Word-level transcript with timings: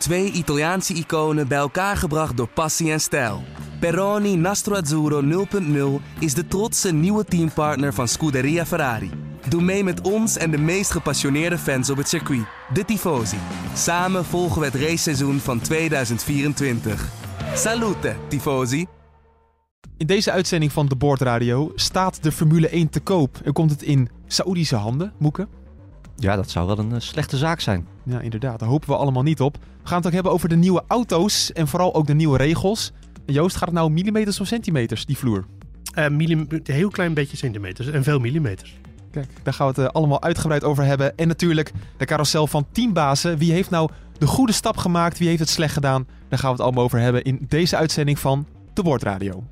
Twee 0.00 0.30
Italiaanse 0.32 0.94
iconen 0.94 1.48
bij 1.48 1.58
elkaar 1.58 1.96
gebracht 1.96 2.36
door 2.36 2.48
passie 2.48 2.92
en 2.92 3.00
stijl. 3.00 3.42
Peroni 3.80 4.36
Nastro 4.36 4.74
Azzurro 4.74 5.46
0.0 6.00 6.04
is 6.18 6.34
de 6.34 6.46
trotse 6.48 6.92
nieuwe 6.92 7.24
teampartner 7.24 7.94
van 7.94 8.08
Scuderia 8.08 8.66
Ferrari. 8.66 9.10
Doe 9.48 9.62
mee 9.62 9.84
met 9.84 10.00
ons 10.00 10.36
en 10.36 10.50
de 10.50 10.58
meest 10.58 10.90
gepassioneerde 10.90 11.58
fans 11.58 11.90
op 11.90 11.96
het 11.96 12.08
circuit, 12.08 12.44
de 12.72 12.84
Tifosi. 12.84 13.36
Samen 13.74 14.24
volgen 14.24 14.60
we 14.60 14.66
het 14.66 14.74
raceseizoen 14.74 15.38
van 15.38 15.60
2024. 15.60 17.08
Salute, 17.54 18.16
Tifosi! 18.28 18.86
In 19.96 20.06
deze 20.06 20.30
uitzending 20.30 20.72
van 20.72 20.86
de 20.86 20.96
Boordradio 20.96 21.72
staat 21.74 22.22
de 22.22 22.32
Formule 22.32 22.68
1 22.68 22.88
te 22.88 23.00
koop 23.00 23.40
en 23.44 23.52
komt 23.52 23.70
het 23.70 23.82
in 23.82 24.08
Saoedische 24.26 24.76
handen, 24.76 25.12
Moeken? 25.18 25.48
Ja, 26.16 26.36
dat 26.36 26.50
zou 26.50 26.66
wel 26.66 26.78
een 26.78 26.90
uh, 26.90 26.98
slechte 26.98 27.36
zaak 27.36 27.60
zijn. 27.60 27.86
Ja, 28.10 28.20
inderdaad. 28.20 28.58
Daar 28.58 28.68
hopen 28.68 28.88
we 28.88 28.96
allemaal 28.96 29.22
niet 29.22 29.40
op. 29.40 29.56
We 29.82 29.88
gaan 29.88 29.96
het 29.96 30.06
ook 30.06 30.12
hebben 30.12 30.32
over 30.32 30.48
de 30.48 30.56
nieuwe 30.56 30.84
auto's 30.86 31.52
en 31.52 31.68
vooral 31.68 31.94
ook 31.94 32.06
de 32.06 32.14
nieuwe 32.14 32.36
regels. 32.36 32.92
Joost, 33.26 33.56
gaat 33.56 33.68
het 33.68 33.76
nou 33.76 33.90
millimeters 33.90 34.40
of 34.40 34.46
centimeters, 34.46 35.06
die 35.06 35.16
vloer? 35.16 35.44
Uh, 35.94 36.04
een 36.04 36.60
heel 36.64 36.88
klein 36.88 37.14
beetje 37.14 37.36
centimeters 37.36 37.88
en 37.88 38.02
veel 38.02 38.18
millimeters. 38.18 38.78
Kijk, 39.10 39.26
daar 39.42 39.54
gaan 39.54 39.66
we 39.66 39.80
het 39.80 39.90
uh, 39.90 39.94
allemaal 39.94 40.22
uitgebreid 40.22 40.64
over 40.64 40.84
hebben. 40.84 41.16
En 41.16 41.28
natuurlijk 41.28 41.72
de 41.96 42.04
carousel 42.04 42.46
van 42.46 42.66
teambazen. 42.72 43.38
Wie 43.38 43.52
heeft 43.52 43.70
nou 43.70 43.90
de 44.18 44.26
goede 44.26 44.52
stap 44.52 44.76
gemaakt? 44.76 45.18
Wie 45.18 45.28
heeft 45.28 45.40
het 45.40 45.48
slecht 45.48 45.72
gedaan? 45.72 46.06
Daar 46.28 46.38
gaan 46.38 46.50
we 46.50 46.56
het 46.56 46.64
allemaal 46.64 46.84
over 46.84 46.98
hebben 46.98 47.22
in 47.22 47.44
deze 47.48 47.76
uitzending 47.76 48.18
van 48.18 48.46
de 48.74 48.82
Boordradio. 48.82 49.44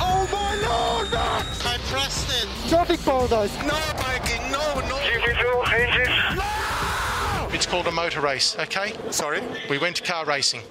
Oh 0.00 0.20
my 0.20 0.66
lord! 0.66 1.12
I 1.12 1.78
pressed 1.90 2.28
it! 2.28 2.68
Traffic 2.68 2.98
paradise! 3.04 3.54
No, 3.66 3.74
Mikey, 3.96 4.38
no, 4.50 4.88
no! 4.88 4.98
It's 5.78 6.17
called 7.68 7.86
a 7.86 7.90
motor 7.90 8.22
race, 8.22 8.56
okay? 8.60 8.92
Sorry? 9.10 9.40
We 9.68 9.78
went 9.78 10.04
to 10.04 10.12
car 10.12 10.26
racing. 10.26 10.62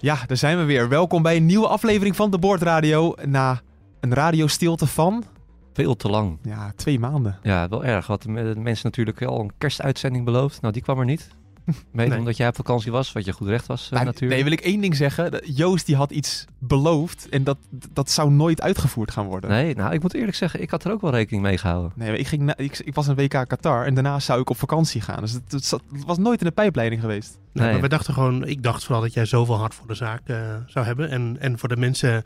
Ja, 0.00 0.18
daar 0.26 0.36
zijn 0.36 0.58
we 0.58 0.64
weer. 0.64 0.88
Welkom 0.88 1.22
bij 1.22 1.36
een 1.36 1.46
nieuwe 1.46 1.66
aflevering 1.68 2.16
van 2.16 2.30
de 2.30 2.38
Boordradio. 2.38 3.14
Na 3.24 3.60
een 4.00 4.14
radiostilte 4.14 4.86
van... 4.86 5.24
Veel 5.72 5.96
te 5.96 6.08
lang. 6.08 6.38
Ja, 6.42 6.72
twee 6.76 6.98
maanden. 6.98 7.38
Ja, 7.42 7.68
wel 7.68 7.84
erg. 7.84 8.06
Wat 8.06 8.22
de 8.22 8.28
mensen 8.56 8.86
natuurlijk 8.86 9.22
al 9.22 9.40
een 9.40 9.52
kerstuitzending 9.58 10.24
beloofd. 10.24 10.60
Nou, 10.60 10.72
die 10.72 10.82
kwam 10.82 10.98
er 10.98 11.04
niet. 11.04 11.28
Mede 11.92 12.10
nee. 12.10 12.18
omdat 12.18 12.36
jij 12.36 12.48
op 12.48 12.54
vakantie 12.54 12.92
was, 12.92 13.12
wat 13.12 13.24
je 13.24 13.32
goed 13.32 13.48
recht 13.48 13.66
was 13.66 13.84
uh, 13.84 13.90
nou, 13.90 14.04
natuurlijk. 14.04 14.32
Nee, 14.32 14.42
wil 14.42 14.52
ik 14.52 14.60
één 14.60 14.80
ding 14.80 14.96
zeggen. 14.96 15.52
Joost 15.54 15.86
die 15.86 15.96
had 15.96 16.10
iets 16.10 16.44
beloofd 16.58 17.28
en 17.28 17.44
dat, 17.44 17.58
dat 17.92 18.10
zou 18.10 18.30
nooit 18.30 18.60
uitgevoerd 18.60 19.10
gaan 19.10 19.26
worden. 19.26 19.50
Nee, 19.50 19.74
nou 19.74 19.94
ik 19.94 20.02
moet 20.02 20.14
eerlijk 20.14 20.36
zeggen, 20.36 20.62
ik 20.62 20.70
had 20.70 20.84
er 20.84 20.92
ook 20.92 21.00
wel 21.00 21.10
rekening 21.10 21.42
mee 21.42 21.58
gehouden. 21.58 21.92
Nee, 21.94 22.18
ik, 22.18 22.26
ging 22.26 22.42
na, 22.42 22.56
ik, 22.56 22.78
ik 22.78 22.94
was 22.94 23.06
een 23.06 23.14
WK 23.14 23.44
Qatar 23.46 23.86
en 23.86 23.94
daarna 23.94 24.20
zou 24.20 24.40
ik 24.40 24.50
op 24.50 24.56
vakantie 24.56 25.00
gaan. 25.00 25.20
Dus 25.20 25.32
het, 25.32 25.52
het, 25.52 25.70
het 25.70 26.04
was 26.06 26.18
nooit 26.18 26.40
in 26.40 26.46
de 26.46 26.52
pijpleiding 26.52 27.00
geweest. 27.00 27.38
Nee, 27.52 27.64
nee, 27.64 27.72
maar 27.72 27.82
we 27.82 27.88
dachten 27.88 28.14
gewoon, 28.14 28.46
ik 28.46 28.62
dacht 28.62 28.84
vooral 28.84 29.02
dat 29.02 29.12
jij 29.12 29.24
zoveel 29.24 29.58
hart 29.58 29.74
voor 29.74 29.86
de 29.86 29.94
zaak 29.94 30.20
uh, 30.26 30.36
zou 30.66 30.86
hebben. 30.86 31.10
En, 31.10 31.36
en 31.40 31.58
voor 31.58 31.68
de 31.68 31.76
mensen, 31.76 32.24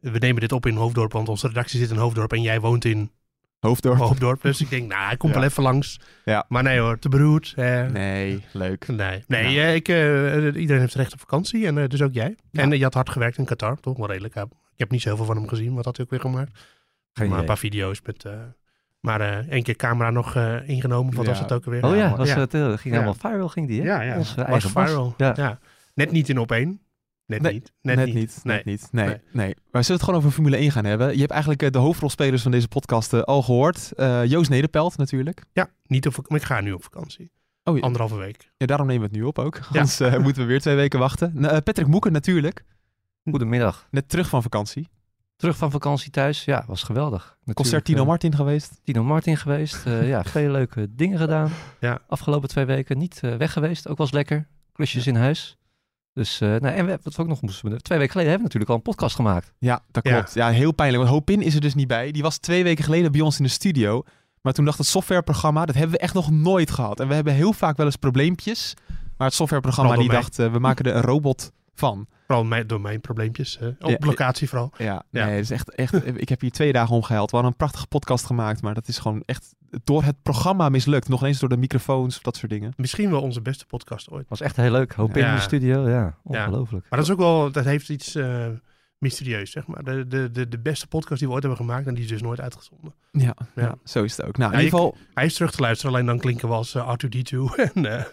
we 0.00 0.18
nemen 0.18 0.40
dit 0.40 0.52
op 0.52 0.66
in 0.66 0.76
Hoofddorp, 0.76 1.12
want 1.12 1.28
onze 1.28 1.46
redactie 1.46 1.78
zit 1.78 1.90
in 1.90 1.96
Hoofddorp 1.96 2.32
en 2.32 2.42
jij 2.42 2.60
woont 2.60 2.84
in 2.84 3.10
Hoofddorp. 3.66 3.98
Hoofddorp. 3.98 4.42
Dus 4.42 4.60
ik 4.60 4.70
denk, 4.70 4.88
nou, 4.88 5.06
hij 5.06 5.16
komt 5.16 5.32
Ja. 5.34 5.38
wel 5.40 5.48
even 5.48 5.62
langs. 5.62 6.00
Ja. 6.24 6.44
Maar 6.48 6.62
nee 6.62 6.78
hoor, 6.78 6.98
te 6.98 7.08
beroerd. 7.08 7.52
eh, 7.56 7.86
Nee, 7.86 8.44
leuk. 8.52 8.86
Nee, 8.88 9.24
nee 9.26 9.42
Nou. 9.42 9.56
eh, 9.56 9.74
ik, 9.74 9.88
eh, 9.88 10.60
iedereen 10.60 10.80
heeft 10.80 10.94
recht 10.94 11.12
op 11.12 11.20
vakantie 11.20 11.66
en 11.66 11.78
eh, 11.78 11.88
dus 11.88 12.02
ook 12.02 12.12
jij. 12.12 12.36
Ja. 12.50 12.62
En 12.62 12.70
je 12.78 12.82
had 12.82 12.94
hard 12.94 13.10
gewerkt 13.10 13.38
in 13.38 13.44
Qatar, 13.44 13.80
toch 13.80 13.96
wel 13.96 14.06
redelijk. 14.06 14.34
Ik 14.36 14.48
heb 14.76 14.90
niet 14.90 15.02
zoveel 15.02 15.24
van 15.24 15.36
hem 15.36 15.48
gezien, 15.48 15.74
wat 15.74 15.84
had 15.84 15.96
hij 15.96 16.04
ook 16.04 16.10
weer 16.10 16.20
gemaakt? 16.20 16.58
Geen 17.12 17.28
maar 17.28 17.38
een 17.38 17.44
paar 17.44 17.58
video's 17.58 18.00
met... 18.04 18.24
eh, 18.24 18.32
maar 19.00 19.20
eh 19.20 19.36
één 19.52 19.62
keer 19.62 19.76
camera 19.76 20.10
nog 20.10 20.34
eh, 20.36 20.68
ingenomen, 20.68 21.14
wat 21.14 21.24
Ja. 21.24 21.30
was 21.30 21.40
het 21.40 21.52
ook 21.52 21.64
alweer? 21.64 21.84
Oh 21.84 21.96
ja, 21.96 22.16
was 22.16 22.34
Het, 22.34 22.50
ging 22.50 22.80
Ja. 22.82 22.90
helemaal 22.90 23.14
viral, 23.14 23.48
ging 23.48 23.68
die 23.68 23.80
hè? 23.80 23.86
Ja, 23.86 24.00
ja. 24.02 24.16
Onze 24.16 24.44
was 24.48 24.64
viral. 24.64 25.14
Ja. 25.16 25.32
Ja. 25.36 25.58
Net 25.94 26.10
niet 26.10 26.28
in 26.28 26.38
op 26.38 26.52
één. 26.52 26.80
Net 27.26 27.42
Nee, 27.42 27.52
niet. 27.52 27.72
Net, 27.82 27.96
Net, 27.96 28.06
niet. 28.06 28.14
niet. 28.14 28.40
Nee. 28.42 28.56
Net 28.56 28.64
niet. 28.64 28.88
Nee, 28.90 29.06
Nee. 29.06 29.18
nee. 29.32 29.54
Maar 29.70 29.84
zullen 29.84 29.86
we 29.86 29.92
het 29.92 30.02
gewoon 30.02 30.18
over 30.18 30.30
Formule 30.30 30.56
1 30.56 30.70
gaan 30.70 30.84
hebben? 30.84 31.12
Je 31.12 31.18
hebt 31.20 31.30
eigenlijk 31.30 31.62
eh, 31.62 31.70
de 31.70 31.78
hoofdrolspelers 31.78 32.42
van 32.42 32.50
deze 32.50 32.68
podcast 32.68 33.12
eh, 33.12 33.20
al 33.20 33.42
gehoord. 33.42 33.92
Eh, 33.92 34.24
Joost 34.24 34.50
Nederpelt 34.50 34.96
natuurlijk. 34.96 35.44
Ja, 35.52 35.68
niet 35.86 36.06
op, 36.06 36.28
maar 36.28 36.38
ik 36.38 36.44
ga 36.46 36.60
nu 36.60 36.72
op 36.72 36.82
vakantie. 36.82 37.30
Oh, 37.64 37.76
ja, 37.76 37.82
Anderhalve 37.82 38.16
week. 38.16 38.50
ja, 38.56 38.66
daarom 38.66 38.86
nemen 38.86 39.02
we 39.02 39.08
het 39.08 39.16
nu 39.16 39.22
op 39.26 39.38
ook. 39.38 39.54
Ja. 39.56 39.66
Anders 39.80 39.98
moeten 40.24 40.42
we 40.42 40.48
weer 40.48 40.60
twee 40.60 40.74
weken 40.76 40.98
wachten. 40.98 41.32
Patrick 41.40 41.86
Moeken 41.86 42.12
natuurlijk. 42.12 42.64
Goedemiddag. 43.30 43.86
Net 43.90 44.08
terug 44.08 44.28
van 44.28 44.42
vakantie. 44.42 44.88
Terug 45.36 45.56
van 45.56 45.70
vakantie 45.70 46.10
thuis. 46.10 46.44
Ja, 46.44 46.64
was 46.66 46.82
geweldig. 46.82 47.22
Natuurlijk, 47.22 47.56
Concert 47.56 47.84
Tino 47.84 48.04
Martin 48.04 48.34
geweest. 48.34 48.80
Tino 48.84 49.04
Martin 49.04 49.36
geweest. 49.36 49.86
Eh, 49.86 50.08
ja, 50.08 50.24
veel 50.36 50.50
leuke 50.50 50.88
dingen 50.94 51.18
gedaan. 51.18 51.50
Ja. 51.80 51.98
Afgelopen 52.08 52.48
twee 52.48 52.64
weken 52.64 52.98
niet 52.98 53.20
eh, 53.22 53.34
weg 53.36 53.52
geweest. 53.52 53.88
Ook 53.88 53.98
was 53.98 54.10
lekker. 54.12 54.46
Klusjes 54.72 55.06
in 55.06 55.16
huis. 55.16 55.56
Dus, 56.16 56.40
eh, 56.40 56.48
nou, 56.48 56.66
en 56.74 56.86
we, 56.86 56.98
wat 57.02 57.14
we 57.14 57.22
ook 57.22 57.28
nog 57.28 57.40
moesten 57.42 57.70
we- 57.70 57.76
Twee 57.80 57.98
weken 57.98 58.12
geleden 58.12 58.32
hebben 58.32 58.48
we 58.50 58.54
natuurlijk 58.54 58.70
al 58.70 58.76
een 58.76 58.82
podcast 58.94 59.14
gemaakt. 59.16 59.52
Ja, 59.58 59.82
dat 59.90 60.02
klopt. 60.02 60.34
Ja, 60.34 60.48
heel 60.50 60.72
pijnlijk. 60.72 61.02
Want 61.02 61.14
Hopin 61.14 61.42
is 61.42 61.54
er 61.54 61.60
dus 61.60 61.74
niet 61.74 61.86
bij. 61.88 62.10
Die 62.10 62.22
was 62.22 62.38
twee 62.38 62.62
weken 62.62 62.84
geleden 62.84 63.12
bij 63.12 63.20
ons 63.20 63.38
in 63.38 63.44
de 63.44 63.50
studio. 63.50 64.02
Maar 64.40 64.52
toen 64.52 64.64
dacht 64.64 64.78
het 64.78 64.86
softwareprogramma, 64.86 65.64
dat 65.66 65.74
hebben 65.74 65.92
we 65.96 66.02
echt 66.02 66.14
nog 66.14 66.30
nooit 66.30 66.70
gehad. 66.70 67.00
En 67.00 67.08
we 67.08 67.14
hebben 67.14 67.32
heel 67.34 67.52
vaak 67.52 67.76
wel 67.76 67.86
eens 67.86 67.96
probleempjes. 67.96 68.74
Maar 69.16 69.26
het 69.26 69.36
softwareprogramma 69.36 69.90
die 69.96 70.08
dacht, 70.22 70.38
eh, 70.38 70.52
we 70.52 70.58
maken 70.58 70.84
er 70.84 70.94
een 70.96 71.02
robot 71.02 71.52
van. 71.74 72.06
Vooral 72.26 72.44
mijn, 72.44 72.66
door 72.66 72.80
mijn 72.80 73.00
probleempjes. 73.00 73.58
eh, 73.58 73.68
op 73.80 73.90
Ja, 73.90 73.96
locatie 74.00 74.48
vooral. 74.48 74.72
Ja, 74.78 75.04
Ja. 75.10 75.24
nee, 75.24 75.34
het 75.34 75.44
is 75.44 75.50
echt, 75.50 75.74
echt, 75.74 76.06
ik 76.20 76.28
heb 76.28 76.40
hier 76.40 76.50
twee 76.50 76.72
dagen 76.72 76.94
om 76.96 77.02
gehaald. 77.02 77.30
We 77.30 77.36
hadden 77.36 77.52
een 77.52 77.58
prachtige 77.58 77.86
podcast 77.86 78.24
gemaakt, 78.26 78.62
maar 78.62 78.74
dat 78.74 78.88
is 78.88 78.98
gewoon 78.98 79.22
echt 79.26 79.54
door 79.84 80.02
het 80.02 80.22
programma 80.22 80.68
mislukt. 80.68 81.08
Nog 81.08 81.22
eens 81.24 81.38
door 81.38 81.48
de 81.48 81.56
microfoons 81.56 82.16
of 82.16 82.22
dat 82.22 82.36
soort 82.36 82.50
dingen. 82.52 82.72
Misschien 82.76 83.10
wel 83.10 83.20
onze 83.22 83.40
beste 83.40 83.66
podcast 83.66 84.10
ooit. 84.10 84.28
Was 84.28 84.40
echt 84.40 84.56
heel 84.56 84.70
leuk. 84.70 84.92
Hoop 84.92 85.16
in 85.16 85.34
de 85.34 85.40
studio. 85.40 85.88
Ja, 85.88 86.16
ongelooflijk. 86.22 86.86
Maar 86.90 86.98
dat 86.98 87.08
is 87.08 87.14
ook 87.14 87.18
wel, 87.18 87.50
dat 87.52 87.64
heeft 87.64 87.88
iets 87.88 88.14
eh, 88.14 88.46
mysterieus, 88.98 89.50
zeg 89.50 89.66
maar. 89.66 89.82
De, 89.84 90.06
de, 90.06 90.30
de, 90.30 90.48
de 90.48 90.58
beste 90.58 90.86
podcast 90.86 91.18
die 91.18 91.28
we 91.28 91.34
ooit 91.34 91.42
hebben 91.44 91.60
gemaakt 91.66 91.86
en 91.86 91.94
die 91.94 92.02
is 92.04 92.08
dus 92.10 92.22
nooit 92.22 92.40
uitgezonden. 92.40 92.94
Ja, 93.10 93.34
ja. 93.54 93.62
Ja. 93.62 93.74
zo 93.84 94.02
is 94.02 94.16
het 94.16 94.26
ook. 94.26 94.36
Nou, 94.36 94.52
Ja, 94.52 94.58
in 94.58 94.64
ieder 94.64 94.78
geval, 94.78 94.96
Hij 95.14 95.24
is 95.24 95.34
terug 95.34 95.50
te 95.50 95.60
luisteren, 95.60 95.94
alleen 95.94 96.06
dan 96.06 96.18
klinken 96.18 96.48
we 96.48 96.54
als 96.54 96.74
eh, 96.74 96.92
R2D2. 96.94 97.38
en, 97.74 98.06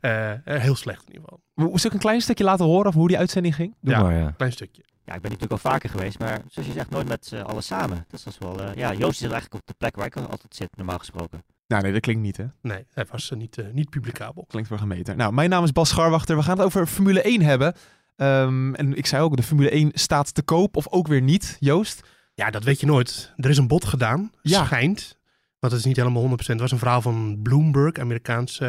eh, 0.00 0.32
eh, 0.32 0.60
heel 0.62 0.74
slecht 0.76 1.00
in 1.06 1.12
ieder 1.12 1.22
geval. 1.24 1.40
moet 1.54 1.84
ik 1.84 1.92
een 1.92 1.98
klein 1.98 2.20
stukje 2.20 2.44
laten 2.44 2.64
horen 2.64 2.86
over 2.86 2.98
hoe 3.00 3.08
die 3.08 3.18
uitzending 3.18 3.54
ging? 3.54 3.74
Doe 3.80 3.94
Ja. 3.94 4.02
maar, 4.02 4.14
ja. 4.14 4.30
Klein 4.30 4.52
stukje. 4.52 4.82
Ja, 5.04 5.14
ik 5.14 5.20
ben 5.20 5.30
natuurlijk 5.30 5.62
al 5.64 5.70
vaker 5.70 5.90
geweest, 5.90 6.18
maar 6.18 6.40
zoals 6.48 6.68
je 6.68 6.74
zegt, 6.74 6.90
nooit 6.90 7.08
met 7.08 7.26
z'n 7.26 7.36
allen 7.36 7.62
samen. 7.62 8.04
Dus 8.08 8.22
dat 8.22 8.32
is 8.32 8.38
wel... 8.38 8.60
eh, 8.62 8.74
ja, 8.74 8.92
Joost 8.94 9.18
zit 9.18 9.30
eigenlijk 9.30 9.54
op 9.54 9.66
de 9.66 9.74
plek 9.78 9.96
waar 9.96 10.06
ik 10.06 10.16
altijd 10.16 10.54
zit, 10.54 10.68
normaal 10.76 10.98
gesproken. 10.98 11.44
Nou, 11.66 11.82
nee, 11.82 11.92
dat 11.92 12.00
klinkt 12.00 12.22
niet, 12.22 12.36
hè? 12.36 12.44
Nee, 12.62 12.86
hij 12.92 13.04
was 13.10 13.30
niet, 13.36 13.58
niet 13.72 13.90
publicabel. 13.90 14.44
Klinkt 14.48 14.68
voor 14.68 14.78
gemeten. 14.78 15.16
Nou, 15.16 15.32
mijn 15.32 15.50
naam 15.50 15.64
is 15.64 15.72
Bas 15.72 15.88
Scharwachter. 15.88 16.36
We 16.36 16.42
gaan 16.42 16.56
het 16.56 16.66
over 16.66 16.86
Formule 16.86 17.22
1 17.22 17.42
hebben. 17.42 17.74
Ehm, 18.16 18.74
en 18.74 18.96
ik 18.96 19.06
zei 19.06 19.22
ook, 19.22 19.36
de 19.36 19.42
Formule 19.42 19.70
1 19.74 19.90
staat 19.94 20.34
te 20.34 20.42
koop 20.42 20.76
of 20.76 20.88
ook 20.88 21.06
weer 21.06 21.22
niet, 21.22 21.56
Joost. 21.60 22.02
Ja, 22.34 22.50
dat 22.50 22.64
weet 22.64 22.80
je 22.80 22.86
nooit. 22.86 23.32
Er 23.36 23.50
is 23.50 23.58
een 23.58 23.66
bod 23.66 23.84
gedaan, 23.84 24.30
Ja. 24.42 24.64
schijnt. 24.64 25.18
Want 25.58 25.72
het 25.72 25.80
is 25.82 25.84
niet 25.88 25.96
helemaal 25.96 26.22
100%. 26.22 26.60
Het 26.60 26.60
was 26.60 26.72
een 26.72 26.78
verhaal 26.78 27.02
van 27.02 27.38
Bloomberg, 27.42 27.98
Amerikaans 27.98 28.60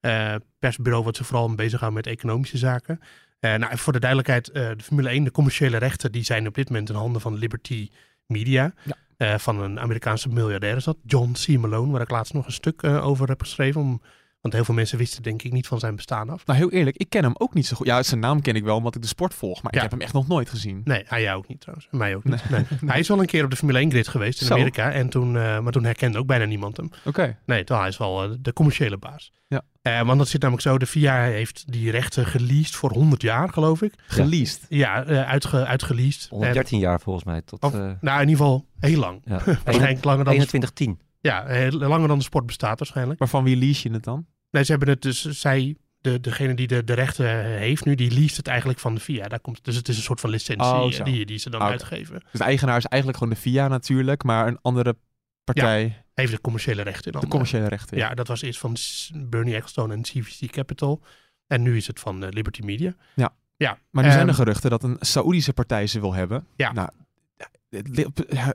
eh, 0.00 0.34
persbureau, 0.58 1.04
wat 1.04 1.16
zich 1.16 1.26
vooral 1.26 1.54
bezighoudt 1.54 1.94
met 1.94 2.06
economische 2.06 2.58
zaken. 2.58 3.00
Eh, 3.40 3.54
nou, 3.54 3.78
voor 3.78 3.92
de 3.92 3.98
duidelijkheid, 3.98 4.48
eh, 4.50 4.68
de 4.76 4.82
Formule 4.84 5.08
1, 5.10 5.24
de 5.24 5.30
commerciële 5.30 5.76
rechten, 5.76 6.12
die 6.12 6.22
zijn 6.24 6.46
op 6.46 6.54
dit 6.54 6.68
moment 6.68 6.88
in 6.88 6.94
handen 6.94 7.20
van 7.20 7.34
Liberty 7.34 7.88
Media. 8.26 8.72
Ja. 8.84 9.38
Van 9.38 9.60
een 9.60 9.80
Amerikaanse 9.80 10.28
miljardair 10.28 10.76
is 10.76 10.84
dat, 10.84 10.96
John 11.06 11.32
C. 11.32 11.48
Malone, 11.48 11.92
waar 11.92 12.00
ik 12.00 12.10
laatst 12.10 12.32
nog 12.32 12.46
een 12.46 12.52
stuk 12.52 12.84
over 12.84 13.28
heb 13.28 13.40
geschreven. 13.40 13.80
Om, 13.80 14.02
want 14.40 14.54
heel 14.54 14.64
veel 14.64 14.74
mensen 14.74 14.98
wisten 14.98 15.22
denk 15.22 15.42
ik 15.42 15.52
niet 15.52 15.66
van 15.66 15.78
zijn 15.78 15.96
bestaan 15.96 16.28
af. 16.30 16.46
Nou, 16.46 16.58
heel 16.58 16.70
eerlijk, 16.70 16.96
ik 16.96 17.08
ken 17.10 17.22
hem 17.22 17.32
ook 17.38 17.54
niet 17.54 17.66
zo 17.66 17.76
goed. 17.76 17.86
Ja, 17.86 18.02
zijn 18.02 18.20
naam 18.20 18.40
ken 18.42 18.54
ik 18.54 18.64
wel, 18.64 18.76
omdat 18.76 18.94
ik 18.94 19.02
de 19.02 19.08
sport 19.08 19.34
volg. 19.34 19.62
Maar 19.62 19.72
Ja. 19.72 19.76
ik 19.76 19.82
heb 19.82 19.90
hem 19.90 20.00
echt 20.00 20.12
nog 20.12 20.28
nooit 20.28 20.48
gezien. 20.50 20.80
Nee, 20.84 21.02
hij 21.06 21.22
jou 21.22 21.38
ook 21.38 21.48
niet 21.48 21.60
trouwens. 21.60 21.88
En 21.90 21.98
Mij 21.98 22.14
ook 22.16 22.24
niet. 22.24 22.50
Nee. 22.50 22.64
Hij 22.86 22.98
is 22.98 23.08
wel 23.08 23.20
een 23.20 23.26
keer 23.26 23.44
op 23.44 23.50
de 23.50 23.56
Formule 23.56 23.78
1 23.78 23.90
grid 23.90 24.08
geweest 24.08 24.40
in 24.40 24.46
Zo. 24.46 24.54
Amerika. 24.54 24.92
En 24.92 25.08
toen, 25.08 25.36
eh, 25.36 25.58
maar 25.60 25.72
toen 25.72 25.84
herkende 25.84 26.18
ook 26.18 26.26
bijna 26.26 26.44
niemand 26.44 26.76
hem. 26.76 26.90
Oké. 27.04 27.38
Nee, 27.46 27.64
toch, 27.64 27.78
hij 27.78 27.88
is 27.88 27.96
wel 27.98 28.22
eh, 28.24 28.30
de 28.40 28.52
commerciële 28.52 28.98
baas. 28.98 29.32
Ja. 29.48 29.62
Eh, 29.82 30.02
want 30.02 30.18
dat 30.18 30.28
zit 30.28 30.40
namelijk 30.40 30.66
zo, 30.66 30.78
de 30.78 30.86
VIA 30.86 31.22
heeft 31.22 31.72
die 31.72 31.90
rechten 31.90 32.26
geleased 32.26 32.74
voor 32.74 32.92
100 32.92 33.22
jaar, 33.22 33.48
geloof 33.48 33.82
ik. 33.82 33.94
Geleased. 34.06 34.66
Ja, 34.68 35.04
eh, 35.04 35.28
uitge, 35.28 35.66
uitgeleased. 35.66 36.28
113 36.28 36.78
jaar 36.78 37.00
volgens 37.00 37.24
mij. 37.24 37.42
Tot, 37.42 37.62
of, 37.62 37.74
eh, 37.74 37.78
nou, 38.00 38.22
in 38.22 38.28
ieder 38.28 38.44
geval 38.44 38.66
heel 38.78 38.98
lang. 38.98 39.20
ja. 39.24 39.40
Waarschijnlijk 39.64 40.04
langer 40.04 40.24
dan, 40.24 40.38
de, 40.38 40.46
2110. 40.46 40.98
ja, 41.20 41.44
heel, 41.46 41.70
langer 41.70 42.08
dan 42.08 42.18
de 42.18 42.24
sport 42.24 42.46
bestaat 42.46 42.78
waarschijnlijk. 42.78 43.18
Maar 43.18 43.28
van 43.28 43.44
wie 43.44 43.56
lease 43.56 43.88
je 43.88 43.94
het 43.94 44.04
dan? 44.04 44.26
Nee, 44.50 44.64
ze 44.64 44.70
hebben 44.70 44.88
het 44.88 45.02
dus, 45.02 45.24
zij, 45.24 45.76
de, 46.00 46.20
degene 46.20 46.54
die 46.54 46.66
de, 46.66 46.84
de 46.84 46.92
rechten 46.92 47.26
eh, 47.26 47.44
heeft 47.44 47.84
nu, 47.84 47.94
die 47.94 48.10
least 48.10 48.36
het 48.36 48.46
eigenlijk 48.46 48.78
van 48.78 48.94
de 48.94 49.00
VIA. 49.00 49.28
Daar 49.28 49.40
komt, 49.40 49.64
dus 49.64 49.76
het 49.76 49.88
is 49.88 49.96
een 49.96 50.02
soort 50.02 50.20
van 50.20 50.30
licentie 50.30 50.72
Oh, 50.72 50.92
eh, 50.94 51.04
die, 51.04 51.26
die 51.26 51.38
ze 51.38 51.50
dan 51.50 51.60
Oké. 51.60 51.70
uitgeven. 51.70 52.20
Dus 52.30 52.40
de 52.40 52.44
eigenaar 52.44 52.76
is 52.76 52.84
eigenlijk 52.84 53.22
gewoon 53.22 53.34
de 53.34 53.40
VIA 53.40 53.68
natuurlijk, 53.68 54.22
maar 54.22 54.46
een 54.46 54.58
andere 54.62 54.96
partij 55.44 56.04
Heeft 56.14 56.32
de 56.32 56.40
commerciële 56.40 56.82
rechten 56.82 57.12
in 57.12 57.20
de 57.20 57.26
commerciële 57.26 57.68
rechten. 57.68 57.96
Ja, 57.96 58.14
dat 58.14 58.28
was 58.28 58.42
eerst 58.42 58.60
van 58.60 58.76
Bernie 59.14 59.54
Ecclestone 59.54 59.94
en 59.94 60.02
CVC 60.02 60.50
Capital. 60.50 61.02
En 61.46 61.62
nu 61.62 61.76
is 61.76 61.86
het 61.86 62.00
van 62.00 62.24
eh, 62.24 62.30
Liberty 62.30 62.62
Media. 62.62 62.94
Ja. 63.14 63.34
Ja. 63.56 63.78
Maar 63.90 64.04
nu 64.04 64.10
zijn 64.10 64.20
ehm, 64.20 64.28
er 64.28 64.34
geruchten 64.34 64.70
dat 64.70 64.82
een 64.82 64.96
Saoedische 65.00 65.52
partij 65.52 65.86
ze 65.86 66.00
wil 66.00 66.14
hebben. 66.14 66.46
Ja. 66.56 66.72
Nou, 66.72 66.88
ja, 68.28 68.52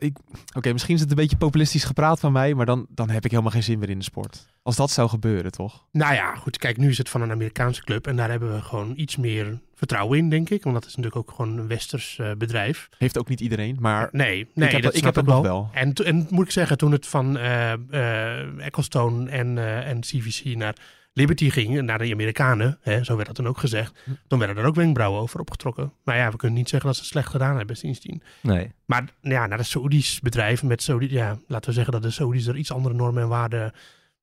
Oké, 0.56 0.72
misschien 0.72 0.96
is 0.96 1.02
het 1.02 1.10
een 1.10 1.16
beetje 1.16 1.38
populistisch 1.38 1.84
gepraat 1.84 2.20
van 2.20 2.32
mij, 2.32 2.54
maar 2.54 2.66
dan, 2.66 2.86
dan 2.90 3.10
heb 3.10 3.26
ik 3.26 3.32
helemaal 3.32 3.52
geen 3.52 3.64
zin 3.64 3.80
meer 3.80 3.90
in 3.90 3.98
de 3.98 4.04
sport. 4.04 4.46
Als 4.64 4.76
dat 4.76 4.92
zou 4.92 5.10
gebeuren, 5.10 5.52
toch? 5.52 5.86
Nou 5.92 6.14
ja, 6.14 6.36
goed. 6.36 6.58
Kijk, 6.58 6.78
nu 6.78 6.90
is 6.90 6.98
het 6.98 7.10
van 7.10 7.22
een 7.22 7.32
Amerikaanse 7.32 7.84
club. 7.84 8.08
En 8.08 8.16
daar 8.16 8.30
hebben 8.30 8.54
we 8.54 8.62
gewoon 8.62 8.94
iets 8.96 9.16
meer 9.16 9.60
vertrouwen 9.76 10.18
in, 10.18 10.30
denk 10.30 10.50
ik. 10.50 10.64
Want 10.64 10.76
dat 10.76 10.86
is 10.86 10.96
natuurlijk 10.96 11.30
ook 11.30 11.36
gewoon 11.36 11.58
een 11.58 11.68
westers 11.68 12.20
eh, 12.20 12.32
bedrijf. 12.38 12.90
Heeft 12.98 13.18
ook 13.18 13.30
niet 13.30 13.40
iedereen, 13.40 13.78
maar 13.80 14.10
Nee, 14.12 14.48
nee 14.54 14.68
ik 14.68 14.74
heb, 14.74 14.82
dat 14.82 14.96
ik 14.96 15.04
heb 15.04 15.16
het 15.16 15.26
nog 15.26 15.42
wel. 15.42 15.70
En, 15.74 15.94
en 15.94 16.28
moet 16.30 16.46
ik 16.46 16.52
zeggen, 16.52 16.78
toen 16.78 16.92
het 16.92 17.08
van 17.08 17.38
eh, 17.38 18.66
Ecclestone 18.66 19.30
en, 19.30 19.58
en 19.86 20.00
CVC 20.00 20.56
naar 20.56 20.76
Liberty 21.18 21.50
ging, 21.50 21.82
naar 21.82 21.98
de 21.98 22.12
Amerikanen, 22.14 22.78
hè, 22.82 23.04
zo 23.04 23.16
werd 23.16 23.28
dat 23.28 23.36
dan 23.36 23.48
ook 23.48 23.58
gezegd, 23.58 24.00
Hm. 24.04 24.12
dan 24.28 24.40
werden 24.40 24.58
er 24.58 24.66
ook 24.66 24.76
wenkbrauwen 24.76 25.22
over 25.22 25.40
opgetrokken. 25.40 25.94
Maar 26.04 26.18
ja, 26.18 26.32
we 26.32 26.38
kunnen 26.38 26.58
niet 26.58 26.70
zeggen 26.70 26.88
dat 26.88 26.98
ze 26.98 27.04
het 27.04 27.12
slecht 27.12 27.30
gedaan 27.30 27.58
hebben 27.58 27.78
sindsdien. 27.78 28.22
Nee. 28.42 28.72
Maar 28.86 29.04
ja, 29.22 29.48
naar 29.48 29.58
de 29.58 29.64
Saoedisch 29.64 30.20
bedrijf 30.20 30.64
met 30.64 30.82
Saudi, 30.84 31.12
ja, 31.14 31.38
laten 31.48 31.70
we 31.70 31.76
zeggen 31.76 31.94
dat 31.94 32.02
de 32.02 32.10
Saoedi's 32.12 32.48
er 32.48 32.56
iets 32.56 32.72
andere 32.72 32.96
normen 32.96 33.24
en 33.24 33.30
waarden 33.30 33.72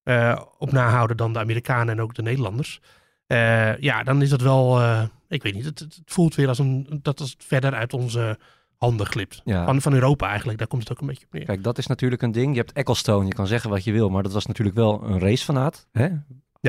eh, 0.02 0.40
op 0.58 0.72
nahouden 0.72 1.16
dan 1.16 1.32
de 1.32 1.38
Amerikanen 1.38 1.94
en 1.94 2.00
ook 2.02 2.14
de 2.14 2.22
Nederlanders. 2.22 2.80
Eh, 3.26 3.78
ja, 3.78 4.02
dan 4.02 4.22
is 4.22 4.30
dat 4.30 4.40
wel, 4.40 4.80
eh, 4.80 5.02
ik 5.28 5.42
weet 5.42 5.54
niet, 5.54 5.64
het, 5.64 5.78
het 5.78 6.00
voelt 6.04 6.34
weer 6.34 6.48
als 6.48 6.58
een, 6.58 7.00
dat 7.02 7.18
het 7.18 7.34
verder 7.38 7.74
uit 7.74 7.92
onze 7.92 8.38
handen 8.76 9.06
glipt. 9.06 9.40
Ja. 9.44 9.64
Van, 9.64 9.80
van 9.80 9.92
Europa 9.94 10.28
eigenlijk, 10.28 10.58
daar 10.58 10.66
komt 10.66 10.82
het 10.82 10.92
ook 10.92 11.00
een 11.00 11.06
beetje 11.06 11.26
op 11.26 11.32
neer. 11.32 11.44
Kijk, 11.44 11.62
dat 11.64 11.78
is 11.78 11.86
natuurlijk 11.86 12.22
een 12.22 12.32
ding. 12.32 12.52
Je 12.54 12.60
hebt 12.60 12.72
Ecclestone, 12.72 13.26
je 13.26 13.34
kan 13.34 13.46
zeggen 13.46 13.70
wat 13.70 13.84
je 13.84 13.92
wil, 13.92 14.08
maar 14.08 14.22
dat 14.22 14.32
was 14.32 14.46
natuurlijk 14.46 14.76
wel 14.76 15.02
een 15.04 15.18
racefanaat. 15.18 15.86
Hè? 15.92 16.08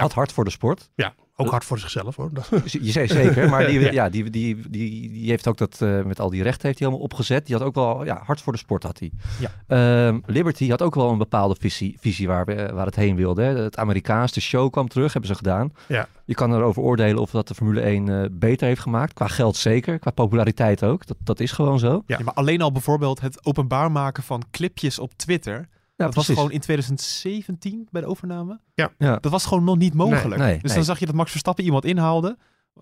Had 0.01 0.13
hard 0.13 0.31
voor 0.31 0.43
de 0.43 0.49
sport. 0.49 0.89
Ja, 0.95 1.13
ook 1.35 1.49
hard 1.49 1.65
voor 1.65 1.79
zichzelf 1.79 2.15
hoor. 2.15 2.31
Je 2.63 2.91
zei 2.91 3.07
zeker, 3.07 3.49
maar 3.49 3.67
die, 3.67 3.79
Ja. 3.79 3.91
ja. 3.91 4.09
die, 4.09 4.29
die, 4.29 4.69
die, 4.69 5.09
die 5.11 5.29
heeft 5.29 5.47
ook 5.47 5.57
dat 5.57 5.81
eh, 5.81 6.01
met 6.03 6.19
al 6.19 6.29
die 6.29 6.43
rechten 6.43 6.67
heeft 6.67 6.79
hij 6.79 6.87
helemaal 6.87 7.07
opgezet. 7.09 7.45
Die 7.45 7.55
had 7.55 7.65
ook 7.65 7.75
wel, 7.75 8.05
ja, 8.05 8.21
hard 8.25 8.41
voor 8.41 8.53
de 8.53 8.59
sport 8.59 8.83
had 8.83 8.99
hij. 8.99 9.11
Ja. 9.39 9.51
Ehm, 9.67 10.19
Liberty 10.25 10.69
had 10.69 10.81
ook 10.81 10.95
wel 10.95 11.09
een 11.09 11.17
bepaalde 11.17 11.55
visie, 11.59 11.97
visie 11.99 12.27
waar, 12.27 12.45
waar 12.73 12.85
het 12.85 12.95
heen 12.95 13.15
wilde. 13.15 13.41
Hè. 13.41 13.57
Het 13.57 13.77
Amerikaans, 13.77 14.31
de 14.31 14.41
show 14.41 14.71
kwam 14.71 14.87
terug, 14.87 15.13
hebben 15.13 15.29
ze 15.31 15.35
gedaan. 15.35 15.73
Ja. 15.87 16.07
Je 16.25 16.33
kan 16.33 16.53
erover 16.55 16.81
oordelen 16.81 17.21
of 17.21 17.31
dat 17.31 17.47
de 17.47 17.55
Formule 17.55 17.81
1 17.81 18.09
eh, 18.09 18.29
beter 18.31 18.67
heeft 18.67 18.81
gemaakt. 18.81 19.13
Qua 19.13 19.27
geld 19.27 19.55
zeker, 19.55 19.99
qua 19.99 20.11
populariteit 20.11 20.83
ook. 20.83 21.05
Dat, 21.05 21.17
dat 21.19 21.39
is 21.39 21.51
gewoon 21.51 21.79
zo. 21.79 22.03
Ja. 22.07 22.17
Ja, 22.17 22.23
maar 22.23 22.33
alleen 22.33 22.61
al 22.61 22.71
bijvoorbeeld 22.71 23.21
het 23.21 23.45
openbaar 23.45 23.91
maken 23.91 24.23
van 24.23 24.43
clipjes 24.51 24.99
op 24.99 25.11
Twitter. 25.15 25.67
Ja, 25.95 26.05
dat 26.05 26.15
was 26.15 26.25
gewoon 26.25 26.51
in 26.51 26.59
2017 26.59 27.87
bij 27.91 28.01
de 28.01 28.07
overname. 28.07 28.59
Ja. 28.73 28.91
Ja. 28.97 29.17
Dat 29.17 29.31
was 29.31 29.45
gewoon 29.45 29.63
nog 29.63 29.77
niet 29.77 29.93
mogelijk. 29.93 30.41
Nee, 30.41 30.53
dus 30.53 30.63
nee. 30.63 30.75
dan 30.75 30.83
zag 30.83 30.99
je 30.99 31.05
dat 31.05 31.15
Max 31.15 31.31
Verstappen 31.31 31.63
iemand 31.63 31.85
inhaalde. 31.85 32.37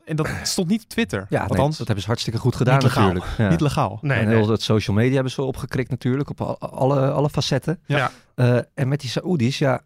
En 0.06 0.16
dat 0.16 0.30
stond 0.44 0.68
niet 0.68 0.84
op 0.84 0.90
Twitter. 0.90 1.25
Ja, 1.30 1.40
nee, 1.40 1.50
Althans, 1.50 1.78
dat 1.78 1.86
hebben 1.86 2.04
ze 2.04 2.10
hartstikke 2.10 2.40
goed 2.40 2.56
gedaan 2.56 2.74
Niet 2.74 2.84
legaal. 2.84 3.08
natuurlijk. 3.08 3.38
Ja. 3.38 3.50
niet 3.50 3.62
legaal. 3.62 4.00
Nee, 4.02 4.19
en 4.19 4.25
nee. 4.28 4.36
heel 4.36 4.50
het 4.50 4.62
social 4.62 4.96
media 4.96 5.13
hebben 5.13 5.31
ze 5.31 5.42
opgekrikt 5.42 5.90
natuurlijk, 5.90 6.30
op 6.30 6.42
al- 6.42 6.60
alle, 6.60 7.12
alle 7.12 7.30
facetten. 7.30 7.80
Ja. 7.86 8.12
Eh, 8.36 8.58
en 8.74 8.88
met 8.88 9.00
die 9.02 9.10
Saoedi's, 9.10 9.58
ja, 9.58 9.81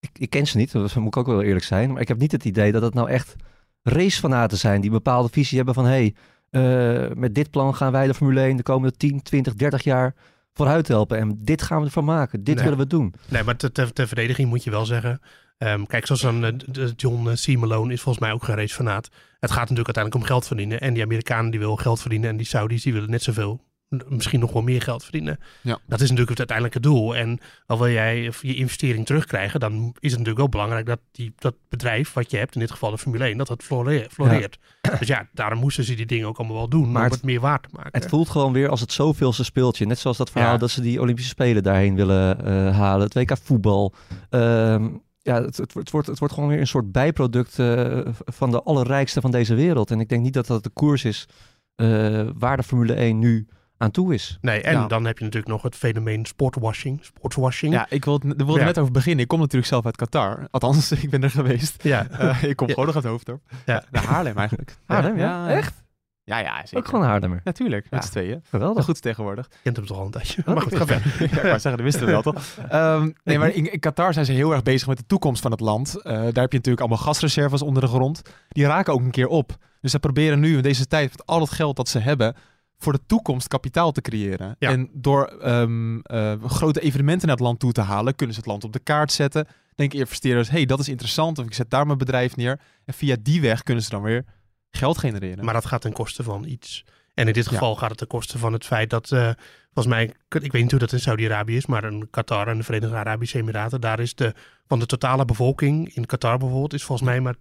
ik, 0.00 0.10
ik 0.12 0.30
ken 0.30 0.46
ze 0.46 0.56
niet, 0.56 0.72
dat 0.72 0.94
moet 0.94 1.06
ik 1.06 1.16
ook 1.16 1.26
wel 1.26 1.42
eerlijk 1.42 1.64
zijn. 1.64 1.92
Maar 1.92 2.00
ik 2.00 2.08
heb 2.08 2.18
niet 2.18 2.32
het 2.32 2.44
idee 2.44 2.72
dat 2.72 2.82
het 2.82 2.94
nou 2.94 3.08
echt 3.08 3.34
racefanaten 3.82 4.58
zijn 4.58 4.80
die 4.80 4.90
een 4.90 4.96
bepaalde 4.96 5.28
visie 5.28 5.56
hebben 5.56 5.74
van... 5.74 5.84
hé, 5.84 5.90
hey, 5.90 6.14
eh, 6.50 7.14
met 7.14 7.34
dit 7.34 7.50
plan 7.50 7.74
gaan 7.74 7.92
wij 7.92 8.06
de 8.06 8.14
Formule 8.14 8.40
1 8.40 8.56
de 8.56 8.62
komende 8.62 8.96
10, 8.96 9.22
20, 9.22 9.54
30 9.54 9.82
jaar 9.82 10.14
vooruit 10.60 10.88
helpen. 10.88 11.18
En 11.18 11.38
dit 11.42 11.62
gaan 11.62 11.78
we 11.80 11.84
ervan 11.86 12.04
maken, 12.04 12.44
dit 12.44 12.54
Nee. 12.54 12.64
willen 12.64 12.78
we 12.78 12.86
doen. 12.86 13.14
Nee, 13.28 13.42
maar 13.42 13.56
ter, 13.56 13.72
ter, 13.72 13.92
ter 13.92 14.06
verdediging 14.06 14.48
moet 14.48 14.64
je 14.64 14.70
wel 14.70 14.84
zeggen. 14.86 15.20
ehm, 15.58 15.84
kijk, 15.84 16.06
zoals 16.06 16.20
dan 16.20 16.44
eh, 16.44 16.52
John 16.96 17.28
eh, 17.28 17.34
C. 17.34 17.58
Malone 17.58 17.92
is 17.92 18.00
volgens 18.00 18.24
mij 18.24 18.32
ook 18.34 18.44
geen 18.44 18.56
racefanaat. 18.56 19.08
Het 19.40 19.50
gaat 19.50 19.68
natuurlijk 19.68 19.86
uiteindelijk 19.96 20.14
om 20.24 20.30
geld 20.30 20.46
verdienen. 20.46 20.80
En 20.80 20.94
die 20.94 21.02
Amerikanen 21.02 21.50
die 21.50 21.60
willen 21.60 21.78
geld 21.78 22.00
verdienen. 22.00 22.30
En 22.30 22.36
die 22.36 22.46
Saudis 22.46 22.82
die 22.82 22.92
willen 22.92 23.10
net 23.10 23.22
zoveel. 23.22 23.60
Misschien 24.08 24.40
nog 24.40 24.52
wel 24.52 24.62
meer 24.62 24.82
geld 24.82 25.02
verdienen. 25.02 25.38
Ja. 25.62 25.78
Dat 25.86 26.00
is 26.00 26.10
natuurlijk 26.10 26.28
het 26.38 26.38
uiteindelijke 26.38 26.80
doel. 26.80 27.16
En 27.16 27.38
al 27.66 27.78
wil 27.78 27.88
jij 27.90 28.32
je 28.40 28.54
investering 28.54 29.06
terugkrijgen, 29.06 29.60
dan 29.60 29.72
is 29.82 30.10
het 30.10 30.10
natuurlijk 30.10 30.38
wel 30.38 30.48
belangrijk 30.48 30.86
dat 30.86 30.98
die, 31.12 31.32
dat 31.38 31.54
bedrijf 31.68 32.12
wat 32.12 32.30
je 32.30 32.36
hebt, 32.36 32.54
in 32.54 32.60
dit 32.60 32.70
geval 32.70 32.90
de 32.90 32.98
Formule 32.98 33.24
1, 33.24 33.36
dat 33.38 33.46
dat 33.46 33.62
flore- 33.62 34.06
floreert. 34.10 34.58
Dus 34.98 35.08
ja, 35.08 35.28
daarom 35.32 35.58
moesten 35.58 35.84
ze 35.84 35.94
die 35.94 36.06
dingen 36.06 36.26
ook 36.28 36.38
allemaal 36.38 36.56
wel 36.56 36.68
doen. 36.68 36.90
Maar 36.92 36.96
om 36.96 37.02
het- 37.04 37.12
het 37.14 37.22
meer 37.24 37.40
waard 37.40 37.62
te 37.62 37.68
maken. 37.72 38.00
Het 38.00 38.08
voelt 38.08 38.28
gewoon 38.28 38.52
weer 38.52 38.68
als 38.68 38.80
het 38.80 38.92
zoveelste 38.92 39.44
speeltje. 39.44 39.86
Net 39.86 39.98
zoals 39.98 40.16
dat 40.16 40.30
verhaal 40.30 40.52
Ja. 40.52 40.58
dat 40.58 40.70
ze 40.70 40.80
die 40.80 41.00
Olympische 41.00 41.30
Spelen 41.30 41.62
daarheen 41.62 41.94
willen 41.94 42.44
eh, 42.44 42.76
halen. 42.78 43.04
Het 43.04 43.14
WK 43.14 43.36
voetbal. 43.42 43.94
Ehm, 44.30 44.88
ja, 45.22 45.42
het, 45.42 45.56
het, 45.56 45.74
het 45.74 45.90
wordt, 45.90 46.06
het 46.06 46.18
wordt 46.18 46.34
gewoon 46.34 46.48
weer 46.48 46.60
een 46.60 46.66
soort 46.66 46.92
bijproduct 46.92 47.58
eh, 47.58 48.00
van 48.24 48.50
de 48.50 48.62
allerrijkste 48.62 49.20
van 49.20 49.30
deze 49.30 49.54
wereld. 49.54 49.90
En 49.90 50.00
ik 50.00 50.08
denk 50.08 50.22
niet 50.22 50.34
dat 50.34 50.46
dat 50.46 50.62
de 50.62 50.70
koers 50.70 51.04
is 51.04 51.28
eh, 51.74 52.28
waar 52.34 52.56
de 52.56 52.62
Formule 52.62 52.94
1 52.94 53.18
nu 53.18 53.46
aan 53.80 53.90
toe 53.90 54.14
is. 54.14 54.38
Nee, 54.40 54.62
en 54.62 54.72
Ja. 54.72 54.86
dan 54.86 55.04
heb 55.04 55.18
je 55.18 55.24
natuurlijk 55.24 55.52
nog 55.52 55.62
het 55.62 55.76
fenomeen 55.76 56.24
sportwashing. 56.26 56.98
Sportswashing. 57.04 57.72
Ja, 57.72 57.86
ik 57.88 58.04
wilde, 58.04 58.34
wilde 58.36 58.58
Ja. 58.58 58.64
net 58.64 58.78
over 58.78 58.92
beginnen. 58.92 59.22
Ik 59.22 59.28
kom 59.28 59.38
natuurlijk 59.38 59.66
zelf 59.66 59.84
uit 59.84 59.96
Qatar. 59.96 60.46
Althans, 60.50 60.92
ik 61.02 61.10
ben 61.10 61.22
er 61.22 61.30
geweest. 61.30 61.82
Ja. 61.82 62.06
Eh, 62.08 62.42
ik 62.42 62.56
kom 62.56 62.66
Ja. 62.66 62.72
gewoon 62.72 62.86
nog 62.88 62.94
uit 62.96 63.04
Hoofddorp. 63.04 63.40
Ja. 63.66 63.84
Naar 63.90 64.04
Haarlem 64.04 64.36
eigenlijk. 64.36 64.76
Haarlem, 64.86 65.18
ja? 65.18 65.48
ja? 65.48 65.54
Echt? 65.56 65.82
Ja, 66.24 66.38
ja, 66.38 66.58
zeker. 66.60 66.78
Ook 66.78 66.88
gewoon 66.88 67.04
Haarlemmer. 67.04 67.40
Natuurlijk, 67.44 67.86
met 67.90 68.00
Ja. 68.00 68.06
z'n 68.06 68.12
tweeën. 68.12 68.42
Geweldig. 68.50 68.84
Goed 68.84 69.02
tegenwoordig. 69.02 69.46
Je 69.50 69.56
kent 69.62 69.76
hem 69.76 69.86
toch 69.86 69.98
al 69.98 70.04
een 70.04 70.10
tijdje. 70.10 70.42
Maar 70.46 70.60
goed, 70.62 70.76
ga 70.76 70.86
verder. 70.86 71.12
ja, 71.18 71.24
ik 71.24 71.30
wou 71.32 71.44
zeggen, 71.44 71.70
dat 71.70 71.80
wisten 71.80 72.04
we 72.04 72.10
wel 72.10 72.22
toch? 72.22 72.44
Ehm, 72.68 73.10
nee, 73.24 73.38
maar 73.38 73.54
in, 73.54 73.72
in 73.72 73.80
Qatar 73.80 74.12
zijn 74.12 74.24
ze 74.26 74.32
heel 74.32 74.52
erg 74.52 74.62
bezig 74.62 74.88
met 74.88 74.96
de 74.98 75.06
toekomst 75.06 75.42
van 75.42 75.50
het 75.50 75.60
land. 75.60 75.96
Eh, 76.02 76.12
daar 76.12 76.22
heb 76.22 76.34
je 76.34 76.56
natuurlijk 76.56 76.80
allemaal 76.80 76.98
gasreserves 76.98 77.62
onder 77.62 77.82
de 77.82 77.88
grond. 77.88 78.22
Die 78.48 78.66
raken 78.66 78.92
ook 78.92 79.00
een 79.00 79.10
keer 79.10 79.26
op. 79.26 79.56
Dus 79.80 79.90
ze 79.90 79.98
proberen 79.98 80.40
nu 80.40 80.56
in 80.56 80.62
deze 80.62 80.86
tijd 80.86 81.10
met 81.10 81.26
al 81.26 81.40
het 81.40 81.50
geld 81.50 81.76
dat 81.76 81.88
ze 81.88 81.98
hebben 81.98 82.34
voor 82.82 82.92
de 82.92 83.00
toekomst 83.06 83.48
kapitaal 83.48 83.92
te 83.92 84.00
creëren. 84.00 84.56
Ja. 84.58 84.68
En 84.70 84.90
door 84.92 85.24
ehm, 85.24 85.98
eh, 85.98 86.32
grote 86.44 86.80
evenementen 86.80 87.26
naar 87.26 87.36
het 87.36 87.44
land 87.44 87.58
toe 87.60 87.72
te 87.72 87.80
halen, 87.80 88.14
kunnen 88.14 88.34
ze 88.34 88.40
het 88.40 88.50
land 88.50 88.64
op 88.64 88.72
de 88.72 88.78
kaart 88.78 89.12
zetten. 89.12 89.46
Denken 89.74 89.98
investeerders, 89.98 90.50
hey, 90.50 90.66
dat 90.66 90.80
is 90.80 90.88
interessant, 90.88 91.38
of 91.38 91.44
ik 91.46 91.54
zet 91.54 91.70
daar 91.70 91.86
mijn 91.86 91.98
bedrijf 91.98 92.36
neer. 92.36 92.60
En 92.84 92.94
via 92.94 93.16
die 93.22 93.40
weg 93.40 93.62
kunnen 93.62 93.84
ze 93.84 93.90
dan 93.90 94.02
weer 94.02 94.24
geld 94.70 94.98
genereren. 94.98 95.44
Maar 95.44 95.54
dat 95.54 95.66
gaat 95.66 95.80
ten 95.80 95.92
koste 95.92 96.22
van 96.22 96.44
iets. 96.44 96.84
En 97.14 97.26
in 97.26 97.32
dit 97.32 97.44
Ja. 97.44 97.50
geval 97.50 97.76
gaat 97.76 97.88
het 97.88 97.98
ten 97.98 98.06
koste 98.06 98.38
van 98.38 98.52
het 98.52 98.64
feit 98.64 98.90
dat, 98.90 99.12
eh, 99.12 99.30
volgens 99.74 99.94
mij, 99.94 100.04
ik 100.42 100.52
weet 100.52 100.62
niet 100.62 100.70
hoe 100.70 100.80
dat 100.80 100.92
in 100.92 101.00
Saudi-Arabië 101.00 101.56
is, 101.56 101.66
maar 101.66 101.84
in 101.84 102.08
Qatar 102.10 102.48
en 102.48 102.56
de 102.56 102.62
Verenigde 102.64 102.96
Arabische 102.96 103.38
Emiraten, 103.38 103.80
daar 103.80 104.00
is 104.00 104.14
de, 104.14 104.34
van 104.68 104.78
de 104.78 104.86
totale 104.86 105.24
bevolking 105.24 105.94
in 105.94 106.06
Qatar 106.06 106.38
bijvoorbeeld, 106.38 106.72
is 106.74 106.82
volgens 106.84 107.08
mij 107.08 107.20
maar 107.20 107.34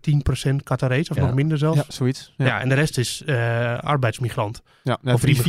10% 0.52 0.56
Qatarees, 0.64 1.10
of 1.10 1.16
Ja. 1.16 1.26
nog 1.26 1.34
minder 1.34 1.58
zelfs. 1.58 1.78
ja, 1.78 1.84
zoiets. 1.88 2.34
Ja, 2.38 2.60
en 2.62 2.70
de 2.70 2.76
rest 2.76 2.98
is 2.98 3.24
eh, 3.26 3.78
arbeidsmigrant. 3.78 4.62
ja. 4.84 4.98
Nou, 5.02 5.16
Of 5.16 5.26
iemand- 5.26 5.44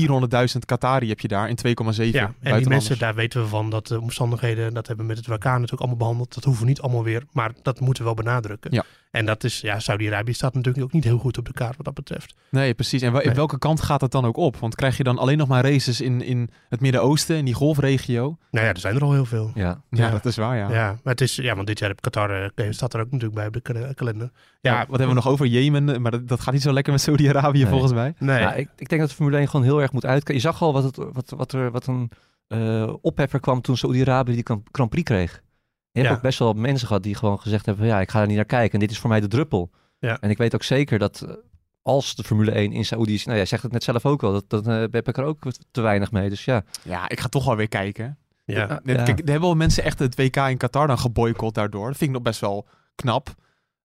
400.000 0.52 0.64
Qatari 0.64 1.08
heb 1.08 1.20
je 1.20 1.28
daar 1.28 1.48
in 1.48 1.56
2,7 1.56 2.12
Ja, 2.12 2.32
en 2.40 2.58
die 2.58 2.68
mensen, 2.68 2.98
daar 2.98 3.14
weten 3.14 3.40
we 3.42 3.46
van 3.48 3.70
dat 3.70 3.86
de 3.86 4.00
omstandigheden, 4.00 4.74
dat 4.74 4.86
hebben 4.86 5.06
we 5.06 5.12
met 5.14 5.26
het 5.26 5.34
WK 5.36 5.44
natuurlijk 5.44 5.80
allemaal 5.80 5.96
behandeld. 5.96 6.34
Dat 6.34 6.44
hoeven 6.44 6.62
we 6.62 6.68
niet 6.68 6.80
allemaal 6.80 7.04
weer, 7.04 7.22
maar 7.32 7.52
dat 7.62 7.80
moeten 7.80 8.02
we 8.04 8.14
wel 8.14 8.24
benadrukken. 8.24 8.72
Ja. 8.72 8.84
En 9.10 9.26
dat 9.26 9.44
is, 9.44 9.60
ja, 9.60 9.78
Saudi-Arabië 9.80 10.32
staat 10.32 10.54
natuurlijk 10.54 10.84
ook 10.84 10.92
niet 10.92 11.04
heel 11.04 11.18
goed 11.18 11.38
op 11.38 11.44
de 11.44 11.52
kaart 11.52 11.76
wat 11.76 11.84
dat 11.84 11.94
betreft. 11.94 12.34
Nee, 12.50 12.74
precies. 12.74 13.02
En 13.02 13.12
Nee. 13.12 13.30
welke 13.30 13.58
kant 13.58 13.80
gaat 13.80 14.00
het 14.00 14.10
dan 14.10 14.24
ook 14.24 14.36
op? 14.36 14.56
Want 14.56 14.74
krijg 14.74 14.96
je 14.96 15.02
dan 15.02 15.18
alleen 15.18 15.38
nog 15.38 15.48
maar 15.48 15.64
races 15.64 16.00
in, 16.00 16.22
in 16.22 16.50
het 16.70 16.80
Midden-Oosten, 16.80 17.36
in 17.36 17.44
die 17.44 17.54
golfregio? 17.54 18.36
Nou 18.50 18.66
ja, 18.66 18.72
er 18.72 18.78
zijn 18.78 18.94
er 18.96 19.02
al 19.02 19.12
heel 19.12 19.24
veel. 19.24 19.50
Ja. 19.54 19.82
Ja, 19.90 20.04
Ja. 20.06 20.10
dat 20.10 20.24
is 20.24 20.36
waar, 20.36 20.56
ja. 20.56 20.70
Ja, 20.70 20.86
maar 21.02 21.12
het 21.12 21.20
is, 21.20 21.36
ja, 21.36 21.54
want 21.54 21.66
dit 21.66 21.78
jaar 21.78 21.88
heb 21.88 22.00
Qatar, 22.00 22.50
eh, 22.54 22.66
staat 22.70 22.94
er 22.94 23.00
ook 23.00 23.10
natuurlijk 23.10 23.34
bij 23.34 23.46
op 23.46 23.52
de 23.52 23.60
kal- 23.60 23.94
kalender. 23.94 24.30
Ja, 24.60 24.72
Ja, 24.72 24.78
wat 24.78 24.88
hebben 24.98 25.08
we 25.08 25.14
nog 25.22 25.28
over? 25.28 25.46
Jemen, 25.46 26.02
maar 26.02 26.10
dat, 26.10 26.28
dat 26.28 26.40
gaat 26.40 26.52
niet 26.52 26.62
zo 26.62 26.72
lekker 26.72 26.92
met 26.92 27.02
Saudi-Arabië 27.02 27.60
Nee. 27.62 27.70
volgens 27.70 27.92
mij. 27.92 28.14
Nee, 28.18 28.40
Ja, 28.40 28.54
ik, 28.54 28.68
ik 28.76 28.88
denk 28.88 29.00
dat 29.00 29.10
de 29.10 29.16
Formule 29.16 29.38
1 29.38 29.48
gewoon 29.48 29.66
heel 29.66 29.80
erg 29.80 29.92
moet 29.92 30.04
uitkijken. 30.06 30.34
Je 30.34 30.40
zag 30.40 30.62
al 30.62 30.72
wat, 30.72 30.84
het, 30.84 30.96
wat, 30.96 31.32
wat, 31.36 31.52
er, 31.52 31.70
wat 31.70 31.86
een 31.86 32.10
eh 32.46 32.94
opheffer 33.00 33.40
kwam 33.40 33.60
toen 33.60 33.76
Saudi-Arabië 33.76 34.32
die 34.34 34.46
Grand- 34.72 34.90
Prix 34.90 35.02
kreeg. 35.10 35.42
Je 35.92 36.00
hebt 36.00 36.14
ook 36.14 36.22
best 36.22 36.38
wel 36.38 36.52
mensen 36.52 36.86
gehad 36.86 37.02
die 37.02 37.14
gewoon 37.14 37.40
gezegd 37.40 37.66
hebben... 37.66 37.84
van, 37.84 37.94
ja, 37.94 38.00
ik 38.00 38.10
ga 38.10 38.20
er 38.20 38.26
niet 38.26 38.36
naar 38.36 38.44
kijken 38.44 38.72
en 38.74 38.80
dit 38.80 38.90
is 38.90 38.98
voor 38.98 39.10
mij 39.10 39.20
de 39.20 39.28
druppel. 39.28 39.70
Ja. 39.98 40.20
En 40.20 40.30
ik 40.30 40.38
weet 40.38 40.54
ook 40.54 40.62
zeker 40.62 40.98
dat 40.98 41.20
eh, 41.28 41.34
als 41.90 42.14
de 42.14 42.24
Formule 42.24 42.50
1 42.50 42.72
in 42.72 42.84
Saoedi 42.84 43.14
is... 43.14 43.24
Nou, 43.24 43.36
jij 43.36 43.46
zegt 43.46 43.62
het 43.62 43.72
net 43.72 43.84
zelf 43.84 44.06
ook 44.06 44.20
wel, 44.20 44.32
dat, 44.32 44.44
dat 44.48 44.66
eh, 44.66 44.74
heb 44.90 45.08
ik 45.08 45.16
er 45.16 45.24
ook 45.24 45.38
te 45.70 45.80
weinig 45.80 46.12
mee. 46.12 46.28
Dus 46.28 46.44
ja, 46.44 46.62
Ja, 46.82 47.08
ik 47.08 47.20
ga 47.20 47.28
toch 47.28 47.44
wel 47.44 47.56
weer 47.56 47.68
kijken. 47.68 48.18
ja. 48.44 48.58
Ja. 48.58 48.80
Net- 48.82 48.96
Kijk, 49.02 49.08
er 49.18 49.24
hebben 49.30 49.40
wel 49.40 49.54
mensen 49.54 49.84
echt 49.84 49.98
het 49.98 50.16
WK 50.16 50.36
in 50.36 50.56
Qatar 50.56 50.86
dan 50.86 50.98
geboycott 50.98 51.54
daardoor. 51.54 51.86
Dat 51.86 51.96
vind 51.96 52.10
ik 52.10 52.16
nog 52.16 52.24
best 52.24 52.40
wel 52.40 52.66
knap. 52.94 53.34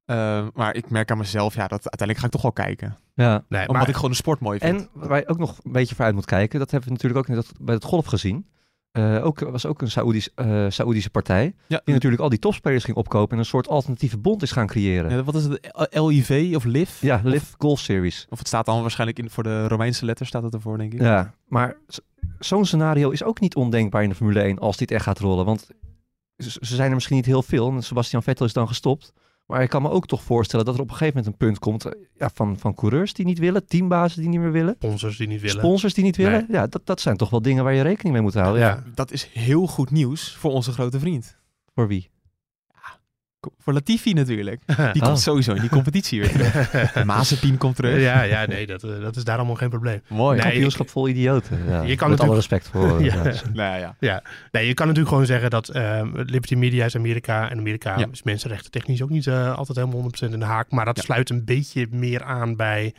Eh, 0.05 0.47
maar 0.53 0.75
ik 0.75 0.89
merk 0.89 1.11
aan 1.11 1.17
mezelf, 1.17 1.53
ja, 1.55 1.61
dat 1.67 1.71
uiteindelijk 1.71 2.19
ga 2.19 2.25
ik 2.25 2.31
toch 2.31 2.41
wel 2.41 2.51
kijken. 2.51 2.97
ja. 3.15 3.43
nee, 3.49 3.61
Omdat 3.61 3.75
maar, 3.81 3.89
ik 3.89 3.95
gewoon 3.95 4.09
de 4.09 4.15
sport 4.15 4.39
mooi 4.39 4.59
vind. 4.59 4.79
En 4.79 4.89
waar 4.93 5.17
je 5.19 5.27
ook 5.27 5.37
nog 5.37 5.57
een 5.63 5.71
beetje 5.71 5.95
vooruit 5.95 6.15
moet 6.15 6.25
kijken... 6.25 6.59
dat 6.59 6.71
hebben 6.71 6.89
we 6.89 6.95
natuurlijk 6.95 7.29
ook 7.29 7.35
net 7.35 7.51
bij 7.59 7.75
het 7.75 7.83
golf 7.83 8.05
gezien... 8.05 8.47
Eh, 8.95 9.25
ook, 9.25 9.39
was 9.39 9.65
ook 9.65 9.81
een 9.81 9.91
Saoedisch, 9.91 10.29
eh, 10.35 10.65
Saoedische 10.69 11.09
partij... 11.09 11.55
ja, 11.67 11.81
die 11.83 11.93
natuurlijk 11.93 12.21
al 12.21 12.29
die 12.29 12.39
topspelers 12.39 12.83
ging 12.83 12.97
opkopen... 12.97 13.31
en 13.33 13.37
een 13.37 13.45
soort 13.45 13.67
alternatieve 13.67 14.17
bond 14.17 14.41
is 14.41 14.51
gaan 14.51 14.67
creëren. 14.67 15.11
ja, 15.11 15.23
wat 15.23 15.35
is 15.35 15.43
het? 15.43 15.69
LIV 15.91 16.55
of 16.55 16.63
LIV? 16.63 17.01
Ja, 17.01 17.21
Live 17.23 17.55
Golf 17.57 17.79
Series. 17.79 18.25
Of 18.29 18.37
het 18.37 18.47
staat 18.47 18.65
dan 18.65 18.81
waarschijnlijk 18.81 19.19
in, 19.19 19.29
voor 19.29 19.43
de 19.43 19.67
Romeinse 19.67 20.05
letters 20.05 20.29
staat 20.29 20.43
het 20.43 20.53
ervoor, 20.53 20.77
denk 20.77 20.93
ik. 20.93 21.01
Ja, 21.01 21.33
maar 21.47 21.77
zo'n 22.39 22.65
scenario 22.65 23.09
is 23.09 23.23
ook 23.23 23.39
niet 23.39 23.55
ondenkbaar 23.55 24.03
in 24.03 24.09
de 24.09 24.15
Formule 24.15 24.41
1 24.41 24.59
als 24.59 24.77
dit 24.77 24.91
echt 24.91 25.03
gaat 25.03 25.19
rollen. 25.19 25.45
Want 25.45 25.67
ze 26.37 26.75
zijn 26.75 26.89
er 26.89 26.95
misschien 26.95 27.15
niet 27.15 27.25
heel 27.25 27.43
veel. 27.43 27.71
En 27.71 27.83
Sebastian 27.83 28.23
Vettel 28.23 28.45
is 28.45 28.53
dan 28.53 28.67
gestopt. 28.67 29.13
Maar 29.45 29.61
ik 29.61 29.69
kan 29.69 29.81
me 29.81 29.89
ook 29.89 30.07
toch 30.07 30.23
voorstellen 30.23 30.65
dat 30.65 30.75
er 30.75 30.81
op 30.81 30.89
een 30.89 30.95
gegeven 30.95 31.17
moment 31.17 31.33
een 31.33 31.47
punt 31.47 31.59
komt 31.59 31.85
eh, 31.85 31.91
ja, 32.17 32.29
van, 32.33 32.57
van 32.59 32.73
coureurs 32.73 33.13
die 33.13 33.25
niet 33.25 33.39
willen, 33.39 33.67
teambazen 33.67 34.21
die 34.21 34.29
niet 34.29 34.39
meer 34.39 34.51
willen, 34.51 34.75
Sponsors 34.77 35.17
die 35.17 35.27
niet 35.27 35.41
willen. 35.41 35.57
sponsors 35.57 35.93
die 35.93 36.03
niet 36.03 36.15
willen. 36.15 36.45
Nee. 36.47 36.57
Ja, 36.59 36.67
dat, 36.67 36.81
dat 36.85 37.01
zijn 37.01 37.17
toch 37.17 37.29
wel 37.29 37.41
dingen 37.41 37.63
waar 37.63 37.73
je 37.73 37.81
rekening 37.81 38.13
mee 38.13 38.23
moet 38.23 38.33
houden. 38.33 38.61
Ja. 38.61 38.67
Ja. 38.67 38.83
Dat 38.95 39.11
is 39.11 39.29
heel 39.33 39.67
goed 39.67 39.91
nieuws 39.91 40.35
voor 40.35 40.51
onze 40.51 40.71
grote 40.71 40.99
vriend. 40.99 41.37
Voor 41.73 41.87
wie? 41.87 42.09
Voor 43.59 43.73
Latifi 43.73 44.13
natuurlijk. 44.13 44.61
Die 44.93 45.01
Oh. 45.01 45.07
komt 45.07 45.19
sowieso 45.19 45.53
in 45.53 45.61
die 45.61 45.69
competitie 45.69 46.19
weer 46.21 46.31
terug. 46.31 47.03
Mazepin 47.05 47.57
komt 47.57 47.75
terug. 47.75 48.01
ja, 48.01 48.21
ja, 48.21 48.45
nee, 48.45 48.65
dat, 48.67 48.83
eh, 48.83 49.01
dat 49.01 49.15
is 49.15 49.23
daar 49.23 49.37
allemaal 49.37 49.55
geen 49.55 49.69
probleem. 49.69 50.01
Mooi. 50.07 50.33
Nee, 50.37 50.41
Kampioenschap 50.45 50.89
vol 50.89 51.07
idioten. 51.07 51.59
Ja, 51.67 51.81
Je 51.81 51.95
kan 51.95 52.09
met 52.09 52.19
alle 52.19 52.35
respect 52.35 52.69
voor. 52.71 53.01
Ja. 53.03 53.13
ja. 53.23 53.33
Nou 53.53 53.93
ja. 53.99 54.21
Nee, 54.51 54.67
je 54.67 54.73
kan 54.73 54.85
natuurlijk 54.87 55.13
gewoon 55.13 55.25
zeggen 55.25 55.49
dat 55.49 55.69
eh, 55.69 56.01
Liberty 56.13 56.55
Media 56.55 56.85
is 56.85 56.95
Amerika. 56.95 57.49
En 57.49 57.57
Amerika 57.57 57.99
Ja. 57.99 58.05
is 58.11 58.23
mensenrechten 58.23 58.71
technisch 58.71 59.01
ook 59.01 59.09
niet 59.09 59.27
eh, 59.27 59.55
altijd 59.57 59.77
helemaal 59.77 60.01
100% 60.01 60.33
in 60.33 60.39
de 60.39 60.45
haak. 60.45 60.71
Maar 60.71 60.85
dat 60.85 60.97
Ja. 60.97 61.03
sluit 61.03 61.29
een 61.29 61.45
beetje 61.45 61.87
meer 61.89 62.23
aan 62.23 62.55
bij 62.55 62.93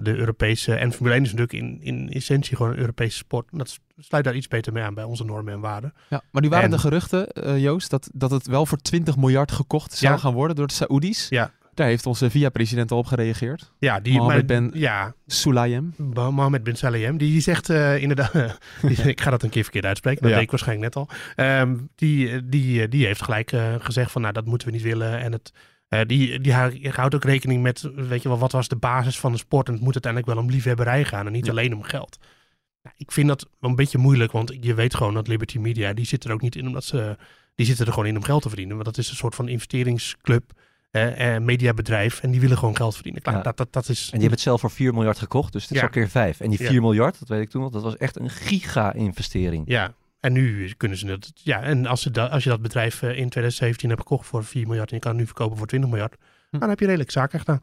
de 0.00 0.14
Europese. 0.16 0.74
En 0.74 0.92
Formule 0.92 1.14
1 1.14 1.24
is 1.24 1.32
natuurlijk 1.32 1.58
in, 1.64 1.78
in 1.82 2.12
essentie 2.12 2.56
gewoon 2.56 2.72
een 2.72 2.78
Europese 2.78 3.16
sport. 3.16 3.46
Dat 3.50 3.78
sluit 3.98 4.24
daar 4.24 4.34
iets 4.34 4.48
beter 4.48 4.72
mee 4.72 4.82
aan 4.82 4.94
bij 4.94 5.04
onze 5.04 5.24
normen 5.24 5.52
en 5.52 5.60
waarden. 5.60 5.94
Ja, 6.08 6.22
maar 6.30 6.42
nu 6.42 6.48
waren 6.48 6.64
En- 6.64 6.70
de 6.70 6.78
geruchten, 6.78 7.28
eh, 7.32 7.58
Joost, 7.62 7.90
dat, 7.90 8.10
dat 8.14 8.30
het 8.30 8.46
wel 8.46 8.66
voor 8.66 8.78
20 8.78 9.16
miljard 9.16 9.52
gekocht 9.52 9.92
zou 9.92 10.12
Ja. 10.14 10.18
gaan 10.20 10.32
worden 10.34 10.56
door 10.56 10.66
de 10.66 10.72
Saoedi's. 10.72 11.26
Ja. 11.28 11.52
Daar 11.74 11.86
heeft 11.86 12.06
onze 12.06 12.30
VIA-president 12.30 12.90
al 12.90 12.98
op 12.98 13.06
gereageerd. 13.06 13.72
Ja, 13.78 14.00
die, 14.00 14.12
Mohammed 14.16 14.46
Ben- 14.46 14.70
ja, 14.74 15.14
Sulayem. 15.26 15.94
Mo- 15.96 16.32
Mohammed 16.32 16.62
bin 16.62 16.76
Salem, 16.76 17.18
die 17.18 17.40
zegt 17.40 17.70
eh, 17.70 18.02
inderdaad, 18.02 18.32
die- 18.82 18.96
ik 19.02 19.20
ga 19.20 19.30
dat 19.30 19.42
een 19.42 19.50
keer 19.50 19.62
verkeerd 19.62 19.84
uitspreken, 19.84 20.20
dat 20.22 20.30
Ja. 20.30 20.36
deed 20.36 20.44
ik 20.44 20.50
waarschijnlijk 20.50 20.94
net 20.94 21.06
al. 21.06 21.14
Ehm, 21.36 21.76
die, 21.94 22.48
die, 22.48 22.88
die 22.88 23.06
heeft 23.06 23.22
gelijk 23.22 23.52
eh, 23.52 23.74
gezegd 23.78 24.10
van, 24.12 24.20
nou 24.22 24.32
dat 24.34 24.44
moeten 24.46 24.68
we 24.68 24.74
niet 24.74 24.82
willen. 24.82 25.18
En 25.20 25.32
het, 25.32 25.52
eh, 25.88 26.00
die, 26.06 26.40
die 26.40 26.52
hou- 26.52 26.88
houdt 26.90 27.14
ook 27.14 27.24
rekening 27.24 27.62
met, 27.62 27.90
weet 27.94 28.22
je 28.22 28.28
wel, 28.28 28.38
wat 28.38 28.52
was 28.52 28.68
de 28.68 28.76
basis 28.76 29.18
van 29.18 29.32
de 29.32 29.38
sport. 29.38 29.66
En 29.66 29.72
het 29.74 29.82
moet 29.82 29.92
uiteindelijk 30.04 30.32
wel 30.34 30.42
om 30.44 30.50
liefhebberij 30.50 31.04
gaan 31.04 31.26
en 31.26 31.32
niet 31.32 31.44
Ja. 31.46 31.50
alleen 31.50 31.74
om 31.74 31.82
geld. 31.82 32.18
Nou, 32.82 32.94
ik 32.98 33.12
vind 33.12 33.28
dat 33.28 33.48
een 33.60 33.74
beetje 33.74 33.98
moeilijk, 33.98 34.32
want 34.32 34.56
je 34.60 34.74
weet 34.74 34.94
gewoon 34.94 35.14
dat 35.14 35.28
Liberty 35.28 35.58
Media, 35.58 35.92
die 35.92 36.06
zit 36.06 36.24
er 36.24 36.32
ook 36.32 36.40
niet 36.40 36.56
in 36.56 36.66
omdat 36.66 36.84
ze, 36.84 37.16
die 37.54 37.66
zitten 37.66 37.86
er 37.86 37.92
gewoon 37.92 38.08
in 38.08 38.16
om 38.16 38.22
geld 38.22 38.42
te 38.42 38.48
verdienen. 38.48 38.74
Want 38.74 38.86
dat 38.88 38.98
is 38.98 39.10
een 39.10 39.16
soort 39.16 39.34
van 39.34 39.48
investeringsclub, 39.48 40.52
eh, 40.90 41.36
mediabedrijf 41.38 42.20
en 42.22 42.30
die 42.30 42.40
willen 42.40 42.58
gewoon 42.58 42.76
geld 42.76 42.94
verdienen. 42.94 43.22
Klaar, 43.22 43.36
Ja. 43.36 43.42
dat, 43.42 43.56
dat, 43.56 43.72
dat 43.72 43.88
is... 43.88 43.98
En 43.98 44.04
die 44.04 44.10
hebben 44.12 44.30
het 44.30 44.40
zelf 44.40 44.60
voor 44.60 44.70
4 44.70 44.94
miljard 44.94 45.18
gekocht, 45.18 45.52
dus 45.52 45.62
dit 45.62 45.70
is 45.70 45.76
Ja. 45.76 45.82
al 45.82 45.88
keer 45.92 46.08
5. 46.08 46.40
En 46.40 46.50
die 46.50 46.62
Ja. 46.62 46.68
4 46.68 46.80
miljard, 46.80 47.18
dat 47.18 47.28
weet 47.28 47.40
ik 47.42 47.50
toen 47.50 47.62
nog, 47.62 47.70
dat 47.70 47.82
was 47.82 47.96
echt 47.96 48.18
een 48.18 48.30
giga-investering. 48.30 49.62
Ja, 49.66 49.94
en 50.20 50.32
nu 50.32 50.72
kunnen 50.76 50.98
ze 50.98 51.06
het. 51.06 51.30
Ja, 51.34 51.62
en 51.62 51.86
als, 51.86 52.02
ze 52.02 52.28
als 52.30 52.44
je 52.44 52.50
dat 52.50 52.62
bedrijf 52.62 52.94
eh, 53.02 53.08
in 53.08 53.14
2017 53.28 53.88
hebt 53.88 54.00
gekocht 54.00 54.26
voor 54.26 54.44
4 54.44 54.66
miljard 54.66 54.88
en 54.90 54.94
je 54.94 55.00
kan 55.02 55.10
het 55.10 55.20
nu 55.20 55.26
verkopen 55.26 55.56
voor 55.58 55.66
20 55.66 55.90
miljard, 55.90 56.16
Hm. 56.50 56.58
dan 56.58 56.68
heb 56.68 56.78
je 56.80 56.86
redelijk 56.86 57.10
zaken 57.10 57.38
gedaan. 57.38 57.60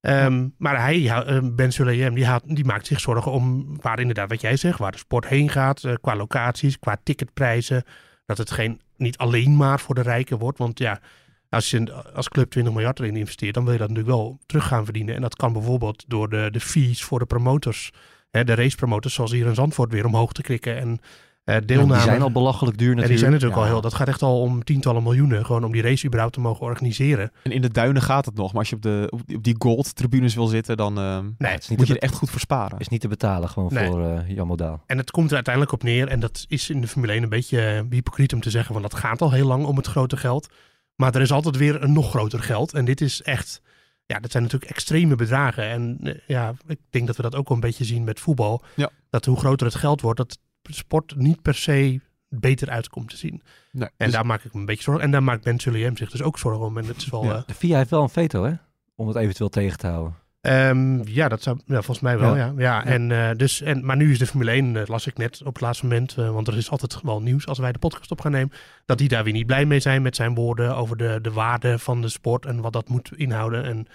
Ehm, 0.00 0.48
Maar 0.58 0.80
hij, 0.80 1.08
eh, 1.08 1.38
Ben 1.42 1.72
Sulayem, 1.72 2.14
die, 2.14 2.26
haalt- 2.26 2.56
die 2.56 2.64
maakt 2.64 2.86
zich 2.86 3.00
zorgen 3.00 3.32
om 3.32 3.76
waar 3.80 4.00
inderdaad 4.00 4.28
wat 4.28 4.40
jij 4.40 4.56
zegt, 4.56 4.78
waar 4.78 4.92
de 4.92 4.98
sport 4.98 5.26
heen 5.26 5.48
gaat, 5.48 5.84
eh, 5.84 5.94
qua 6.00 6.16
locaties, 6.16 6.78
qua 6.78 6.96
ticketprijzen. 7.02 7.84
Dat 8.26 8.38
het 8.38 8.50
geen, 8.50 8.80
niet 8.96 9.16
alleen 9.18 9.56
maar 9.56 9.80
voor 9.80 9.94
de 9.94 10.00
rijken 10.02 10.38
wordt. 10.38 10.58
Want 10.58 10.78
ja, 10.78 11.00
als 11.48 11.70
je 11.70 11.92
als 12.14 12.28
club 12.28 12.50
20 12.50 12.72
miljard 12.72 12.98
erin 13.00 13.16
investeert, 13.16 13.54
dan 13.54 13.64
wil 13.64 13.72
je 13.72 13.78
dat 13.78 13.88
natuurlijk 13.88 14.16
wel 14.16 14.38
terug 14.46 14.66
gaan 14.66 14.84
verdienen. 14.84 15.14
En 15.14 15.20
dat 15.20 15.36
kan 15.36 15.52
bijvoorbeeld 15.52 16.04
door 16.08 16.28
de, 16.28 16.48
de 16.50 16.60
fees 16.60 17.04
voor 17.04 17.18
de 17.18 17.26
promotors, 17.26 17.90
hè, 18.30 18.44
de 18.44 18.54
racepromotors, 18.54 19.14
zoals 19.14 19.30
hier 19.32 19.46
in 19.46 19.54
Zandvoort, 19.54 19.92
weer 19.92 20.06
omhoog 20.06 20.32
te 20.32 20.42
krikken. 20.42 20.76
En 20.78 20.98
eh 21.44 21.54
Ja, 21.54 21.60
deelname. 21.60 21.92
die 21.92 22.02
zijn 22.02 22.22
al 22.22 22.32
belachelijk 22.32 22.78
duur 22.78 22.90
En 22.90 22.96
natuurlijk. 22.96 23.08
die 23.08 23.18
zijn 23.18 23.30
natuurlijk 23.32 23.60
Ja. 23.60 23.66
al 23.66 23.72
heel. 23.72 23.80
Dat 23.82 23.94
gaat 23.94 24.08
echt 24.08 24.22
al 24.22 24.40
om 24.40 24.64
tientallen 24.64 25.02
miljoenen. 25.02 25.44
Gewoon 25.46 25.64
om 25.64 25.72
die 25.72 25.82
race 25.82 26.06
überhaupt 26.06 26.34
te 26.34 26.40
mogen 26.40 26.60
organiseren. 26.66 27.30
En 27.42 27.50
in 27.50 27.60
de 27.62 27.70
duinen 27.70 28.02
gaat 28.02 28.24
het 28.24 28.34
nog. 28.34 28.50
Maar 28.52 28.60
als 28.60 28.68
je 28.70 28.76
op, 28.76 28.82
de, 28.82 29.06
op, 29.10 29.20
die- 29.26 29.36
op 29.36 29.42
die 29.44 29.54
gold-tribunes 29.58 30.34
wil 30.34 30.46
zitten, 30.46 30.76
dan 30.76 30.98
eh, 30.98 31.18
Nee, 31.38 31.52
het 31.52 31.62
is 31.62 31.68
niet 31.68 31.78
moet 31.78 31.86
je 31.86 31.94
er 31.94 32.02
echt 32.02 32.14
goed 32.14 32.30
voor 32.30 32.40
sparen. 32.40 32.78
Is 32.78 32.88
niet 32.88 33.00
te 33.00 33.08
betalen 33.08 33.48
gewoon 33.48 33.72
Nee. 33.74 33.86
voor 33.90 34.04
eh 34.06 34.28
Jan 34.34 34.46
Modaal. 34.46 34.82
En 34.86 34.98
het 34.98 35.10
komt 35.10 35.28
er 35.28 35.34
uiteindelijk 35.34 35.74
op 35.74 35.82
neer. 35.82 36.08
En 36.08 36.20
dat 36.20 36.44
is 36.48 36.70
in 36.70 36.80
de 36.80 36.88
Formule 36.88 37.12
1 37.12 37.22
een 37.22 37.28
beetje 37.28 37.60
eh, 37.60 37.80
hypocriet 37.90 38.32
om 38.32 38.40
te 38.40 38.50
zeggen. 38.50 38.72
Want 38.74 38.90
dat 38.90 39.00
gaat 39.00 39.20
al 39.22 39.30
heel 39.30 39.46
lang 39.46 39.64
om 39.64 39.76
het 39.76 39.86
grote 39.86 40.16
geld. 40.16 40.48
Maar 40.96 41.14
er 41.14 41.20
is 41.20 41.32
altijd 41.32 41.56
weer 41.56 41.82
een 41.82 41.92
nog 41.92 42.10
groter 42.10 42.42
geld. 42.42 42.74
En 42.74 42.84
dit 42.84 43.00
is 43.00 43.22
echt. 43.22 43.62
Ja, 44.06 44.18
dat 44.20 44.30
zijn 44.30 44.42
natuurlijk 44.42 44.70
extreme 44.70 45.14
bedragen. 45.16 45.64
En 45.68 45.98
eh, 46.02 46.14
ja, 46.26 46.54
ik 46.66 46.78
denk 46.90 47.06
dat 47.06 47.16
we 47.16 47.22
dat 47.22 47.34
ook 47.34 47.48
wel 47.48 47.56
een 47.56 47.62
beetje 47.62 47.84
zien 47.84 48.04
met 48.04 48.20
voetbal. 48.20 48.62
Ja. 48.74 48.90
Dat 49.10 49.24
hoe 49.24 49.36
groter 49.38 49.66
het 49.66 49.76
geld 49.76 50.00
wordt, 50.00 50.18
dat 50.18 50.38
sport 50.62 51.16
niet 51.16 51.42
per 51.42 51.54
se 51.54 52.00
beter 52.28 52.70
uitkomt 52.70 53.10
te 53.10 53.16
zien. 53.16 53.42
Nee, 53.72 53.88
En 53.96 54.06
dus- 54.06 54.14
daar 54.14 54.26
maak 54.26 54.44
ik 54.44 54.52
me 54.54 54.60
een 54.60 54.66
beetje 54.66 54.82
zorgen. 54.82 55.04
En 55.04 55.10
daar 55.10 55.22
maakt 55.22 55.44
Ben 55.44 55.58
Sulliam 55.58 55.96
zich 55.96 56.10
dus 56.10 56.22
ook 56.22 56.38
zorgen 56.38 56.64
om. 56.66 56.78
En 56.78 56.84
het 56.84 56.96
is 56.96 57.08
wel. 57.10 57.24
Ja. 57.24 57.34
eh, 57.36 57.42
De 57.46 57.54
FIA 57.54 57.76
heeft 57.76 57.90
wel 57.90 58.02
een 58.02 58.08
veto, 58.08 58.44
hè? 58.44 58.52
Om 58.94 59.08
het 59.08 59.16
eventueel 59.16 59.48
tegen 59.48 59.78
te 59.78 59.86
houden. 59.86 60.14
Ehm, 60.40 61.02
ja, 61.08 61.28
dat 61.28 61.42
zou 61.42 61.58
ja, 61.66 61.74
volgens 61.74 62.00
mij 62.00 62.18
wel, 62.18 62.36
ja. 62.36 62.44
Ja. 62.44 62.52
ja. 62.56 62.84
En, 62.84 63.12
eh, 63.12 63.36
dus, 63.36 63.60
en, 63.60 63.84
maar 63.84 63.96
nu 63.96 64.10
is 64.10 64.18
de 64.18 64.26
Formule 64.26 64.50
1, 64.50 64.76
eh, 64.76 64.82
las 64.86 65.06
ik 65.06 65.16
net 65.16 65.40
op 65.40 65.52
het 65.52 65.60
laatste 65.60 65.86
moment, 65.86 66.14
eh, 66.18 66.30
want 66.30 66.48
er 66.48 66.56
is 66.56 66.70
altijd 66.70 67.00
wel 67.02 67.22
nieuws 67.22 67.46
als 67.46 67.58
wij 67.58 67.72
de 67.72 67.78
podcast 67.78 68.10
op 68.10 68.20
gaan 68.20 68.32
nemen, 68.32 68.52
dat 68.86 68.98
die 68.98 69.08
daar 69.08 69.24
weer 69.24 69.32
niet 69.32 69.46
blij 69.46 69.64
mee 69.64 69.80
zijn 69.80 70.02
met 70.02 70.16
zijn 70.16 70.34
woorden 70.34 70.76
over 70.76 70.96
de, 70.96 71.18
de 71.22 71.32
waarde 71.32 71.78
van 71.78 72.00
de 72.02 72.08
sport 72.08 72.46
en 72.46 72.60
wat 72.60 72.72
dat 72.72 72.88
moet 72.88 73.12
inhouden. 73.16 73.64
En 73.64 73.86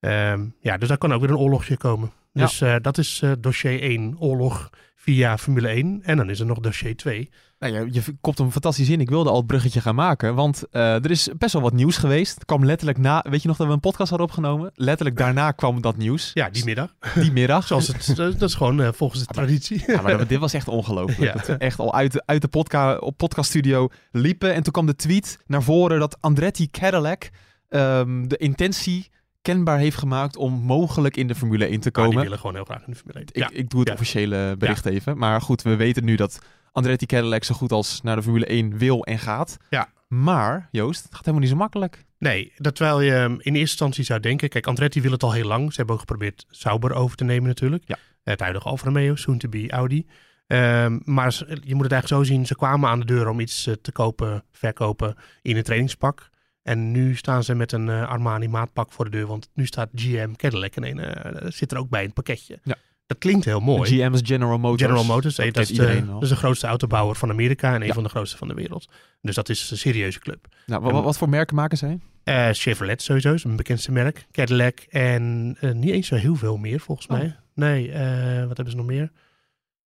ehm, 0.00 0.46
ja, 0.60 0.76
dus 0.76 0.88
daar 0.88 0.98
kan 0.98 1.12
ook 1.12 1.20
weer 1.20 1.30
een 1.30 1.36
oorlogje 1.36 1.76
komen. 1.76 2.10
Ja. 2.32 2.42
Dus 2.42 2.60
eh, 2.60 2.74
dat 2.82 2.98
is 2.98 3.20
eh, 3.22 3.32
dossier 3.38 3.82
1, 3.82 4.16
oorlog 4.18 4.70
via 5.04 5.38
Formule 5.38 5.68
1. 5.68 6.00
En 6.02 6.16
dan 6.16 6.30
is 6.30 6.40
er 6.40 6.46
nog 6.46 6.58
dossier 6.58 6.96
2. 6.96 7.30
Nou, 7.58 7.74
je, 7.74 7.88
je 7.92 8.02
kopt 8.20 8.38
hem 8.38 8.50
fantastisch 8.50 8.88
in. 8.88 9.00
Ik 9.00 9.08
wilde 9.08 9.30
al 9.30 9.36
het 9.36 9.46
bruggetje 9.46 9.80
gaan 9.80 9.94
maken. 9.94 10.34
Want 10.34 10.62
eh, 10.70 10.94
er 10.94 11.10
is 11.10 11.28
best 11.38 11.52
wel 11.52 11.62
wat 11.62 11.72
nieuws 11.72 11.96
geweest. 11.96 12.34
Het 12.34 12.44
kwam 12.44 12.64
letterlijk 12.64 12.98
na. 12.98 13.24
Weet 13.28 13.42
je 13.42 13.48
nog 13.48 13.56
dat 13.56 13.66
we 13.66 13.72
een 13.72 13.80
podcast 13.80 14.10
hadden 14.10 14.28
opgenomen? 14.28 14.70
Letterlijk 14.74 15.16
daarna 15.16 15.50
kwam 15.50 15.80
dat 15.80 15.96
nieuws. 15.96 16.30
Ja, 16.34 16.50
die 16.50 16.64
middag. 16.64 16.94
Die 17.14 17.32
middag. 17.32 17.66
Zoals 17.68 17.86
het, 17.86 18.16
dat 18.16 18.42
is 18.42 18.54
gewoon 18.54 18.82
eh, 18.82 18.88
volgens 18.92 19.20
de 19.20 19.26
traditie. 19.26 19.82
Ja, 19.86 20.00
maar 20.00 20.26
dit 20.26 20.38
was 20.38 20.52
echt 20.52 20.68
ongelooflijk. 20.68 21.12
Ja. 21.24 21.32
Dat 21.32 21.46
we 21.46 21.52
echt 21.52 21.78
al 21.78 21.94
uit 21.94 22.12
de, 22.12 22.22
uit 22.26 22.42
de 22.42 22.48
podca 22.48 22.96
op 22.96 23.16
podcaststudio 23.16 23.88
liepen. 24.10 24.54
En 24.54 24.62
toen 24.62 24.72
kwam 24.72 24.86
de 24.86 24.96
tweet 24.96 25.38
naar 25.46 25.62
voren 25.62 25.98
dat 25.98 26.16
Andretti 26.20 26.70
Cadillac 26.70 27.30
ehm, 27.68 28.26
de 28.26 28.36
intentie 28.36 29.10
kenbaar 29.44 29.78
heeft 29.78 29.96
gemaakt 29.96 30.36
om 30.36 30.52
mogelijk 30.52 31.16
in 31.16 31.26
de 31.26 31.34
Formule 31.34 31.64
1 31.64 31.72
te 31.72 31.80
die 31.80 31.90
komen. 32.02 32.22
willen 32.22 32.38
gewoon 32.38 32.54
heel 32.54 32.64
graag 32.64 32.86
in 32.86 32.92
de 32.92 32.96
Formule 32.98 33.18
1. 33.18 33.26
Ik, 33.32 33.36
Ja. 33.36 33.50
ik 33.58 33.70
doe 33.70 33.78
het 33.80 33.88
Ja. 33.88 33.94
officiële 33.94 34.54
bericht 34.58 34.86
even. 34.86 35.18
Maar 35.18 35.40
goed, 35.40 35.62
we 35.62 35.76
weten 35.76 36.04
nu 36.04 36.14
dat 36.16 36.38
Andretti 36.72 37.06
Cadillac 37.06 37.44
zo 37.44 37.54
goed 37.54 37.72
als 37.72 38.00
naar 38.02 38.16
de 38.16 38.22
Formule 38.22 38.50
1 38.52 38.78
wil 38.78 39.04
en 39.04 39.18
gaat. 39.18 39.56
Ja. 39.70 39.88
Maar, 40.08 40.68
Joost, 40.70 41.02
het 41.02 41.14
gaat 41.14 41.20
helemaal 41.24 41.40
niet 41.40 41.50
zo 41.50 41.56
makkelijk. 41.56 42.04
Nee, 42.18 42.52
dat 42.56 42.76
terwijl 42.76 43.00
je 43.00 43.12
in 43.24 43.36
eerste 43.38 43.50
instantie 43.60 44.04
zou 44.04 44.20
denken... 44.20 44.48
Kijk, 44.48 44.66
Andretti 44.66 45.00
wil 45.00 45.10
het 45.12 45.22
al 45.22 45.32
heel 45.32 45.46
lang. 45.46 45.70
Ze 45.70 45.76
hebben 45.76 45.94
ook 45.94 46.00
geprobeerd 46.00 46.46
Sauber 46.50 46.92
over 46.92 47.16
te 47.16 47.24
nemen 47.24 47.48
natuurlijk. 47.48 47.82
Ja. 47.86 47.96
Het 48.22 48.40
huidige 48.40 48.68
Alfa 48.68 48.84
Romeo, 48.84 49.14
soon 49.14 49.38
to 49.38 49.48
be 49.48 49.70
Audi. 49.70 50.06
Ehm, 50.46 50.98
maar 51.04 51.34
je 51.46 51.74
moet 51.74 51.82
het 51.84 51.92
eigenlijk 51.92 52.06
zo 52.06 52.22
zien. 52.22 52.46
Ze 52.46 52.56
kwamen 52.56 52.88
aan 52.88 52.98
de 53.00 53.06
deur 53.06 53.28
om 53.28 53.40
iets 53.40 53.66
eh, 53.66 53.74
te 53.74 53.92
kopen, 53.92 54.44
verkopen 54.52 55.14
in 55.42 55.56
een 55.56 55.62
trainingspak. 55.62 56.30
En 56.64 56.90
nu 56.90 57.16
staan 57.16 57.44
ze 57.44 57.54
met 57.54 57.72
een 57.72 57.88
eh, 57.88 58.08
Armani 58.08 58.48
maatpak 58.48 58.92
voor 58.92 59.04
de 59.04 59.10
deur. 59.10 59.26
Want 59.26 59.48
nu 59.54 59.66
staat 59.66 59.88
GM 59.94 60.32
Cadillac 60.36 60.74
en 60.74 60.84
een, 60.86 60.98
eh, 60.98 61.50
zit 61.50 61.72
er 61.72 61.78
ook 61.78 61.88
bij 61.88 62.00
in 62.00 62.06
het 62.06 62.14
pakketje. 62.14 62.58
Ja. 62.62 62.74
Dat 63.06 63.18
klinkt 63.18 63.44
heel 63.44 63.60
mooi. 63.60 63.90
GM 63.90 64.12
is 64.14 64.20
General 64.24 64.58
Motors. 64.58 64.82
General 64.82 65.04
Motors, 65.04 65.34
dat 65.36 65.56
is 65.56 65.68
de, 65.68 66.04
dat 66.06 66.22
is 66.22 66.28
de 66.28 66.36
grootste 66.36 66.66
autobouwer 66.66 67.16
van 67.16 67.30
Amerika 67.30 67.74
en 67.74 67.80
een 67.80 67.86
Ja. 67.86 67.92
van 67.94 68.02
de 68.02 68.08
grootste 68.08 68.36
van 68.36 68.48
de 68.48 68.54
wereld. 68.54 68.88
Dus 69.20 69.34
dat 69.34 69.48
is 69.48 69.70
een 69.70 69.76
serieuze 69.78 70.18
club. 70.20 70.46
Nou, 70.66 70.82
wa- 70.82 70.92
wa- 70.92 71.02
wat 71.02 71.18
voor 71.18 71.28
merken 71.28 71.56
maken 71.56 71.78
zij? 71.78 71.98
Eh, 72.24 72.48
Chevrolet 72.52 73.02
sowieso, 73.02 73.32
is 73.34 73.44
mijn 73.44 73.56
bekendste 73.56 73.92
merk. 73.92 74.26
Cadillac 74.30 74.78
en 74.88 75.56
eh, 75.60 75.70
niet 75.72 75.90
eens 75.90 76.06
zo 76.06 76.14
heel 76.14 76.34
veel 76.36 76.56
meer 76.56 76.80
volgens 76.80 77.06
Oh. 77.06 77.16
mij. 77.18 77.36
Nee, 77.54 77.92
eh, 77.92 78.38
wat 78.46 78.56
hebben 78.56 78.70
ze 78.70 78.76
nog 78.76 78.86
meer? 78.86 79.10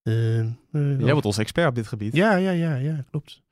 Eh, 0.02 0.38
eh, 0.40 0.46
Jij 0.72 1.12
wordt 1.12 1.26
onze 1.26 1.40
expert 1.40 1.68
op 1.68 1.74
dit 1.74 1.86
gebied. 1.86 2.14
ja, 2.16 2.36
ja, 2.36 2.50
ja, 2.50 2.74
ja, 2.74 3.04
klopt. 3.10 3.42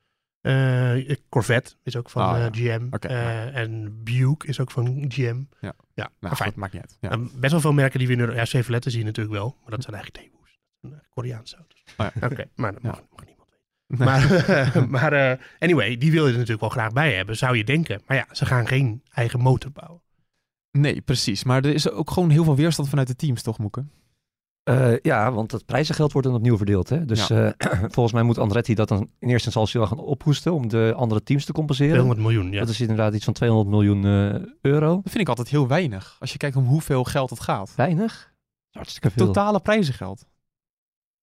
Eh, 0.47 1.17
Corvette 1.29 1.75
is 1.83 1.97
ook 1.97 2.11
van 2.11 2.23
Ah, 2.23 2.45
eh. 2.45 2.53
GM. 2.53 2.87
Eh, 2.91 3.11
ja. 3.11 3.51
En 3.51 4.01
Buick 4.05 4.43
is 4.43 4.61
ook 4.61 4.71
van 4.71 5.05
GM. 5.09 5.43
Ja. 5.61 5.75
ja 5.95 6.11
Nou, 6.21 6.37
goed, 6.37 6.55
maakt 6.55 6.73
niet 6.73 6.83
uit. 6.83 6.97
Ja. 7.01 7.19
Best 7.39 7.53
wel 7.53 7.61
veel 7.61 7.73
merken 7.73 7.99
die 7.99 8.09
we 8.09 8.15
in 8.15 8.21
Euro- 8.21 8.35
Ja, 8.35 8.45
Chevrolet 8.45 8.85
zie 8.85 8.99
je 8.99 9.05
natuurlijk 9.05 9.37
wel. 9.37 9.57
Maar 9.61 9.71
dat 9.71 9.83
zijn 9.83 9.95
eigenlijk 9.97 10.25
Daewoo's. 10.25 10.59
Koreaanse 11.11 11.57
auto's. 11.57 11.83
Oh 11.97 12.07
ja. 12.21 12.27
Oké, 12.27 12.45
maar 12.63 12.73
dat 12.73 12.83
mag, 12.83 13.03
mag 13.17 13.25
niemand 13.27 13.49
weten. 13.51 14.05
Maar, 14.05 14.89
maar 15.13 15.39
anyway, 15.59 15.97
die 15.97 16.11
wil 16.11 16.23
je 16.25 16.29
er 16.33 16.39
natuurlijk 16.39 16.61
wel 16.61 16.71
graag 16.71 16.93
bij 16.93 17.15
hebben, 17.15 17.37
zou 17.37 17.57
je 17.57 17.65
denken. 17.65 18.03
Maar 18.07 18.17
ja, 18.17 18.27
ze 18.33 18.47
gaan 18.47 18.67
geen 18.67 19.03
eigen 19.13 19.41
motor 19.41 19.73
bouwen. 19.73 20.03
Nee, 20.71 21.01
precies. 21.01 21.45
Maar 21.45 21.65
er 21.65 21.75
is 21.75 21.91
ook 21.91 22.11
gewoon 22.11 22.31
heel 22.31 22.45
veel 22.45 22.57
weerstand 22.57 22.89
vanuit 22.89 23.09
de 23.09 23.17
teams, 23.17 23.43
toch, 23.43 23.59
Moeke? 23.59 23.85
Eh, 24.67 24.93
ja, 25.03 25.33
want 25.33 25.53
het 25.53 25.67
prijzengeld 25.67 26.13
wordt 26.13 26.27
dan 26.27 26.37
opnieuw 26.37 26.57
verdeeld. 26.57 26.89
Hè? 26.89 27.05
Dus 27.05 27.31
eh, 27.31 27.49
volgens 27.95 28.13
mij 28.13 28.23
moet 28.23 28.39
Andretti 28.39 28.75
dat 28.75 28.89
dan 28.89 28.99
in 29.19 29.29
eerste 29.29 29.47
instantie 29.47 29.81
wel 29.81 29.89
gaan 29.89 29.99
ophoesten 29.99 30.53
om 30.53 30.69
de 30.69 30.93
andere 30.97 31.23
teams 31.23 31.45
te 31.45 31.53
compenseren. 31.53 31.93
200 31.93 32.21
miljoen, 32.21 32.53
ja. 32.53 32.61
Dat 32.61 32.69
is 32.69 32.81
inderdaad 32.81 33.15
iets 33.15 33.25
van 33.25 33.35
200 33.35 33.71
miljoen 33.71 34.05
eh, 34.05 34.43
euro. 34.61 34.95
Dat 34.95 35.03
vind 35.11 35.19
ik 35.21 35.29
altijd 35.29 35.49
heel 35.49 35.69
weinig. 35.69 36.17
Als 36.21 36.33
je 36.33 36.39
kijkt 36.39 36.57
om 36.57 36.65
hoeveel 36.65 37.05
geld 37.05 37.31
het 37.31 37.41
gaat. 37.41 37.73
Weinig? 37.77 38.33
Hartstikke 38.71 39.11
veel. 39.11 39.27
Totale 39.27 39.61
prijzengeld. 39.61 40.27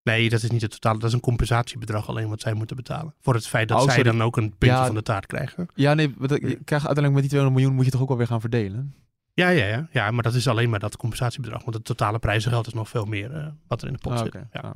Nee, 0.04 0.30
dat 0.30 0.44
is 0.44 0.50
niet 0.52 0.62
het 0.62 0.72
totale. 0.72 1.00
Dat 1.00 1.08
is 1.08 1.14
een 1.16 1.20
compensatiebedrag 1.22 2.10
alleen 2.10 2.30
wat 2.30 2.42
zij 2.42 2.54
moeten 2.54 2.76
betalen. 2.76 3.14
Voor 3.20 3.34
het 3.34 3.48
feit 3.48 3.68
dat 3.68 3.82
Oh, 3.82 3.90
zij 3.90 4.04
dan 4.04 4.24
ook 4.24 4.38
een 4.38 4.50
puntje 4.58 4.78
Ja. 4.78 4.86
van 4.86 4.96
de 4.96 5.02
taart 5.02 5.26
krijgen. 5.26 5.68
Ja, 5.76 5.94
nee, 5.94 6.14
je 6.18 6.38
krijgt 6.40 6.86
uiteindelijk 6.86 7.14
met 7.14 7.22
die 7.22 7.30
200 7.30 7.56
miljoen 7.56 7.76
moet 7.76 7.86
je 7.86 7.92
toch 7.92 8.02
ook 8.02 8.08
wel 8.08 8.18
weer 8.18 8.28
gaan 8.28 8.42
verdelen? 8.42 8.96
Ja, 9.34 9.50
ja, 9.50 9.66
ja. 9.66 9.88
ja, 9.92 10.12
maar 10.12 10.24
dat 10.24 10.34
is 10.34 10.48
alleen 10.48 10.70
maar 10.70 10.80
dat 10.80 10.98
compensatiebedrag. 10.98 11.62
Want 11.64 11.76
het 11.76 11.86
totale 11.86 12.20
prijzengeld 12.20 12.68
is 12.68 12.74
nog 12.74 12.90
veel 12.90 13.06
meer 13.06 13.34
eh, 13.36 13.48
wat 13.68 13.82
er 13.82 13.88
in 13.88 13.94
de 13.94 14.00
pot 14.00 14.12
Ah, 14.12 14.18
zit. 14.18 14.28
oké. 14.28 14.48
Ja. 14.52 14.60
Ah. 14.60 14.72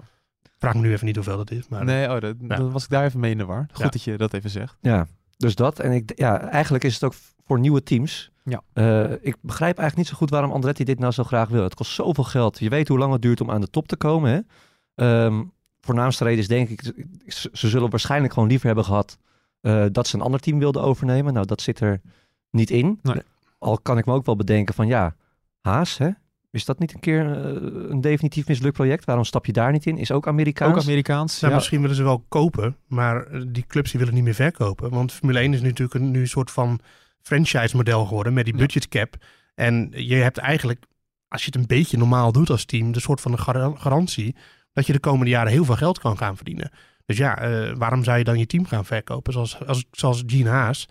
Vraag 0.58 0.74
me 0.74 0.80
nu 0.82 0.92
even 0.92 1.06
niet 1.06 1.16
hoeveel 1.16 1.38
dat 1.38 1.52
is. 1.52 1.68
Maar 1.68 1.84
Nee, 1.86 2.10
oh, 2.16 2.20
dat, 2.20 2.36
Ja. 2.48 2.56
dan 2.56 2.72
was 2.72 2.84
ik 2.84 2.90
daar 2.90 3.04
even 3.06 3.20
mee 3.20 3.32
in 3.32 3.38
de 3.38 3.46
war. 3.46 3.66
Goed 3.72 3.84
Ja. 3.84 3.90
dat 3.90 4.04
je 4.04 4.18
dat 4.18 4.34
even 4.34 4.50
zegt. 4.50 4.78
Ja, 4.82 5.08
dus 5.38 5.56
dat. 5.56 5.80
En 5.80 5.92
ik, 5.92 6.12
ja, 6.16 6.40
eigenlijk 6.42 6.84
is 6.84 6.94
het 6.94 7.04
ook 7.04 7.14
voor 7.46 7.60
nieuwe 7.60 7.84
teams. 7.84 8.32
Ja. 8.44 8.62
Eh, 8.74 9.12
ik 9.12 9.36
begrijp 9.42 9.78
eigenlijk 9.78 9.96
niet 9.98 10.08
zo 10.08 10.16
goed 10.16 10.30
waarom 10.30 10.52
Andretti 10.52 10.84
dit 10.84 11.00
nou 11.00 11.12
zo 11.12 11.24
graag 11.24 11.50
wil. 11.50 11.64
Het 11.64 11.74
kost 11.76 11.92
zoveel 11.92 12.24
geld. 12.24 12.60
Je 12.60 12.70
weet 12.70 12.88
hoe 12.88 12.98
lang 12.98 13.14
het 13.14 13.22
duurt 13.22 13.42
om 13.42 13.52
aan 13.52 13.62
de 13.62 13.70
top 13.70 13.88
te 13.88 13.96
komen. 13.96 14.32
Hè? 14.32 14.40
Ehm, 15.26 15.44
voornaamste 15.82 16.24
reden 16.24 16.40
is 16.40 16.48
denk 16.48 16.70
ik, 16.70 16.82
ze, 17.28 17.50
ze 17.54 17.68
zullen 17.70 17.90
waarschijnlijk 17.90 18.34
gewoon 18.34 18.50
liever 18.50 18.66
hebben 18.68 18.86
gehad 18.86 19.18
eh, 19.62 19.86
dat 19.92 20.08
ze 20.08 20.16
een 20.16 20.22
ander 20.22 20.40
team 20.40 20.60
wilden 20.60 20.82
overnemen. 20.82 21.34
Nou, 21.34 21.46
dat 21.46 21.62
zit 21.62 21.80
er 21.80 22.02
niet 22.52 22.70
in. 22.70 23.00
Nee. 23.02 23.22
Al 23.58 23.80
kan 23.80 23.98
ik 23.98 24.06
me 24.06 24.14
ook 24.14 24.26
wel 24.26 24.36
bedenken 24.36 24.74
van 24.76 24.88
ja, 24.88 25.16
Haas, 25.62 25.98
hè? 25.98 26.10
Is 26.52 26.66
dat 26.66 26.80
niet 26.80 26.94
een 26.94 27.00
keer 27.00 27.32
eh, 27.32 27.90
een 27.90 28.02
definitief 28.02 28.48
mislukt 28.48 28.74
project? 28.74 29.06
Waarom 29.06 29.24
stap 29.24 29.46
je 29.46 29.52
daar 29.54 29.72
niet 29.72 29.86
in? 29.86 29.98
Is 29.98 30.12
ook 30.12 30.28
Amerikaans. 30.28 30.76
Ook 30.76 30.82
Amerikaans. 30.82 31.40
Nou, 31.40 31.52
ja. 31.52 31.58
misschien 31.58 31.82
willen 31.82 31.96
ze 31.96 32.04
wel 32.04 32.26
kopen, 32.28 32.78
maar 32.88 33.26
eh, 33.26 33.42
die 33.48 33.66
clubs 33.68 33.90
die 33.90 34.00
willen 34.00 34.14
niet 34.16 34.24
meer 34.24 34.34
verkopen. 34.34 34.90
Want 34.90 35.12
Formule 35.12 35.40
1 35.40 35.54
is 35.54 35.62
natuurlijk 35.62 35.94
een, 35.94 36.12
nu 36.12 36.20
een 36.20 36.28
soort 36.28 36.52
van 36.52 36.80
franchise-model 37.22 38.06
geworden 38.06 38.34
met 38.34 38.46
die 38.46 38.56
budget 38.56 38.88
cap. 38.88 39.16
En 39.56 39.92
je 39.96 40.16
hebt 40.16 40.38
eigenlijk, 40.38 40.86
als 41.28 41.42
je 41.42 41.52
het 41.52 41.56
een 41.56 41.68
beetje 41.68 41.98
normaal 41.98 42.32
doet 42.32 42.50
als 42.50 42.66
team, 42.66 42.92
de 42.92 43.00
soort 43.00 43.22
van 43.22 43.32
een 43.32 43.40
gar- 43.40 43.78
garantie 43.78 44.36
dat 44.74 44.86
je 44.86 44.94
de 44.94 45.00
komende 45.00 45.32
jaren 45.32 45.52
heel 45.52 45.66
veel 45.66 45.76
geld 45.76 46.00
kan 46.00 46.18
gaan 46.18 46.36
verdienen. 46.36 46.72
Dus 47.06 47.18
ja, 47.18 47.38
eh, 47.40 47.74
waarom 47.78 48.04
zou 48.04 48.18
je 48.18 48.24
dan 48.24 48.40
je 48.40 48.46
team 48.46 48.66
gaan 48.66 48.86
verkopen? 48.86 49.34
Zoals, 49.34 49.66
als, 49.66 49.86
zoals 49.92 50.24
Gene 50.26 50.50
Haas, 50.50 50.88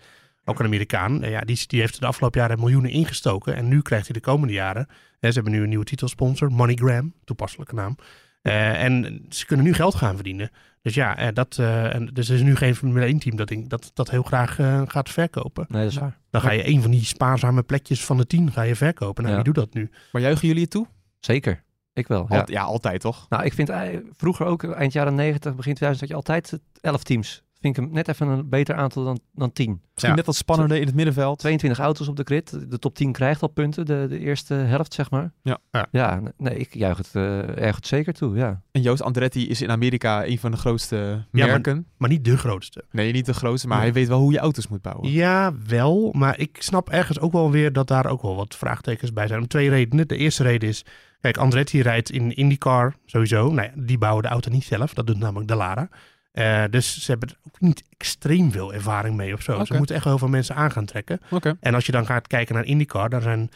ook 0.47 0.59
een 0.59 0.65
Amerikaan, 0.65 1.23
eh, 1.23 1.29
ja, 1.31 1.41
die, 1.41 1.63
die 1.67 1.79
heeft 1.79 1.99
de 1.99 2.05
afgelopen 2.07 2.39
jaren 2.41 2.59
miljoenen 2.59 2.91
ingestoken. 2.91 3.55
En 3.55 3.67
nu 3.67 3.81
krijgt 3.81 4.05
hij 4.07 4.13
de 4.15 4.21
komende 4.21 4.53
jaren, 4.53 4.87
hè, 5.19 5.27
ze 5.27 5.33
hebben 5.33 5.53
nu 5.53 5.61
een 5.63 5.69
nieuwe 5.69 5.85
titelsponsor, 5.85 6.51
MoneyGram, 6.51 7.13
toepasselijke 7.23 7.75
naam. 7.75 7.95
Eh, 8.41 8.83
en 8.83 9.25
ze 9.29 9.45
kunnen 9.45 9.65
nu 9.65 9.73
geld 9.73 9.95
gaan 9.95 10.15
verdienen. 10.15 10.49
Dus 10.81 10.93
ja, 10.95 11.17
eh, 11.17 11.27
dat, 11.33 11.57
eh, 11.59 11.95
en, 11.95 12.05
dus 12.13 12.29
er 12.29 12.35
is 12.35 12.41
nu 12.41 12.55
geen 12.55 12.75
Formule 12.75 13.05
1 13.05 13.19
team 13.19 13.35
dat, 13.35 13.49
ik- 13.49 13.69
dat, 13.69 13.91
dat 13.93 14.09
heel 14.09 14.23
graag 14.23 14.55
gaat 14.87 15.09
verkopen. 15.09 15.65
Nee, 15.69 15.83
dat 15.83 15.91
is 15.91 15.97
waar. 15.97 16.17
Dan 16.29 16.41
ga 16.41 16.51
je 16.51 16.67
een 16.67 16.81
van 16.81 16.91
die 16.91 17.03
spaarzame 17.05 17.63
plekjes 17.63 18.05
van 18.05 18.17
de 18.17 18.27
tien 18.27 18.51
ga 18.51 18.61
je 18.61 18.75
verkopen. 18.75 19.23
Nou, 19.23 19.35
Ja. 19.35 19.41
wie 19.43 19.53
doet 19.53 19.63
dat 19.63 19.73
nu? 19.73 19.89
Maar 20.11 20.21
juichen 20.21 20.47
jullie 20.47 20.61
het 20.61 20.71
toe? 20.71 20.87
Zeker. 21.19 21.63
Ik 21.93 22.07
wel. 22.07 22.25
Ja, 22.29 22.35
Ja. 22.35 22.43
ja 22.45 22.61
altijd 22.61 23.01
toch? 23.01 23.25
Nou, 23.29 23.43
ik 23.43 23.53
vind 23.53 23.71
vroeger 24.17 24.45
ook, 24.45 24.63
eind 24.63 24.93
jaren 24.93 25.15
90, 25.15 25.55
begin 25.55 25.73
2000, 25.73 25.99
had 25.99 26.09
je 26.09 26.15
altijd 26.15 26.59
11 26.81 27.03
teams. 27.03 27.43
Vind 27.61 27.77
ik 27.77 27.83
hem 27.83 27.93
net 27.93 28.07
even 28.07 28.27
een 28.27 28.49
beter 28.49 28.75
aantal 28.75 29.03
dan, 29.03 29.19
dan 29.33 29.51
10. 29.51 29.69
Misschien 29.93 30.09
Ja. 30.09 30.15
net 30.15 30.25
wat 30.25 30.35
spannender 30.35 30.77
in 30.77 30.85
het 30.85 30.95
middenveld. 30.95 31.39
22 31.39 31.79
auto's 31.79 32.07
op 32.07 32.15
de 32.15 32.23
grid. 32.23 32.69
De 32.69 32.79
top 32.79 32.95
10 32.95 33.11
krijgt 33.11 33.41
al 33.41 33.47
punten, 33.47 33.85
de, 33.85 34.05
de 34.09 34.19
eerste 34.19 34.53
helft, 34.53 34.93
zeg 34.93 35.11
maar. 35.11 35.31
Ja. 35.41 35.57
Ja. 35.71 35.87
Ja, 35.91 36.21
nee, 36.37 36.57
ik 36.57 36.73
juich 36.73 36.97
het 36.97 37.09
eh 37.13 37.57
erg 37.63 37.75
goed 37.75 37.87
zeker 37.87 38.13
toe, 38.13 38.35
ja. 38.35 38.61
En 38.71 38.81
Joost 38.81 39.01
Andretti 39.01 39.49
is 39.49 39.61
in 39.61 39.71
Amerika 39.71 40.25
een 40.25 40.39
van 40.39 40.51
de 40.51 40.57
grootste 40.57 41.25
merken. 41.31 41.87
Maar 41.97 42.09
niet 42.09 42.25
de 42.25 42.37
grootste. 42.37 42.83
Nee, 42.91 43.11
niet 43.11 43.25
de 43.25 43.33
grootste, 43.33 43.67
maar 43.67 43.79
hij 43.79 43.93
weet 43.93 44.07
wel 44.07 44.19
hoe 44.19 44.31
je 44.31 44.39
auto's 44.39 44.67
moet 44.67 44.81
bouwen. 44.81 45.11
Ja, 45.11 45.53
wel. 45.67 46.13
Maar 46.17 46.39
ik 46.39 46.57
snap 46.59 46.89
ergens 46.89 47.19
ook 47.19 47.31
wel 47.31 47.51
weer 47.51 47.73
dat 47.73 47.87
daar 47.87 48.05
ook 48.05 48.21
wel 48.21 48.35
wat 48.35 48.55
vraagtekens 48.55 49.13
bij 49.13 49.27
zijn. 49.27 49.39
Om 49.39 49.47
twee 49.47 49.69
redenen. 49.69 50.07
De 50.07 50.17
eerste 50.17 50.43
reden 50.43 50.69
is, 50.69 50.85
kijk, 51.21 51.37
Andretti 51.37 51.81
rijdt 51.81 52.09
in 52.11 52.35
IndyCar 52.35 52.95
sowieso. 53.05 53.51
Nou 53.51 53.67
ja, 53.75 53.81
die 53.83 53.97
bouwen 53.97 54.23
de 54.23 54.29
auto 54.29 54.51
niet 54.51 54.63
zelf. 54.63 54.93
Dat 54.93 55.07
doet 55.07 55.19
namelijk 55.19 55.47
Dallara. 55.47 55.89
Eh 56.37 56.63
dus 56.69 57.03
ze 57.03 57.11
hebben 57.11 57.29
er 57.29 57.37
ook 57.47 57.59
niet 57.59 57.83
extreem 57.97 58.51
veel 58.51 58.73
ervaring 58.73 59.15
mee 59.15 59.33
of 59.33 59.41
zo. 59.41 59.65
Ze 59.65 59.73
moeten 59.73 59.95
echt 59.95 60.03
heel 60.03 60.17
veel 60.17 60.27
mensen 60.27 60.55
aan 60.55 60.71
gaan 60.71 60.85
trekken. 60.85 61.19
Oké. 61.29 61.57
En 61.59 61.73
als 61.73 61.85
je 61.85 61.91
dan 61.91 62.05
gaat 62.05 62.27
kijken 62.27 62.55
naar 62.55 62.65
IndyCar, 62.65 63.09
daar 63.09 63.21
zijn 63.21 63.49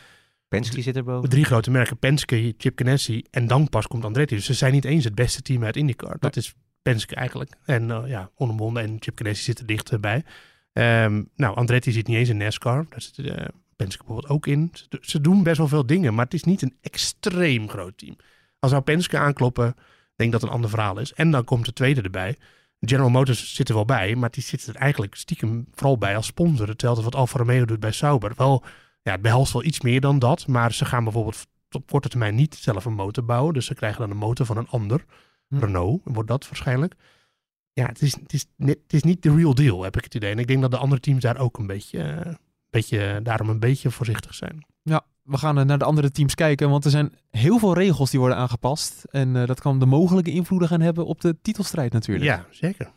Penske 0.48 0.82
zit 0.82 0.96
erboven. 0.96 1.30
drie 1.30 1.46
grote 1.46 1.72
merken. 1.72 1.98
Penske, 1.98 2.54
Chip 2.58 2.80
Ganassi 2.80 3.24
en 3.32 3.48
dan 3.48 3.70
pas 3.70 3.88
komt 3.88 4.06
Andretti. 4.06 4.36
Dus 4.36 4.46
ze 4.46 4.54
zijn 4.54 4.74
niet 4.74 4.86
eens 4.86 5.04
het 5.04 5.16
beste 5.16 5.42
team 5.42 5.64
uit 5.64 5.76
IndyCar. 5.76 6.16
Dat 6.20 6.36
is 6.36 6.54
Penske 6.82 7.16
eigenlijk. 7.16 7.56
En 7.66 7.92
eh, 7.92 8.02
ja, 8.06 8.30
onomwonden 8.36 8.84
en 8.84 8.98
Chip 9.00 9.18
Ganassi 9.18 9.44
zit 9.44 9.60
er 9.60 9.66
dichterbij. 9.66 10.24
Ehm 10.74 11.24
nou, 11.36 11.56
Andretti 11.56 11.92
zit 11.92 12.08
niet 12.08 12.18
eens 12.18 12.30
in 12.30 12.38
NASCAR. 12.38 12.86
Daar 12.90 13.02
zit 13.02 13.18
eh, 13.18 13.46
Penske 13.76 14.04
bijvoorbeeld 14.04 14.34
ook 14.34 14.48
in. 14.48 14.70
Ze, 14.74 14.98
ze 15.02 15.22
doen 15.22 15.44
best 15.44 15.58
wel 15.58 15.68
veel 15.68 15.86
dingen, 15.86 16.14
maar 16.14 16.26
het 16.26 16.34
is 16.34 16.44
niet 16.44 16.62
een 16.62 16.76
extreem 16.82 17.70
groot 17.70 17.98
team. 17.98 18.16
Als 18.60 18.72
nou 18.72 18.84
Penske 18.84 19.18
aankloppen, 19.18 19.76
denk 20.16 20.30
ik 20.30 20.32
dat 20.32 20.42
het 20.42 20.50
een 20.50 20.56
ander 20.56 20.70
verhaal 20.70 21.00
is. 21.00 21.14
En 21.14 21.32
dan 21.32 21.44
komt 21.44 21.66
de 21.66 21.74
tweede 21.74 22.02
erbij. 22.02 22.38
General 22.86 23.10
Motors 23.10 23.56
zit 23.56 23.70
er 23.70 23.76
wel 23.76 23.86
bij, 23.86 24.16
maar 24.16 24.32
die 24.32 24.44
zit 24.44 24.68
er 24.68 24.76
eigenlijk 24.76 25.16
stiekem 25.16 25.68
vooral 25.72 25.98
bij 25.98 26.16
als 26.16 26.26
sponsor. 26.26 26.68
Hetzelfde 26.68 27.04
wat 27.04 27.16
Alfa 27.16 27.38
Romeo 27.38 27.66
doet 27.66 27.80
bij 27.80 27.92
Sauber. 27.92 28.34
Wel, 28.36 28.64
ja, 29.02 29.12
het 29.12 29.22
behelst 29.22 29.54
wel 29.54 29.64
iets 29.64 29.82
meer 29.82 30.02
dan 30.02 30.20
dat, 30.20 30.48
maar 30.48 30.74
ze 30.74 30.86
gaan 30.86 31.04
bijvoorbeeld 31.04 31.48
op 31.72 31.92
korte 31.92 32.10
termijn 32.10 32.36
niet 32.36 32.56
zelf 32.56 32.86
een 32.86 32.94
motor 32.94 33.26
bouwen. 33.26 33.54
Dus 33.54 33.66
ze 33.66 33.74
krijgen 33.74 34.00
dan 34.00 34.10
een 34.10 34.18
motor 34.18 34.46
van 34.46 34.58
een 34.58 34.68
ander. 34.68 35.06
Hm. 35.48 35.60
Renault 35.60 36.02
wordt 36.04 36.30
dat 36.30 36.48
waarschijnlijk. 36.48 36.96
Ja, 37.74 37.86
het 37.86 38.02
is, 38.02 38.14
het, 38.16 38.34
is, 38.34 38.46
het 38.58 38.94
is 38.94 39.04
niet 39.04 39.24
de 39.24 39.36
real 39.36 39.56
deal, 39.56 39.84
heb 39.84 39.98
ik 39.98 40.04
het 40.04 40.16
idee. 40.16 40.32
En 40.32 40.40
ik 40.40 40.48
denk 40.48 40.62
dat 40.62 40.72
de 40.72 40.78
andere 40.78 41.02
teams 41.02 41.22
daar 41.22 41.38
ook 41.38 41.58
een 41.58 41.68
beetje, 41.68 42.04
eh, 42.04 42.34
beetje 42.70 43.20
daarom 43.24 43.50
een 43.50 43.60
beetje 43.60 43.92
voorzichtig 43.92 44.34
zijn. 44.34 44.66
Ja, 44.84 45.06
we 45.32 45.38
gaan 45.38 45.58
eh, 45.58 45.66
naar 45.66 45.78
de 45.78 45.86
andere 45.86 46.12
teams 46.12 46.36
kijken, 46.36 46.70
want 46.70 46.86
er 46.86 46.92
zijn 46.92 47.14
heel 47.32 47.60
veel 47.60 47.74
regels 47.74 48.10
die 48.10 48.20
worden 48.20 48.38
aangepast. 48.38 49.04
En 49.12 49.36
eh, 49.36 49.48
dat 49.48 49.62
kan 49.62 49.80
de 49.80 49.86
mogelijke 49.86 50.32
invloeden 50.32 50.68
gaan 50.68 50.82
hebben 50.82 51.06
op 51.06 51.22
de 51.22 51.36
titelstrijd 51.42 51.94
natuurlijk. 51.94 52.26
Ja, 52.26 52.46
zeker. 52.50 52.92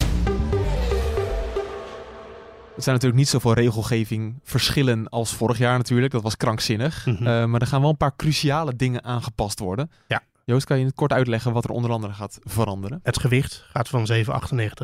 Er 2.76 2.82
zijn 2.82 2.94
natuurlijk 2.94 3.22
niet 3.22 3.28
zoveel 3.28 3.52
regelgeving 3.52 4.34
verschillen 4.42 5.08
als 5.08 5.34
vorig 5.34 5.58
jaar 5.58 5.76
natuurlijk. 5.78 6.12
Dat 6.12 6.22
was 6.22 6.36
krankzinnig. 6.36 7.06
Mhm. 7.06 7.26
Eh, 7.26 7.44
maar 7.44 7.60
er 7.60 7.66
gaan 7.66 7.80
wel 7.80 7.90
een 7.90 7.96
paar 7.96 8.16
cruciale 8.16 8.76
dingen 8.76 9.04
aangepast 9.04 9.58
worden. 9.58 9.90
Ja. 10.08 10.22
Joost, 10.44 10.66
kan 10.66 10.78
je 10.78 10.84
het 10.84 10.94
kort 10.94 11.12
uitleggen 11.12 11.52
wat 11.52 11.64
er 11.64 11.70
onder 11.70 11.90
andere 11.90 12.12
gaat 12.12 12.38
veranderen? 12.42 13.00
Het 13.02 13.20
gewicht 13.20 13.66
gaat 13.72 13.88
van 13.88 14.06
7,98 14.12 14.22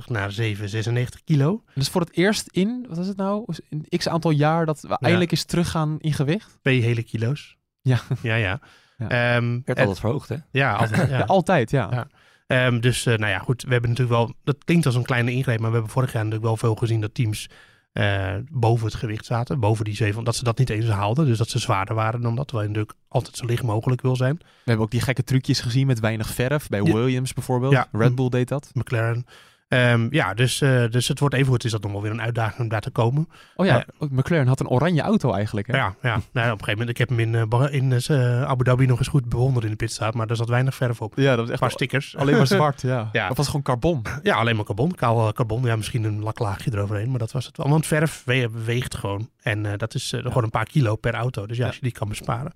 naar 0.06 0.34
7,96 0.40 0.94
kilo. 1.24 1.62
Dus 1.74 1.88
voor 1.88 2.00
het 2.00 2.16
eerst 2.16 2.48
in, 2.50 2.86
wat 2.88 2.98
is 2.98 3.06
het 3.06 3.16
nou, 3.16 3.44
in 3.68 3.86
x 3.98 4.08
aantal 4.08 4.30
jaar 4.30 4.66
dat 4.66 4.80
we 4.80 4.98
eindelijk 5.00 5.30
eens 5.30 5.44
teruggaan 5.44 5.96
in 5.98 6.12
gewicht? 6.12 6.58
Twee 6.62 6.82
hele 6.82 7.02
kilo's. 7.02 7.56
Ja. 7.80 8.00
Ja, 8.22 8.34
ja. 8.34 8.60
Ja. 9.08 9.34
Ehm, 9.34 9.60
Werd 9.64 9.78
altijd 9.78 10.00
verhoogd, 10.00 10.28
hè? 10.28 10.36
ja, 10.50 10.72
altijd, 10.76 11.10
ja. 11.10 11.18
Ja, 11.18 11.24
altijd, 11.24 11.70
ja. 11.70 11.88
Ja. 11.90 12.06
Ehm, 12.46 12.80
dus 12.80 13.06
eh, 13.06 13.16
nou 13.16 13.30
ja, 13.30 13.38
goed. 13.38 13.62
We 13.62 13.72
hebben 13.72 13.90
natuurlijk 13.90 14.16
wel. 14.18 14.34
Dat 14.44 14.64
klinkt 14.64 14.86
als 14.86 14.94
een 14.94 15.02
kleine 15.02 15.32
ingreep, 15.32 15.60
maar 15.60 15.68
we 15.68 15.74
hebben 15.74 15.92
vorig 15.92 16.12
jaar 16.12 16.24
natuurlijk 16.24 16.48
wel 16.48 16.56
veel 16.56 16.74
gezien 16.74 17.00
dat 17.00 17.14
teams 17.14 17.48
eh, 17.92 18.34
boven 18.50 18.86
het 18.86 18.94
gewicht 18.94 19.24
zaten. 19.24 19.60
Boven 19.60 19.84
die 19.84 19.94
zeven. 19.94 20.24
Dat 20.24 20.36
ze 20.36 20.44
dat 20.44 20.58
niet 20.58 20.70
eens 20.70 20.86
haalden. 20.88 21.26
Dus 21.26 21.38
dat 21.38 21.48
ze 21.48 21.58
zwaarder 21.58 21.94
waren 21.94 22.20
dan 22.20 22.36
dat. 22.36 22.48
Terwijl 22.48 22.68
je 22.68 22.74
natuurlijk 22.74 23.02
altijd 23.08 23.36
zo 23.36 23.46
licht 23.46 23.62
mogelijk 23.62 24.02
wil 24.02 24.16
zijn. 24.16 24.36
We 24.38 24.44
hebben 24.64 24.84
ook 24.84 24.90
die 24.90 25.00
gekke 25.00 25.24
trucjes 25.24 25.60
gezien 25.60 25.86
met 25.86 26.00
weinig 26.00 26.28
verf. 26.28 26.68
Bij 26.68 26.82
Ja. 26.82 26.92
Williams 26.92 27.32
bijvoorbeeld. 27.32 27.72
Ja. 27.72 27.88
Red 27.92 28.14
Bull 28.14 28.28
deed 28.28 28.48
dat. 28.48 28.70
McLaren. 28.72 29.26
Ehm, 29.70 30.06
ja, 30.10 30.34
dus, 30.34 30.60
eh, 30.60 30.84
dus 30.90 31.08
het 31.08 31.18
wordt 31.20 31.34
even 31.34 31.46
goed. 31.46 31.64
Is 31.64 31.70
dat 31.70 31.82
nog 31.82 31.92
wel 31.92 32.02
weer 32.02 32.10
een 32.10 32.20
uitdaging 32.20 32.58
om 32.60 32.68
daar 32.68 32.80
te 32.80 32.90
komen? 32.90 33.28
Oh 33.56 33.66
ja, 33.66 33.84
ook 33.98 34.10
McLaren 34.10 34.46
had 34.46 34.60
een 34.60 34.68
oranje 34.68 35.02
auto 35.02 35.32
eigenlijk. 35.32 35.66
Hè? 35.66 35.76
Ja, 35.76 35.94
ja. 36.02 36.08
Nou, 36.10 36.20
op 36.22 36.32
een 36.34 36.48
gegeven 36.64 36.70
moment. 36.70 36.88
Ik 36.88 36.98
heb 36.98 37.08
hem 37.08 37.18
in, 37.18 37.34
eh, 37.34 37.72
in 37.74 37.92
eh, 37.92 38.42
Abu 38.42 38.64
Dhabi 38.64 38.86
nog 38.86 38.98
eens 38.98 39.08
goed 39.08 39.28
bewonderd 39.28 39.64
in 39.64 39.70
de 39.70 39.76
pitstraat. 39.76 40.14
Maar 40.14 40.26
daar 40.26 40.36
zat 40.36 40.48
weinig 40.48 40.74
verf 40.74 41.00
op. 41.02 41.12
Ja, 41.16 41.24
dat 41.28 41.36
was 41.36 41.44
Een 41.46 41.50
echt 41.52 41.60
paar 41.60 41.70
stickers. 41.70 42.16
alleen 42.16 42.36
maar 42.36 42.46
zwart. 42.46 42.80
Ja. 42.90 43.08
Ja. 43.12 43.22
Of 43.28 43.36
was 43.36 43.46
het 43.46 43.46
gewoon 43.46 43.62
carbon? 43.62 44.02
Ja, 44.22 44.34
alleen 44.36 44.56
maar 44.56 44.64
carbon. 44.64 44.94
Kaal 44.94 45.32
carbon. 45.32 45.62
Ja, 45.62 45.76
misschien 45.76 46.04
een 46.04 46.22
laklaagje 46.22 46.70
eroverheen, 46.72 47.10
maar 47.10 47.18
dat 47.18 47.32
was 47.32 47.46
het 47.46 47.56
wel. 47.56 47.68
Want 47.68 47.86
verf 47.86 48.22
we- 48.24 48.50
weegt 48.64 48.94
gewoon. 48.96 49.30
En 49.42 49.66
eh, 49.66 49.72
dat 49.76 49.94
is 49.94 50.14
gewoon 50.16 50.42
een 50.44 50.50
paar 50.50 50.64
kilo 50.64 50.96
per 50.96 51.14
auto. 51.14 51.46
Dus 51.46 51.56
ja, 51.56 51.66
als 51.66 51.74
je 51.74 51.82
die 51.82 51.92
kan 51.92 52.08
besparen. 52.08 52.52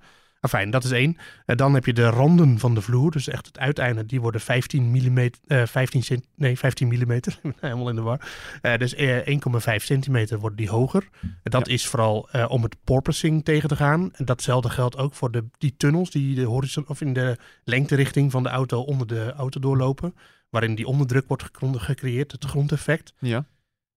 Fijn, 0.48 0.70
dat 0.70 0.84
is 0.84 0.90
één. 0.90 1.16
En 1.46 1.56
dan 1.56 1.74
heb 1.74 1.86
je 1.86 1.92
de 1.92 2.08
randen 2.08 2.58
van 2.58 2.74
de 2.74 2.80
vloer. 2.80 3.10
Dus 3.10 3.28
echt 3.28 3.46
het 3.46 3.58
uiteinde. 3.58 4.06
Die 4.06 4.20
worden 4.20 4.40
15 4.40 4.90
mm, 4.90 5.30
eh 5.46 5.66
15 5.66 6.02
cent, 6.02 6.26
nee, 6.36 6.58
15 6.58 6.88
millimeter. 6.88 7.32
Ik 7.32 7.40
ben 7.42 7.54
helemaal 7.60 7.88
in 7.88 7.94
de 7.94 8.02
war. 8.02 8.20
Eh, 8.62 8.78
dus 8.78 8.94
eh, 8.94 9.38
1,5 9.78 9.84
centimeter 9.84 10.38
worden 10.38 10.58
die 10.58 10.70
hoger. 10.70 11.08
Dat 11.42 11.68
is 11.68 11.86
vooral 11.86 12.28
eh, 12.30 12.44
om 12.48 12.62
het 12.62 12.76
porpoising 12.84 13.44
tegen 13.44 13.68
te 13.68 13.76
gaan. 13.76 14.10
En 14.12 14.24
datzelfde 14.24 14.70
geldt 14.70 14.96
ook 14.96 15.14
voor 15.14 15.30
de, 15.30 15.44
die 15.58 15.74
tunnels 15.76 16.10
die 16.10 16.34
de 16.34 16.44
horizon 16.44 16.84
of 16.88 17.00
in 17.00 17.12
de 17.12 17.38
lengterichting 17.64 18.30
van 18.30 18.42
de 18.42 18.48
auto 18.48 18.80
onder 18.80 19.06
de 19.06 19.32
auto 19.32 19.60
doorlopen. 19.60 20.14
Waarin 20.50 20.74
die 20.74 20.86
onderdruk 20.86 21.28
wordt 21.28 21.44
gecreëerd, 21.60 22.32
het 22.32 22.44
grondeffect. 22.44 23.14
Ja. 23.18 23.44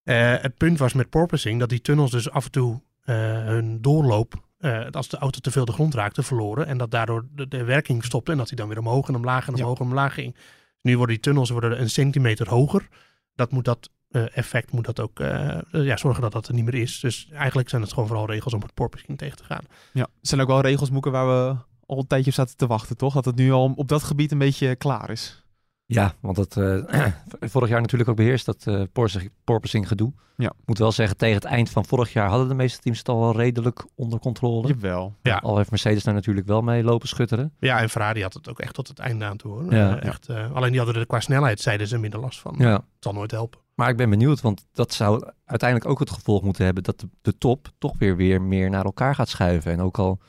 Eh, 0.07 0.33
het 0.41 0.57
punt 0.57 0.79
was 0.79 0.93
met 0.93 1.09
porpoising 1.09 1.59
dat 1.59 1.69
die 1.69 1.81
tunnels 1.81 2.11
dus 2.11 2.29
af 2.29 2.45
en 2.45 2.51
toe 2.51 2.81
eh, 3.03 3.15
hun 3.45 3.81
doorloop, 3.81 4.46
eh, 4.57 4.85
als 4.91 5.07
de 5.07 5.17
auto 5.17 5.39
te 5.39 5.51
veel 5.51 5.65
de 5.65 5.71
grond 5.71 5.93
raakte, 5.93 6.23
verloren. 6.23 6.67
En 6.67 6.77
dat 6.77 6.91
daardoor 6.91 7.25
de, 7.31 7.47
de 7.47 7.63
werking 7.63 8.03
stopte 8.03 8.31
en 8.31 8.37
dat 8.37 8.47
hij 8.47 8.57
dan 8.57 8.67
weer 8.67 8.79
omhoog 8.79 9.07
en 9.07 9.15
omlaag 9.15 9.47
en 9.47 9.55
Ja. 9.55 9.61
omhoog 9.61 9.79
en 9.79 9.85
omlaag 9.85 10.13
ging. 10.13 10.35
Nu 10.81 10.97
worden 10.97 11.15
die 11.15 11.23
tunnels 11.23 11.49
worden 11.49 11.81
een 11.81 11.89
centimeter 11.89 12.49
hoger. 12.49 12.87
Dat 13.35 13.51
moet 13.51 13.65
dat 13.65 13.89
eh, 14.09 14.37
effect 14.37 14.71
moet 14.71 14.85
dat 14.85 14.99
ook 14.99 15.19
eh, 15.19 15.57
ja, 15.71 15.97
zorgen 15.97 16.21
dat 16.21 16.31
dat 16.31 16.47
er 16.47 16.53
niet 16.53 16.65
meer 16.65 16.75
is. 16.81 16.99
Dus 16.99 17.29
eigenlijk 17.31 17.69
zijn 17.69 17.81
het 17.81 17.93
gewoon 17.93 18.07
vooral 18.07 18.27
regels 18.27 18.53
om 18.53 18.61
het 18.61 18.73
porpoising 18.73 19.17
tegen 19.17 19.37
te 19.37 19.43
gaan. 19.43 19.63
ja. 19.93 20.01
Er 20.01 20.09
zijn 20.21 20.41
ook 20.41 20.47
wel 20.47 20.61
regels, 20.61 20.89
Moeken, 20.89 21.11
waar 21.11 21.27
we 21.27 21.55
al 21.85 21.97
een 21.97 22.07
tijdje 22.07 22.29
op 22.29 22.35
zaten 22.35 22.57
te 22.57 22.67
wachten, 22.67 22.97
toch? 22.97 23.13
Dat 23.13 23.25
het 23.25 23.35
nu 23.35 23.51
al 23.51 23.73
op 23.75 23.87
dat 23.87 24.03
gebied 24.03 24.31
een 24.31 24.37
beetje 24.37 24.75
klaar 24.75 25.09
is. 25.09 25.43
Ja, 25.89 26.13
want 26.19 26.37
het 26.37 26.57
eh, 26.57 27.05
vorig 27.53 27.69
jaar 27.69 27.81
natuurlijk 27.81 28.09
ook 28.09 28.15
beheerst, 28.15 28.45
dat 28.45 28.89
Porsche- 28.91 29.29
porpoising 29.43 29.87
gedoe. 29.87 30.13
Ja. 30.37 30.51
Moet 30.65 30.77
wel 30.77 30.91
zeggen, 30.91 31.17
tegen 31.17 31.35
het 31.35 31.43
eind 31.45 31.69
van 31.69 31.85
vorig 31.85 32.13
jaar 32.13 32.29
hadden 32.29 32.47
de 32.47 32.53
meeste 32.53 32.79
teams 32.79 32.97
het 32.97 33.09
al 33.09 33.19
wel 33.19 33.35
redelijk 33.35 33.85
onder 33.95 34.19
controle. 34.19 34.67
Jawel. 34.67 35.15
Ja. 35.21 35.35
Al 35.37 35.57
heeft 35.57 35.69
Mercedes 35.69 36.03
daar 36.03 36.13
natuurlijk 36.13 36.47
wel 36.47 36.61
mee 36.61 36.83
lopen 36.83 37.07
schutteren. 37.07 37.53
Ja, 37.59 37.79
en 37.79 37.89
Ferrari 37.89 38.21
had 38.21 38.33
het 38.33 38.49
ook 38.49 38.59
echt 38.59 38.73
tot 38.73 38.87
het 38.87 38.99
einde 38.99 39.25
aan 39.25 39.37
toe 39.37 39.51
hoor. 39.51 39.73
Ja. 39.73 39.99
Eh, 39.99 40.07
echt, 40.07 40.29
alleen 40.29 40.69
die 40.71 40.79
hadden 40.81 40.95
er 41.01 41.07
qua 41.07 41.19
snelheid, 41.19 41.59
zeiden 41.59 41.87
ze, 41.87 41.97
minder 41.97 42.19
last 42.19 42.39
van. 42.39 42.55
Ja. 42.57 42.73
Het 42.73 42.83
zal 42.99 43.13
nooit 43.13 43.31
helpen. 43.31 43.59
Maar 43.75 43.89
ik 43.89 43.97
ben 43.97 44.09
benieuwd, 44.09 44.41
want 44.41 44.67
dat 44.73 44.93
zou 44.93 45.29
uiteindelijk 45.45 45.89
ook 45.89 45.99
het 45.99 46.11
gevolg 46.11 46.41
moeten 46.43 46.65
hebben 46.65 46.83
dat 46.83 46.99
de, 46.99 47.09
de 47.21 47.37
top 47.37 47.69
toch 47.77 47.93
weer, 47.97 48.15
weer 48.15 48.41
meer 48.41 48.69
naar 48.69 48.85
elkaar 48.85 49.15
gaat 49.15 49.29
schuiven. 49.29 49.71
En 49.71 49.81
ook 49.81 49.97
al 49.97 50.19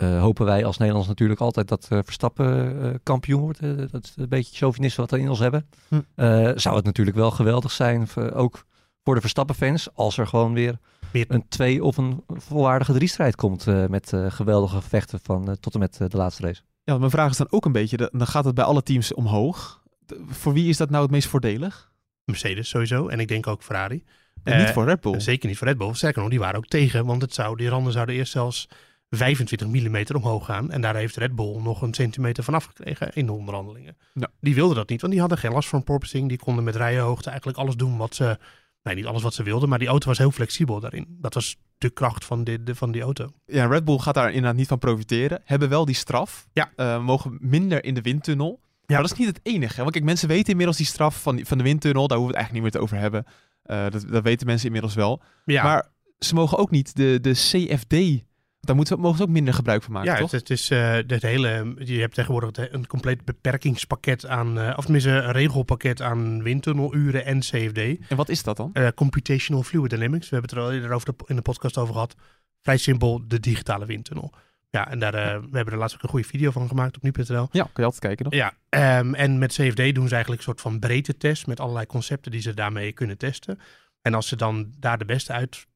eh, 0.00 0.20
hopen 0.20 0.44
wij 0.46 0.64
als 0.64 0.76
Nederlands 0.78 1.08
natuurlijk 1.08 1.40
altijd 1.40 1.68
dat 1.68 1.86
eh, 1.90 1.98
Verstappen 2.04 2.82
eh, 2.82 2.94
kampioen 3.02 3.40
wordt. 3.40 3.60
dat 3.92 4.04
is 4.04 4.12
een 4.16 4.28
beetje 4.28 4.56
chauvinisme 4.56 5.02
wat 5.02 5.10
we 5.10 5.18
in 5.18 5.28
ons 5.28 5.38
hebben. 5.38 5.66
Hm. 5.88 6.00
Eh, 6.14 6.50
zou 6.54 6.76
het 6.76 6.84
natuurlijk 6.84 7.16
wel 7.16 7.30
geweldig 7.30 7.70
zijn, 7.72 8.08
ook 8.32 8.64
voor 9.04 9.14
de 9.14 9.20
Verstappen-fans, 9.20 9.88
als 9.94 10.18
er 10.18 10.26
gewoon 10.26 10.52
weer 10.52 10.78
Meer- 11.12 11.24
een 11.28 11.48
twee 11.48 11.84
of 11.84 11.96
een 11.96 12.22
volwaardige 12.28 12.92
driestrijd 12.92 13.36
komt 13.36 13.66
eh, 13.66 13.86
met 13.86 14.12
eh, 14.12 14.30
geweldige 14.30 14.76
gevechten 14.76 15.20
van 15.22 15.56
tot 15.60 15.74
en 15.74 15.80
met 15.80 15.96
de 15.96 16.16
laatste 16.16 16.42
race. 16.46 16.62
Ja, 16.84 16.98
mijn 16.98 17.10
vraag 17.10 17.30
is 17.30 17.36
dan 17.36 17.46
ook 17.50 17.64
een 17.64 17.72
beetje, 17.72 18.10
dan 18.12 18.26
gaat 18.26 18.44
het 18.44 18.54
bij 18.54 18.64
alle 18.64 18.82
teams 18.82 19.14
omhoog. 19.14 19.82
De- 19.98 20.24
voor 20.28 20.52
wie 20.52 20.68
is 20.68 20.76
dat 20.76 20.90
nou 20.90 21.02
het 21.02 21.10
meest 21.12 21.28
voordelig? 21.28 21.92
Mercedes 22.24 22.68
sowieso. 22.68 23.08
En 23.08 23.20
ik 23.20 23.28
denk 23.28 23.46
ook 23.46 23.62
Ferrari. 23.62 24.04
En 24.44 24.58
niet 24.58 24.70
voor 24.70 24.84
Red 24.84 25.00
Bull. 25.00 25.20
Zeker 25.20 25.48
niet 25.48 25.58
voor 25.58 25.66
Red 25.66 25.78
Bull. 25.78 25.94
Sterker 25.94 26.20
nog, 26.20 26.30
die 26.30 26.38
waren 26.38 26.56
ook 26.56 26.66
tegen. 26.66 27.06
Want 27.06 27.22
het 27.22 27.34
zou, 27.34 27.56
die 27.56 27.68
randen 27.68 27.92
zouden 27.92 28.14
eerst 28.14 28.32
zelfs 28.32 28.68
25 29.10 29.68
mm 29.68 30.04
omhoog 30.16 30.44
gaan. 30.44 30.70
En 30.70 30.80
daar 30.80 30.96
heeft 30.96 31.16
Red 31.16 31.34
Bull 31.34 31.56
nog 31.62 31.82
een 31.82 31.94
centimeter 31.94 32.44
van 32.44 32.54
afgekregen 32.54 33.12
in 33.12 33.26
de 33.26 33.32
onderhandelingen. 33.32 33.96
Ja. 34.14 34.28
Die 34.40 34.54
wilden 34.54 34.76
dat 34.76 34.88
niet, 34.88 35.00
want 35.00 35.12
die 35.12 35.20
hadden 35.20 35.38
geen 35.38 35.52
last 35.52 35.68
van 35.68 35.84
porpoising. 35.84 36.28
Die 36.28 36.38
konden 36.38 36.64
met 36.64 36.76
rijenhoogte 36.76 37.28
eigenlijk 37.28 37.58
alles 37.58 37.74
doen 37.76 37.96
wat 37.96 38.14
ze... 38.14 38.38
Nee, 38.82 38.94
niet 38.94 39.06
alles 39.06 39.22
wat 39.22 39.34
ze 39.34 39.42
wilden, 39.42 39.68
maar 39.68 39.78
die 39.78 39.88
auto 39.88 40.06
was 40.08 40.18
heel 40.18 40.30
flexibel 40.30 40.80
daarin. 40.80 41.06
Dat 41.20 41.34
was 41.34 41.56
de 41.78 41.90
kracht 41.90 42.24
van, 42.24 42.44
dit, 42.44 42.66
de, 42.66 42.74
van 42.74 42.92
die 42.92 43.02
auto. 43.02 43.30
Ja, 43.46 43.66
Red 43.66 43.84
Bull 43.84 43.98
gaat 43.98 44.14
daar 44.14 44.28
inderdaad 44.28 44.54
niet 44.56 44.66
van 44.68 44.78
profiteren. 44.78 45.40
Hebben 45.44 45.68
wel 45.68 45.84
die 45.84 45.94
straf. 45.94 46.46
Ja. 46.52 46.72
Eh, 46.76 47.02
mogen 47.04 47.38
minder 47.40 47.84
in 47.84 47.94
de 47.94 48.00
windtunnel. 48.00 48.60
Maar 48.86 49.00
dat 49.02 49.10
is 49.12 49.18
niet 49.18 49.26
het 49.28 49.40
enige. 49.42 49.80
Want 49.80 49.90
kijk, 49.92 50.04
mensen 50.04 50.28
weten 50.28 50.50
inmiddels 50.50 50.76
die 50.76 50.86
straf 50.86 51.22
van, 51.22 51.36
die- 51.36 51.46
van 51.46 51.58
de 51.58 51.64
windtunnel. 51.64 52.06
Daar 52.08 52.18
hoeven 52.18 52.36
we 52.36 52.40
het 52.42 52.50
eigenlijk 52.50 52.74
niet 52.74 52.82
meer 52.82 52.88
te 53.00 53.10
over 53.10 53.22
hebben. 53.22 53.24
Eh, 53.62 53.90
dat, 54.00 54.12
dat 54.12 54.22
weten 54.22 54.46
mensen 54.46 54.66
inmiddels 54.66 54.94
wel. 54.94 55.22
Ja, 55.44 55.62
Maar 55.62 55.88
ze 56.18 56.34
mogen 56.34 56.58
ook 56.58 56.70
niet 56.70 56.96
de, 56.96 57.18
de 57.20 57.32
CFD. 57.32 58.24
Daar 58.60 58.76
moeten, 58.76 59.00
mogen 59.00 59.16
ze 59.16 59.22
ook 59.22 59.28
minder 59.28 59.54
gebruik 59.54 59.82
van 59.82 59.92
maken, 59.92 60.12
ja, 60.12 60.18
toch? 60.18 60.30
het, 60.30 60.40
het 60.40 60.50
is 60.50 60.70
eh, 60.70 60.92
het 60.92 61.22
hele. 61.22 61.74
Je 61.78 62.00
hebt 62.00 62.14
tegenwoordig 62.14 62.72
een 62.72 62.86
compleet 62.86 63.24
beperkingspakket 63.24 64.26
aan. 64.26 64.58
eh, 64.58 64.74
of 64.76 64.82
tenminste, 64.84 65.10
een 65.10 65.32
regelpakket 65.32 66.02
aan 66.02 66.42
windtunneluren 66.42 67.24
en 67.24 67.38
CFD. 67.40 67.78
En 68.08 68.16
wat 68.16 68.28
is 68.28 68.42
dat 68.42 68.56
dan? 68.56 68.70
Eh, 68.72 68.88
computational 68.94 69.62
Fluid 69.62 69.90
Dynamics. 69.90 70.28
We 70.28 70.36
hebben 70.36 70.50
het 70.50 70.58
er 70.58 70.64
al 70.64 70.72
eerder 70.72 70.92
over 70.92 71.14
de, 71.16 71.24
in 71.26 71.36
de 71.36 71.42
podcast 71.42 71.78
over 71.78 71.92
gehad. 71.92 72.14
Vrij 72.62 72.76
simpel, 72.76 73.22
de 73.28 73.40
digitale 73.40 73.86
windtunnel. 73.86 74.32
Ja, 74.70 74.90
en 74.90 74.98
daar, 74.98 75.12
we 75.40 75.56
hebben 75.56 75.72
er 75.74 75.78
laatst 75.78 75.96
ook 75.96 76.02
een 76.02 76.08
goede 76.08 76.26
video 76.26 76.50
van 76.50 76.68
gemaakt 76.68 76.96
op 76.96 77.02
nu.nl. 77.02 77.48
Ja, 77.50 77.62
kan 77.62 77.70
je 77.74 77.82
altijd 77.84 78.02
kijken 78.02 78.24
nog. 78.24 78.34
Ja, 78.34 78.52
ehm, 78.68 79.14
en 79.14 79.38
met 79.38 79.52
CFD 79.52 79.94
doen 79.94 80.08
ze 80.08 80.14
eigenlijk 80.14 80.28
een 80.28 80.42
soort 80.42 80.60
van 80.60 80.78
breedte 80.78 81.16
test 81.16 81.46
met 81.46 81.60
allerlei 81.60 81.86
concepten 81.86 82.30
die 82.30 82.40
ze 82.40 82.54
daarmee 82.54 82.92
kunnen 82.92 83.18
testen. 83.18 83.58
En 84.02 84.14
als 84.14 84.28
ze 84.28 84.36
dan 84.36 84.72
daar 84.78 84.98
de 84.98 85.04
beste 85.04 85.32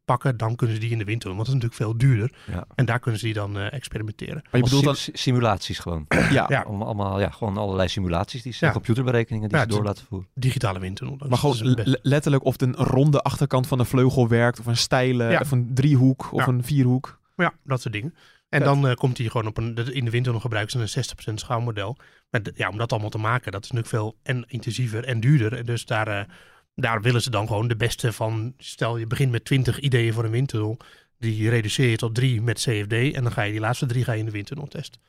uitpakken, 0.06 0.36
dan 0.36 0.56
kunnen 0.56 0.76
ze 0.76 0.82
die 0.82 0.90
in 0.90 0.98
de 0.98 1.04
windtunnel. 1.04 1.36
Want 1.36 1.48
dat 1.48 1.56
is 1.56 1.62
natuurlijk 1.62 1.98
veel 1.98 2.08
duurder. 2.08 2.32
Ja. 2.46 2.64
En 2.74 2.84
daar 2.84 2.98
kunnen 2.98 3.20
ze 3.20 3.26
die 3.26 3.34
dan 3.34 3.58
eh, 3.58 3.72
experimenteren. 3.72 4.34
Maar 4.50 4.60
je 4.60 4.62
bedoelt 4.62 4.84
dan... 4.84 4.96
Sim- 4.96 5.14
simulaties 5.16 5.78
gewoon. 5.78 6.04
Ja, 6.30 6.46
Ja. 6.48 6.64
Om, 6.66 6.82
allemaal, 6.82 7.20
ja, 7.20 7.30
gewoon 7.30 7.56
allerlei 7.56 7.88
simulaties, 7.88 8.42
die 8.42 8.54
Ja. 8.60 8.72
computerberekeningen 8.72 9.48
die 9.48 9.56
Ja, 9.58 9.62
ze 9.64 9.68
door 9.70 9.80
is- 9.80 9.86
laten 9.86 10.04
voeren. 10.08 10.28
Digitale 10.34 10.78
windtunnel. 10.78 11.16
Dat 11.16 11.28
maar 11.28 11.38
gewoon 11.38 11.84
letterlijk 12.02 12.44
of 12.44 12.52
het 12.52 12.62
een 12.62 12.74
ronde 12.74 13.20
achterkant 13.22 13.66
van 13.66 13.78
de 13.78 13.84
vleugel 13.84 14.28
werkt. 14.28 14.60
Of 14.60 14.66
een 14.66 14.76
steile, 14.76 15.30
Ja. 15.30 15.40
of 15.40 15.50
een 15.50 15.70
driehoek, 15.74 16.28
of 16.32 16.40
Ja. 16.46 16.52
een 16.52 16.64
vierhoek. 16.64 17.20
Ja, 17.36 17.52
dat 17.64 17.80
soort 17.80 17.94
dingen. 17.94 18.14
En 18.48 18.60
Vet. 18.62 18.68
dan 18.74 18.88
eh, 18.88 18.94
komt 18.94 19.18
hij 19.18 19.26
gewoon 19.26 19.46
op 19.46 19.56
een. 19.58 19.76
In 19.92 20.04
de 20.04 20.10
windtunnel 20.10 20.40
gebruiken 20.40 20.88
ze 20.88 20.98
een 20.98 21.04
60% 21.30 21.34
schaalmodel. 21.40 21.96
Maar 22.30 22.40
ja, 22.54 22.68
om 22.68 22.78
dat 22.78 22.92
allemaal 22.92 23.10
te 23.10 23.18
maken, 23.18 23.52
dat 23.52 23.64
is 23.64 23.70
natuurlijk 23.70 24.02
veel 24.02 24.16
en 24.22 24.44
intensiever 24.48 25.04
en 25.04 25.20
duurder. 25.20 25.52
En 25.54 25.64
dus 25.64 25.84
daar, 25.86 26.08
eh, 26.08 26.24
daar 26.74 27.02
willen 27.02 27.22
ze 27.22 27.30
dan 27.30 27.46
gewoon 27.46 27.68
de 27.68 27.76
beste 27.76 28.12
van. 28.12 28.54
Stel, 28.58 28.96
je 28.96 29.06
begint 29.06 29.30
met 29.30 29.44
20 29.44 29.78
ideeën 29.80 30.12
voor 30.12 30.24
een 30.24 30.30
windtunnel. 30.30 30.76
Die 31.18 31.48
reduceer 31.50 31.88
je 31.90 31.96
tot 31.96 32.14
drie 32.14 32.42
met 32.42 32.58
CFD. 32.58 32.92
En 32.92 33.22
dan 33.22 33.32
ga 33.32 33.42
je 33.42 33.50
die 33.52 33.60
laatste 33.60 33.86
drie 33.86 34.04
ga 34.04 34.12
je 34.12 34.18
in 34.18 34.24
de 34.24 34.30
windtunnel 34.30 34.66
testen. 34.66 35.00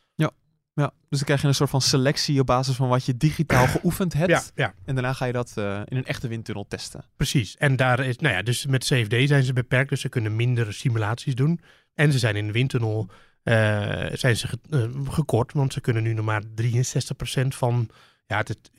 Ja, 0.77 0.91
dus 1.09 1.17
dan 1.19 1.23
krijg 1.23 1.41
je 1.41 1.47
een 1.47 1.55
soort 1.55 1.69
van 1.69 1.81
selectie 1.81 2.39
op 2.39 2.45
basis 2.45 2.75
van 2.75 2.87
wat 2.87 3.05
je 3.05 3.17
digitaal 3.17 3.67
geoefend 3.67 4.13
hebt. 4.13 4.29
Ja, 4.31 4.41
ja, 4.55 4.73
En 4.85 4.95
daarna 4.95 5.13
ga 5.13 5.25
je 5.25 5.33
dat 5.33 5.51
eh, 5.55 5.81
in 5.85 5.97
een 5.97 6.05
echte 6.05 6.27
windtunnel 6.27 6.65
testen. 6.67 7.05
precies. 7.15 7.57
En 7.57 7.75
daar 7.75 7.99
is, 8.05 8.17
nou 8.17 8.33
ja, 8.35 8.41
dus 8.41 8.65
met 8.65 8.83
CFD 8.83 9.27
zijn 9.27 9.43
ze 9.43 9.53
beperkt. 9.53 9.89
Dus 9.89 10.01
ze 10.01 10.09
kunnen 10.09 10.35
minder 10.35 10.73
simulaties 10.73 11.35
doen. 11.35 11.59
En 11.93 12.11
ze 12.11 12.19
zijn 12.19 12.35
in 12.35 12.45
de 12.45 12.51
windtunnel 12.53 13.09
eh, 13.43 14.05
zijn 14.13 14.37
ze 14.37 14.47
ge- 14.47 14.59
eh, 14.69 14.89
gekort. 15.13 15.53
Want 15.53 15.73
ze 15.73 15.81
kunnen 15.81 16.03
nu 16.03 16.13
nog 16.13 16.25
maar 16.25 16.43
63% 16.55 17.55
van. 17.55 17.89
Ja, 18.27 18.37
het, 18.37 18.71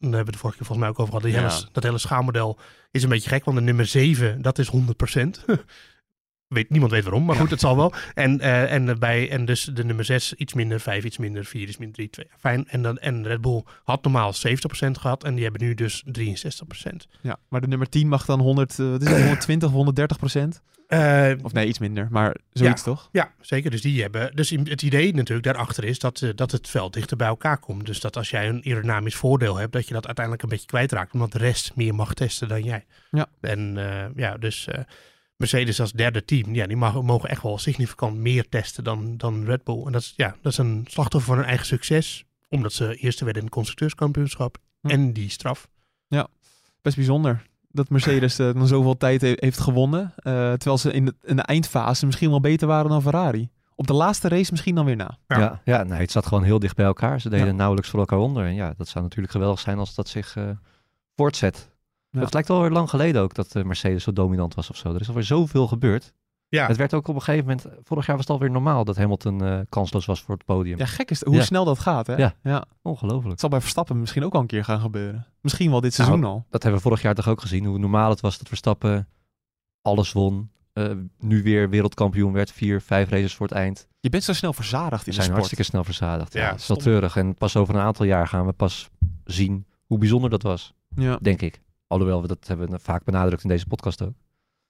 daar 0.00 0.10
hebben 0.10 0.24
we 0.24 0.32
de 0.32 0.38
vorige 0.38 0.58
keer 0.58 0.66
volgens 0.66 0.78
mij 0.78 0.88
ook 0.88 0.98
over 0.98 1.20
gehad. 1.20 1.34
Ja. 1.34 1.48
hele, 1.48 1.68
dat 1.72 1.82
hele 1.82 1.98
schaalmodel 1.98 2.58
is 2.90 3.02
een 3.02 3.08
beetje 3.08 3.28
gek. 3.28 3.44
Want 3.44 3.56
de 3.56 3.62
nummer 3.62 3.86
7, 3.86 4.42
dat 4.42 4.58
is 4.58 4.70
100%. 4.70 5.28
Weet, 6.48 6.70
niemand 6.70 6.92
weet 6.92 7.02
waarom, 7.02 7.24
maar 7.24 7.36
goed, 7.36 7.50
het 7.50 7.60
zal 7.60 7.76
wel. 7.76 7.92
En, 8.14 8.40
eh, 8.40 8.72
en, 8.72 8.98
bij, 8.98 9.30
en 9.30 9.44
dus 9.44 9.64
de 9.64 9.84
nummer 9.84 10.04
6 10.04 10.34
iets 10.34 10.54
minder, 10.54 10.80
5 10.80 11.04
iets 11.04 11.18
minder, 11.18 11.44
4 11.44 11.68
is 11.68 11.76
minder, 11.76 11.96
3, 11.96 12.10
2. 12.10 12.26
Fijn. 12.38 12.68
En, 12.68 12.82
dan, 12.82 12.98
en 12.98 13.26
Red 13.26 13.40
Bull 13.40 13.62
had 13.84 14.02
normaal 14.02 14.34
70% 14.34 14.36
gehad 14.90 15.24
en 15.24 15.34
die 15.34 15.42
hebben 15.42 15.62
nu 15.62 15.74
dus 15.74 16.04
63%. 16.06 16.10
Ja, 17.20 17.38
maar 17.48 17.60
de 17.60 17.66
nummer 17.66 17.88
10 17.88 18.08
mag 18.08 18.24
dan 18.24 18.40
100, 18.40 18.78
eh, 18.78 18.90
wat 18.90 19.02
is 19.02 19.08
het, 19.08 19.18
120, 19.18 19.70
130 19.70 20.18
procent? 20.18 20.62
Eh, 20.86 21.32
Of 21.42 21.52
nee, 21.52 21.66
iets 21.66 21.78
minder, 21.78 22.08
maar 22.10 22.36
zoiets 22.52 22.82
toch? 22.82 23.08
Ja, 23.12 23.32
zeker. 23.40 23.70
Dus 23.70 23.82
die 23.82 24.02
hebben. 24.02 24.36
Dus 24.36 24.50
het 24.50 24.82
idee 24.82 25.14
natuurlijk 25.14 25.46
daarachter 25.46 25.84
is 25.84 25.98
dat, 25.98 26.32
dat 26.34 26.50
het 26.50 26.68
veld 26.68 26.92
dichter 26.92 27.16
bij 27.16 27.28
elkaar 27.28 27.58
komt. 27.58 27.86
Dus 27.86 28.00
dat 28.00 28.16
als 28.16 28.30
jij 28.30 28.48
een 28.48 28.62
aerodynamisch 28.64 29.14
voordeel 29.14 29.56
hebt, 29.56 29.72
dat 29.72 29.88
je 29.88 29.94
dat 29.94 30.06
uiteindelijk 30.06 30.44
een 30.44 30.50
beetje 30.50 30.66
kwijtraakt. 30.66 31.12
Omdat 31.12 31.32
de 31.32 31.38
rest 31.38 31.72
meer 31.74 31.94
mag 31.94 32.14
testen 32.14 32.48
dan 32.48 32.62
jij. 32.62 32.84
Ja. 33.10 33.26
En 33.40 33.78
ja, 34.16 34.36
dus 34.36 34.68
Mercedes 35.38 35.80
als 35.80 35.92
derde 35.92 36.24
team, 36.24 36.54
ja, 36.54 36.66
die 36.66 36.76
mag, 36.76 37.02
mogen 37.02 37.28
echt 37.28 37.42
wel 37.42 37.58
significant 37.58 38.16
meer 38.16 38.48
testen 38.48 38.84
dan, 38.84 39.16
dan 39.16 39.44
Red 39.44 39.64
Bull. 39.64 39.82
En 39.86 39.92
dat 39.92 40.00
is, 40.00 40.12
ja, 40.16 40.36
dat 40.42 40.52
is 40.52 40.58
een 40.58 40.84
slachtoffer 40.88 41.28
van 41.30 41.38
hun 41.38 41.48
eigen 41.48 41.66
succes. 41.66 42.24
Omdat 42.48 42.72
ze 42.72 42.94
eerste 42.94 43.24
werden 43.24 43.42
in 43.42 43.48
het 43.48 43.56
constructeurskampioenschap. 43.56 44.58
Hm. 44.80 44.88
En 44.88 45.12
die 45.12 45.30
straf. 45.30 45.68
Best 46.82 46.96
bijzonder 46.96 47.42
dat 47.70 47.88
Mercedes 47.88 48.38
eh, 48.38 48.52
dan 48.54 48.66
zoveel 48.66 48.96
tijd 48.96 49.20
he- 49.20 49.32
heeft 49.36 49.58
gewonnen. 49.60 50.12
eh, 50.16 50.32
terwijl 50.32 50.78
ze 50.78 50.92
in 50.92 51.04
de, 51.04 51.14
in 51.22 51.36
de 51.36 51.42
eindfase 51.42 52.06
misschien 52.06 52.30
wel 52.30 52.40
beter 52.40 52.66
waren 52.68 52.90
dan 52.90 53.02
Ferrari. 53.02 53.48
Op 53.74 53.86
de 53.86 53.92
laatste 53.92 54.28
race 54.28 54.50
misschien 54.50 54.74
dan 54.74 54.84
weer 54.84 54.96
na. 54.96 55.18
Ja. 55.26 55.38
Ja, 55.38 55.60
ja, 55.64 55.82
nee, 55.82 55.98
het 56.00 56.10
zat 56.10 56.26
gewoon 56.26 56.42
heel 56.44 56.58
dicht 56.58 56.76
bij 56.76 56.84
elkaar. 56.86 57.20
Ze 57.20 57.28
deden 57.28 57.46
Ja. 57.46 57.52
nauwelijks 57.52 57.90
voor 57.90 57.98
elkaar 58.00 58.18
onder. 58.18 58.44
En 58.44 58.54
ja, 58.54 58.74
dat 58.76 58.88
zou 58.88 59.04
natuurlijk 59.04 59.32
geweldig 59.32 59.60
zijn 59.60 59.78
als 59.78 59.94
dat 59.94 60.08
zich 60.08 60.36
eh, 60.36 60.50
voortzet. 61.16 61.70
Ja. 62.10 62.20
Het 62.20 62.32
lijkt 62.32 62.48
wel 62.48 62.60
weer 62.60 62.70
lang 62.70 62.90
geleden 62.90 63.22
ook 63.22 63.34
dat 63.34 63.54
eh, 63.54 63.62
Mercedes 63.64 64.02
zo 64.02 64.12
dominant 64.12 64.54
was 64.54 64.70
of 64.70 64.76
zo. 64.76 64.94
Er 64.94 65.00
is 65.00 65.08
alweer 65.08 65.22
zoveel 65.24 65.66
gebeurd. 65.66 66.12
Ja, 66.50 66.66
Het 66.66 66.76
werd 66.76 66.94
ook 66.94 67.08
op 67.08 67.14
een 67.14 67.22
gegeven 67.22 67.46
moment, 67.46 67.66
vorig 67.84 68.06
jaar 68.06 68.16
was 68.16 68.24
het 68.24 68.34
alweer 68.34 68.50
normaal 68.50 68.84
dat 68.84 68.96
Hamilton 68.96 69.44
eh, 69.44 69.58
kansloos 69.68 70.06
was 70.06 70.22
voor 70.22 70.34
het 70.34 70.44
podium. 70.44 70.78
Ja, 70.78 70.86
gek 70.86 71.10
is 71.10 71.18
het, 71.18 71.28
hoe 71.28 71.36
Ja. 71.36 71.42
snel 71.42 71.64
dat 71.64 71.78
gaat, 71.78 72.06
hè? 72.06 72.16
Ja. 72.16 72.34
ja. 72.42 72.64
Ongelooflijk. 72.82 73.30
Het 73.30 73.40
zal 73.40 73.48
bij 73.48 73.60
Verstappen 73.60 74.00
misschien 74.00 74.24
ook 74.24 74.34
al 74.34 74.40
een 74.40 74.46
keer 74.46 74.64
gaan 74.64 74.80
gebeuren. 74.80 75.26
Misschien 75.40 75.70
wel 75.70 75.80
dit 75.80 75.94
seizoen 75.94 76.24
al. 76.24 76.46
Dat 76.50 76.62
hebben 76.62 76.80
we 76.80 76.86
vorig 76.88 77.02
jaar 77.02 77.14
toch 77.14 77.28
ook 77.28 77.40
gezien. 77.40 77.64
Hoe 77.64 77.78
normaal 77.78 78.10
het 78.10 78.20
was 78.20 78.38
dat 78.38 78.48
Verstappen 78.48 79.08
alles 79.82 80.12
won. 80.12 80.50
eh, 80.72 80.90
nu 81.18 81.42
weer 81.42 81.70
wereldkampioen 81.70 82.32
werd. 82.32 82.52
Vier, 82.52 82.80
vijf 82.80 83.08
races 83.08 83.34
voor 83.34 83.46
het 83.46 83.54
eind. 83.56 83.88
Je 84.00 84.08
bent 84.10 84.22
zo 84.24 84.32
snel 84.32 84.52
verzadigd 84.52 84.92
in 84.92 84.98
We 84.98 85.04
de 85.04 85.12
zijn 85.12 85.22
sport. 85.24 85.36
hartstikke 85.38 85.64
snel 85.64 85.84
verzadigd. 85.84 86.32
Ja, 86.32 86.40
Ja, 86.40 86.50
het 86.50 86.60
is 86.60 86.66
wel 86.68 86.76
treurig. 86.76 87.16
En 87.16 87.34
pas 87.34 87.56
over 87.56 87.74
een 87.74 87.80
aantal 87.80 88.06
jaar 88.06 88.28
gaan 88.28 88.46
we 88.46 88.52
pas 88.52 88.90
zien 89.24 89.66
hoe 89.86 89.98
bijzonder 89.98 90.30
dat 90.30 90.42
was. 90.42 90.74
Ja. 90.94 91.18
Denk 91.22 91.42
ik. 91.42 91.60
Alhoewel, 91.88 92.22
we 92.22 92.28
dat 92.28 92.46
hebben 92.46 92.70
we 92.70 92.78
vaak 92.78 93.04
benadrukt 93.04 93.42
in 93.42 93.48
deze 93.48 93.66
podcast 93.66 94.02
ook. 94.02 94.14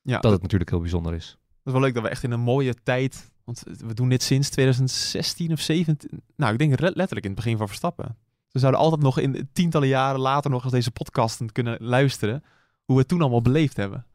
Ja, 0.03 0.19
Dat 0.19 0.33
het 0.33 0.43
natuurlijk 0.43 0.71
heel 0.71 0.81
bijzonder 0.81 1.15
is. 1.15 1.27
Dat 1.49 1.65
is 1.65 1.73
wel 1.73 1.81
leuk 1.81 1.95
dat 1.95 2.03
we 2.03 2.09
echt 2.09 2.23
in 2.23 2.31
een 2.31 2.41
mooie 2.41 2.75
tijd. 2.83 3.31
Want 3.45 3.63
we 3.87 3.95
doen 3.95 4.09
dit 4.09 4.23
sinds 4.23 4.51
2016 4.51 5.53
of 5.53 5.61
17. 5.61 6.23
Nou, 6.37 6.53
ik 6.53 6.59
denk 6.59 6.81
letterlijk 6.81 7.27
in 7.27 7.31
het 7.33 7.35
begin 7.35 7.57
van 7.57 7.67
Verstappen. 7.67 8.17
We 8.51 8.59
zouden 8.59 8.81
altijd 8.81 9.03
nog 9.03 9.19
in 9.19 9.49
tientallen 9.53 9.89
jaren 9.89 10.21
later 10.21 10.51
nog 10.51 10.63
eens 10.63 10.73
deze 10.73 10.91
podcasten 10.91 11.53
kunnen 11.53 11.77
luisteren. 11.81 12.45
Hoe 12.85 12.95
we 12.95 13.01
het 13.01 13.09
toen 13.09 13.21
allemaal 13.21 13.43
beleefd 13.43 13.77
hebben. 13.77 14.07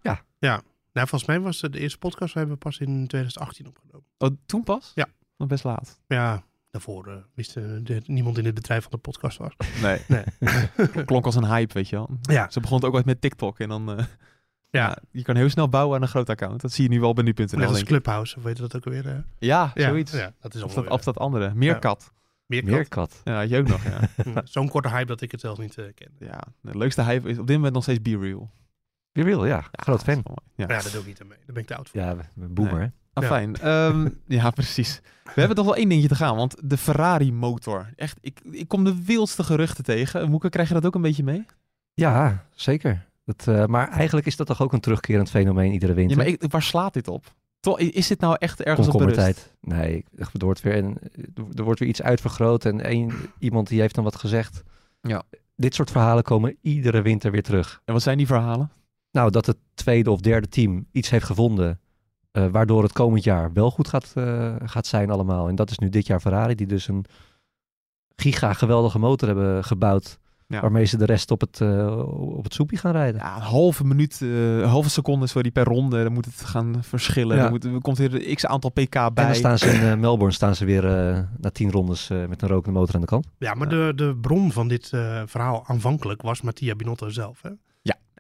nou, 0.91 1.07
volgens 1.07 1.25
mij 1.25 1.39
was 1.39 1.61
het 1.61 1.73
de 1.73 1.79
eerste 1.79 1.97
podcast, 1.97 2.33
we 2.33 2.39
hebben 2.39 2.57
pas 2.57 2.77
in 2.77 3.07
2018 3.07 3.67
opgenomen. 3.67 4.07
Oh, 4.17 4.29
toen 4.45 4.63
pas? 4.63 4.91
Ja. 4.95 5.07
Nog 5.37 5.47
best 5.47 5.63
laat. 5.63 5.99
Ja, 6.07 6.43
daarvoor 6.73 7.07
eh, 7.07 7.15
wist 7.33 7.57
eh, 7.57 7.63
de- 7.83 8.01
niemand 8.05 8.37
in 8.37 8.45
het 8.45 8.53
bedrijf 8.53 8.81
van 8.83 8.91
de 8.91 8.97
podcast 8.97 9.37
was. 9.37 9.53
Nee. 9.81 10.01
Nee. 10.07 10.23
Klonk 11.05 11.25
als 11.25 11.35
een 11.35 11.45
hype, 11.45 11.73
weet 11.73 11.89
je 11.89 11.95
wel. 11.95 12.09
Ja. 12.21 12.49
Ze 12.49 12.59
begon 12.59 12.75
het 12.77 12.85
ook 12.85 12.93
ooit 12.93 13.05
met 13.05 13.21
TikTok. 13.21 13.59
En 13.59 13.69
dan... 13.69 13.89
eh, 13.97 13.97
Ja. 14.69 14.85
ja, 14.87 14.97
je 15.11 15.21
kan 15.23 15.35
heel 15.35 15.49
snel 15.49 15.69
bouwen 15.69 15.95
aan 15.95 16.01
een 16.01 16.07
groot 16.07 16.29
account. 16.29 16.61
Dat 16.61 16.71
zie 16.71 16.83
je 16.83 16.89
nu 16.89 16.99
wel 16.99 17.13
bij 17.13 17.23
nu.nl. 17.23 17.45
Net 17.59 17.67
als. 17.69 17.83
Clubhouse, 17.83 18.37
of 18.37 18.43
weet 18.43 18.55
je 18.57 18.61
dat 18.61 18.75
ook 18.75 18.85
alweer? 18.85 19.07
eh? 19.07 19.17
Ja, 19.39 19.71
ja, 19.73 19.87
zoiets. 19.87 20.11
Ja, 20.11 20.33
dat 20.39 20.53
is 20.55 20.63
Of 20.63 20.73
dat, 20.73 20.87
of 20.89 21.03
dat 21.03 21.17
andere. 21.19 21.53
Meerkat. 21.53 22.13
Meer, 22.45 22.63
Meerkat. 22.65 23.21
Ja, 23.23 23.35
had 23.39 23.49
je 23.49 23.57
ook 23.57 23.67
nog, 23.67 23.83
ja. 24.25 24.41
Zo'n 24.43 24.69
korte 24.69 24.89
hype 24.89 25.05
dat 25.05 25.21
ik 25.21 25.31
het 25.31 25.39
zelf 25.39 25.57
niet 25.57 25.77
uh, 25.77 25.85
ken. 25.95 26.11
ja, 26.19 26.39
de 26.61 26.77
leukste 26.77 27.03
hype 27.03 27.29
is 27.29 27.37
op 27.37 27.47
dit 27.47 27.55
moment 27.55 27.73
nog 27.73 27.83
steeds 27.83 28.01
Be 28.01 28.17
Real. 28.17 28.51
Wie 29.11 29.23
wil, 29.23 29.45
ja. 29.45 29.61
Groot 29.71 30.05
dat 30.05 30.23
fan. 30.23 30.23
Ja. 30.55 30.65
Daar 30.65 30.91
doe 30.91 31.01
ik 31.01 31.05
niet 31.07 31.21
aan 31.21 31.27
mee. 31.27 31.37
Daar 31.37 31.53
ben 31.53 31.61
ik 31.61 31.67
te 31.67 31.75
oud 31.75 31.89
voor. 31.89 31.99
Ja, 31.99 32.15
boomer, 32.35 32.79
Nee. 32.79 32.91
Ah, 33.13 33.23
Ja. 33.23 33.29
fijn. 33.29 33.55
Ehm, 33.55 34.07
ja, 34.39 34.49
precies. 34.49 35.01
We 35.23 35.31
hebben 35.39 35.55
toch 35.55 35.65
wel 35.65 35.75
één 35.75 35.89
dingetje 35.89 36.09
te 36.09 36.15
gaan, 36.15 36.35
want 36.35 36.55
de 36.63 36.77
Ferrari-motor. 36.77 37.89
Echt, 37.95 38.17
ik, 38.21 38.39
ik 38.51 38.67
kom 38.67 38.83
de 38.83 39.03
wildste 39.05 39.43
geruchten 39.43 39.83
tegen. 39.83 40.29
Moeke, 40.29 40.49
krijg 40.49 40.67
je 40.67 40.73
dat 40.73 40.85
ook 40.85 40.95
een 40.95 41.01
beetje 41.01 41.23
mee? 41.23 41.45
Ja, 41.93 42.45
zeker. 42.55 43.05
Dat, 43.25 43.47
eh, 43.47 43.65
maar 43.65 43.89
eigenlijk 43.89 44.27
is 44.27 44.35
dat 44.35 44.47
toch 44.47 44.61
ook 44.61 44.73
een 44.73 44.79
terugkerend 44.79 45.29
fenomeen 45.29 45.71
iedere 45.71 45.93
winter? 45.93 46.17
Ja, 46.17 46.23
maar 46.23 46.33
ik, 46.33 46.51
waar 46.51 46.61
slaat 46.61 46.93
dit 46.93 47.07
op? 47.07 47.33
Toch, 47.59 47.79
is 47.79 48.07
dit 48.07 48.19
nou 48.19 48.35
echt 48.39 48.61
ergens 48.61 48.87
op 48.87 48.99
berust? 48.99 49.53
Nee, 49.61 50.05
er 50.15 50.29
wordt, 50.37 50.61
weer 50.61 50.77
een, 50.77 50.97
er 51.55 51.63
wordt 51.63 51.79
weer 51.79 51.89
iets 51.89 52.01
uitvergroot 52.01 52.65
en 52.65 52.81
één, 52.81 53.13
iemand 53.39 53.67
die 53.67 53.79
heeft 53.79 53.95
dan 53.95 54.03
wat 54.03 54.15
gezegd. 54.15 54.63
Ja. 55.01 55.23
Dit 55.55 55.75
soort 55.75 55.91
verhalen 55.91 56.23
komen 56.23 56.57
iedere 56.61 57.01
winter 57.01 57.31
weer 57.31 57.43
terug. 57.43 57.81
En 57.85 57.93
wat 57.93 58.01
zijn 58.01 58.17
die 58.17 58.27
verhalen? 58.27 58.71
Nou, 59.11 59.31
dat 59.31 59.45
het 59.45 59.57
tweede 59.73 60.11
of 60.11 60.19
derde 60.19 60.47
team 60.47 60.85
iets 60.91 61.09
heeft 61.09 61.25
gevonden 61.25 61.79
eh, 62.33 62.45
waardoor 62.51 62.83
het 62.83 62.93
komend 62.93 63.23
jaar 63.23 63.53
wel 63.53 63.71
goed 63.71 63.87
gaat, 63.87 64.11
eh, 64.15 64.55
gaat 64.65 64.87
zijn 64.87 65.09
allemaal. 65.09 65.47
En 65.47 65.55
dat 65.55 65.69
is 65.69 65.77
nu 65.77 65.89
dit 65.89 66.07
jaar 66.07 66.19
Ferrari, 66.19 66.55
die 66.55 66.67
dus 66.67 66.87
een 66.87 67.05
giga 68.15 68.53
geweldige 68.53 68.99
motor 68.99 69.27
hebben 69.27 69.63
gebouwd. 69.63 70.21
Ja. 70.47 70.61
Waarmee 70.61 70.85
ze 70.85 70.97
de 70.97 71.05
rest 71.05 71.31
op 71.31 71.41
het, 71.41 71.61
eh, 71.61 71.97
op 72.37 72.43
het 72.43 72.53
soepje 72.53 72.77
gaan 72.77 72.91
rijden. 72.91 73.21
Ja, 73.21 73.35
een 73.35 73.41
halve 73.41 73.83
minuut, 73.85 74.19
eh, 74.21 74.57
een 74.57 74.67
halve 74.67 74.89
seconde 74.89 75.27
sorry, 75.27 75.51
per 75.51 75.63
ronde. 75.63 76.03
Dan 76.03 76.13
moet 76.13 76.25
het 76.25 76.41
gaan 76.41 76.75
verschillen. 76.81 77.35
Ja. 77.35 77.41
Dan 77.41 77.51
moet, 77.51 77.65
er 77.65 77.81
komt 77.81 77.97
weer 77.97 78.27
een 78.29 78.35
x 78.35 78.45
aantal 78.45 78.69
pk 78.69 78.91
bij. 78.91 79.09
En 79.15 79.25
dan 79.25 79.35
staan 79.35 79.57
ze 79.57 79.69
in 79.69 79.99
Melbourne 79.99 80.33
staan 80.33 80.55
ze 80.55 80.65
weer 80.65 80.85
eh, 80.85 81.19
na 81.37 81.49
tien 81.49 81.71
rondes 81.71 82.09
eh, 82.09 82.25
met 82.25 82.41
een 82.41 82.47
rokende 82.47 82.79
motor 82.79 82.95
aan 82.95 83.01
de 83.01 83.07
kant. 83.07 83.27
Ja, 83.37 83.53
maar 83.53 83.69
De, 83.69 83.91
de 83.95 84.17
bron 84.21 84.51
van 84.51 84.67
dit 84.67 84.89
eh, 84.93 85.21
verhaal 85.25 85.63
aanvankelijk 85.67 86.21
was 86.21 86.41
Mattia 86.41 86.75
Binotto 86.75 87.09
zelf. 87.09 87.41
Hè? 87.41 87.49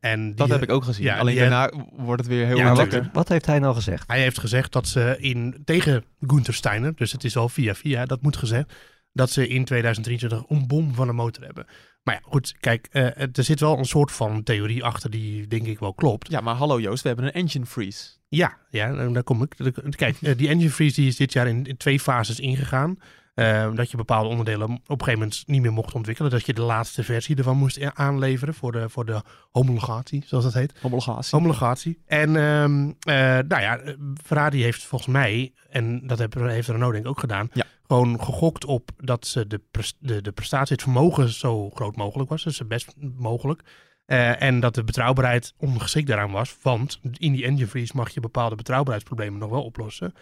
En 0.03 0.25
die, 0.25 0.35
dat 0.35 0.49
heb 0.49 0.61
ik 0.61 0.69
ook 0.71 0.83
gezien. 0.83 1.05
ja, 1.05 1.17
Alleen 1.17 1.35
die 1.35 1.49
daarna 1.49 1.71
wordt 1.91 2.21
het 2.21 2.29
weer 2.29 2.45
heel 2.45 2.57
Ja. 2.57 3.09
Wat 3.13 3.29
heeft 3.29 3.45
hij 3.45 3.59
nou 3.59 3.75
gezegd? 3.75 4.03
Hij 4.07 4.21
heeft 4.21 4.39
gezegd 4.39 4.71
dat 4.71 4.87
ze 4.87 5.15
in, 5.19 5.61
tegen 5.65 6.03
Gunther 6.19 6.53
Steiner, 6.53 6.95
dus 6.95 7.11
het 7.11 7.23
is 7.23 7.37
al 7.37 7.49
via 7.49 7.75
via, 7.75 8.05
dat 8.05 8.21
moet 8.21 8.37
gezegd, 8.37 8.73
dat 9.11 9.29
ze 9.29 9.47
in 9.47 9.65
2023 9.65 10.43
een 10.49 10.67
bom 10.67 10.93
van 10.93 11.09
een 11.09 11.15
motor 11.15 11.43
hebben. 11.43 11.65
Maar 12.03 12.13
ja, 12.13 12.21
goed, 12.23 12.55
kijk, 12.59 12.87
eh, 12.91 13.21
er 13.21 13.43
zit 13.43 13.59
wel 13.59 13.77
een 13.77 13.85
soort 13.85 14.11
van 14.11 14.43
theorie 14.43 14.83
achter 14.83 15.09
die 15.09 15.47
denk 15.47 15.65
ik 15.67 15.79
wel 15.79 15.93
klopt. 15.93 16.31
Ja, 16.31 16.41
maar 16.41 16.55
hallo 16.55 16.79
Joost, 16.79 17.01
we 17.01 17.07
hebben 17.07 17.25
een 17.25 17.33
engine 17.33 17.65
freeze. 17.65 18.09
Ja, 18.29 18.57
ja, 18.69 18.87
en 18.87 19.13
daar 19.13 19.23
kom 19.23 19.43
ik. 19.43 19.55
Kijk, 19.95 20.17
eh, 20.21 20.37
die 20.37 20.47
engine 20.47 20.69
freeze 20.69 20.95
die 20.95 21.07
is 21.07 21.15
dit 21.15 21.33
jaar 21.33 21.47
in, 21.47 21.65
in 21.65 21.77
twee 21.77 21.99
fases 21.99 22.39
ingegaan. 22.39 22.97
Eh, 23.33 23.73
dat 23.75 23.91
je 23.91 23.97
bepaalde 23.97 24.29
onderdelen 24.29 24.69
op 24.71 24.79
een 24.89 24.97
gegeven 24.97 25.19
moment 25.19 25.43
niet 25.47 25.61
meer 25.61 25.73
mocht 25.73 25.93
ontwikkelen. 25.93 26.31
Dat 26.31 26.45
je 26.45 26.53
de 26.53 26.61
laatste 26.61 27.03
versie 27.03 27.35
ervan 27.35 27.57
moest 27.57 27.81
a- 27.83 27.91
aanleveren 27.95 28.53
voor 28.53 28.71
de, 28.71 28.89
voor 28.89 29.05
de 29.05 29.21
homologatie, 29.51 30.23
zoals 30.25 30.43
dat 30.43 30.53
heet. 30.53 30.73
Homologatie. 30.81 31.37
Homologatie. 31.37 32.01
En 32.05 32.35
ehm, 32.35 32.91
eh, 32.99 33.15
nou 33.47 33.61
ja, 33.61 33.77
eh, 33.77 33.93
Ferrari 34.23 34.63
heeft 34.63 34.83
volgens 34.83 35.11
mij, 35.11 35.53
en 35.69 36.07
dat 36.07 36.19
heeft 36.19 36.67
Renault 36.67 36.91
denk 36.93 37.03
ik 37.05 37.09
ook 37.09 37.19
gedaan, 37.19 37.49
Ja. 37.53 37.65
gewoon 37.87 38.23
gegokt 38.23 38.65
op 38.65 38.89
dat 38.97 39.27
ze 39.27 39.47
de, 39.47 39.61
de, 39.99 40.21
de 40.21 40.31
prestatie, 40.31 40.73
het 40.73 40.83
vermogen 40.83 41.29
zo 41.29 41.69
groot 41.69 41.95
mogelijk 41.95 42.29
was. 42.29 42.43
Dus 42.43 42.67
best 42.67 42.93
mogelijk. 43.17 43.61
Eh, 44.05 44.41
en 44.41 44.59
dat 44.59 44.75
de 44.75 44.83
betrouwbaarheid 44.83 45.53
ongeschikt 45.57 46.07
daaraan 46.07 46.31
was. 46.31 46.57
Want 46.61 46.99
in 47.17 47.31
die 47.33 47.45
engine 47.45 47.67
freeze 47.67 47.95
mag 47.95 48.09
je 48.09 48.19
bepaalde 48.19 48.55
betrouwbaarheidsproblemen 48.55 49.39
nog 49.39 49.49
wel 49.49 49.63
oplossen. 49.63 50.13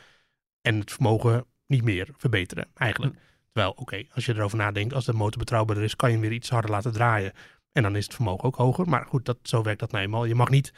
En 0.61 0.79
het 0.79 0.91
vermogen 0.91 1.45
niet 1.71 1.83
meer 1.83 2.07
verbeteren, 2.17 2.67
eigenlijk. 2.73 3.15
Terwijl, 3.51 3.73
oké, 3.75 4.03
als 4.13 4.25
je 4.25 4.35
erover 4.35 4.57
nadenkt, 4.57 4.93
als 4.93 5.05
de 5.05 5.13
motor 5.13 5.39
betrouwbaarder 5.39 5.83
is, 5.83 5.95
kan 5.95 6.09
je 6.09 6.15
hem 6.15 6.27
weer 6.27 6.35
iets 6.35 6.49
harder 6.49 6.71
laten 6.71 6.91
draaien. 6.91 7.33
En 7.71 7.83
dan 7.83 7.95
is 7.95 8.03
het 8.03 8.13
vermogen 8.13 8.43
ook 8.43 8.55
hoger. 8.55 8.89
Maar 8.89 9.05
goed, 9.05 9.25
dat, 9.25 9.37
zo 9.43 9.63
werkt 9.63 9.79
dat 9.79 9.91
nou 9.91 10.03
eenmaal. 10.03 10.25
Je 10.25 10.35
mag 10.35 10.49
niet. 10.49 10.73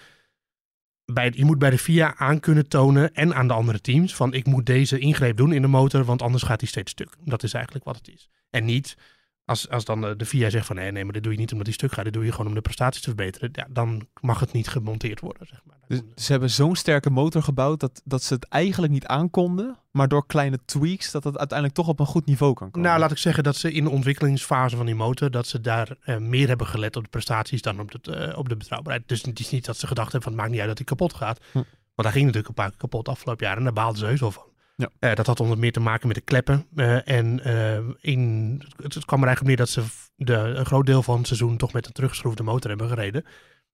Bij, 1.05 1.31
je 1.35 1.45
moet 1.45 1.59
bij 1.59 1.69
de 1.69 1.77
FIA 1.77 2.15
aan 2.15 2.39
kunnen 2.39 2.67
tonen 2.67 3.13
en 3.13 3.35
aan 3.35 3.47
de 3.47 3.53
andere 3.53 3.81
teams 3.81 4.15
van 4.15 4.33
ik 4.33 4.45
moet 4.45 4.65
deze 4.65 4.99
ingreep 4.99 5.37
doen 5.37 5.53
in 5.53 5.61
de 5.61 5.67
motor, 5.67 6.03
want 6.03 6.21
anders 6.21 6.43
gaat 6.43 6.59
die 6.59 6.67
steeds 6.67 6.91
stuk. 6.91 7.15
Dat 7.19 7.43
is 7.43 7.53
eigenlijk 7.53 7.85
wat 7.85 7.95
het 7.95 8.07
is. 8.07 8.29
En 8.49 8.65
niet 8.65 8.97
als, 9.45 9.69
als 9.69 9.85
dan 9.85 10.01
de, 10.01 10.15
de 10.15 10.25
FIA 10.25 10.49
zegt 10.49 10.65
van 10.65 10.75
nee, 10.75 10.91
nee, 10.91 11.03
maar 11.03 11.13
dit 11.13 11.23
doe 11.23 11.31
je 11.31 11.37
niet 11.37 11.51
omdat 11.51 11.65
die 11.65 11.75
stuk 11.75 11.91
gaat, 11.91 12.03
dit 12.03 12.13
doe 12.13 12.25
je 12.25 12.31
gewoon 12.31 12.47
om 12.47 12.53
de 12.53 12.61
prestaties 12.61 13.01
te 13.01 13.07
verbeteren. 13.07 13.49
Ja, 13.51 13.67
dan 13.69 14.07
mag 14.21 14.39
het 14.39 14.51
niet 14.51 14.67
gemonteerd 14.67 15.19
worden, 15.19 15.47
zeg 15.47 15.61
maar. 15.65 15.77
Dus 15.87 16.01
ze 16.15 16.31
hebben 16.31 16.49
zo'n 16.49 16.75
sterke 16.75 17.09
motor 17.09 17.43
gebouwd 17.43 17.79
dat, 17.79 18.01
dat 18.03 18.23
ze 18.23 18.33
het 18.33 18.47
eigenlijk 18.47 18.93
niet 18.93 19.05
aankonden. 19.05 19.77
Maar 19.91 20.07
door 20.07 20.25
kleine 20.25 20.59
tweaks 20.65 21.11
dat 21.11 21.23
het 21.23 21.37
uiteindelijk 21.37 21.77
toch 21.77 21.87
op 21.87 21.99
een 21.99 22.05
goed 22.05 22.25
niveau 22.25 22.53
kan 22.53 22.71
komen. 22.71 22.87
Nou, 22.87 22.99
laat 22.99 23.11
ik 23.11 23.17
zeggen 23.17 23.43
dat 23.43 23.55
ze 23.55 23.71
in 23.71 23.83
de 23.83 23.89
ontwikkelingsfase 23.89 24.75
van 24.75 24.85
die 24.85 24.95
motor, 24.95 25.31
dat 25.31 25.47
ze 25.47 25.61
daar 25.61 25.95
eh, 26.01 26.17
meer 26.17 26.47
hebben 26.47 26.67
gelet 26.67 26.95
op 26.95 27.03
de 27.03 27.09
prestaties 27.09 27.61
dan 27.61 27.79
op 27.79 28.03
de, 28.03 28.15
eh, 28.15 28.37
op 28.37 28.49
de 28.49 28.57
betrouwbaarheid. 28.57 29.07
Dus 29.07 29.21
het 29.21 29.39
is 29.39 29.49
niet 29.49 29.65
dat 29.65 29.77
ze 29.77 29.87
gedacht 29.87 30.11
hebben 30.11 30.31
van 30.31 30.31
het 30.31 30.41
maakt 30.41 30.51
niet 30.51 30.59
uit 30.59 30.69
dat 30.69 30.77
hij 30.77 30.87
kapot 30.87 31.13
gaat. 31.13 31.39
Hm. 31.51 31.57
Want 31.57 31.67
daar 31.95 32.11
ging 32.11 32.25
natuurlijk 32.25 32.47
een 32.47 32.53
paar 32.63 32.69
keer 32.69 32.79
kapot 32.79 33.09
afgelopen 33.09 33.45
jaar 33.45 33.57
en 33.57 33.63
daar 33.63 33.73
baalden 33.73 33.99
ze 33.99 34.05
heus 34.05 34.19
wel 34.19 34.31
van. 34.31 34.52
Ja. 34.75 34.89
Eh, 34.99 35.15
dat 35.15 35.27
had 35.27 35.39
onder 35.39 35.57
meer 35.57 35.71
te 35.71 35.79
maken 35.79 36.07
met 36.07 36.15
de 36.15 36.21
kleppen. 36.21 36.65
eh, 36.75 37.07
en 37.07 37.43
eh, 37.43 37.79
in, 37.99 38.61
het, 38.81 38.93
het 38.93 39.05
kwam 39.05 39.21
er 39.21 39.27
eigenlijk 39.27 39.39
op 39.39 39.47
neer 39.47 39.57
dat 39.57 39.69
ze 39.69 39.83
de, 40.15 40.33
een 40.33 40.65
groot 40.65 40.85
deel 40.85 41.03
van 41.03 41.17
het 41.17 41.27
seizoen 41.27 41.57
toch 41.57 41.73
met 41.73 41.85
een 41.85 41.91
teruggeschroefde 41.91 42.43
motor 42.43 42.69
hebben 42.69 42.89
gereden. 42.89 43.25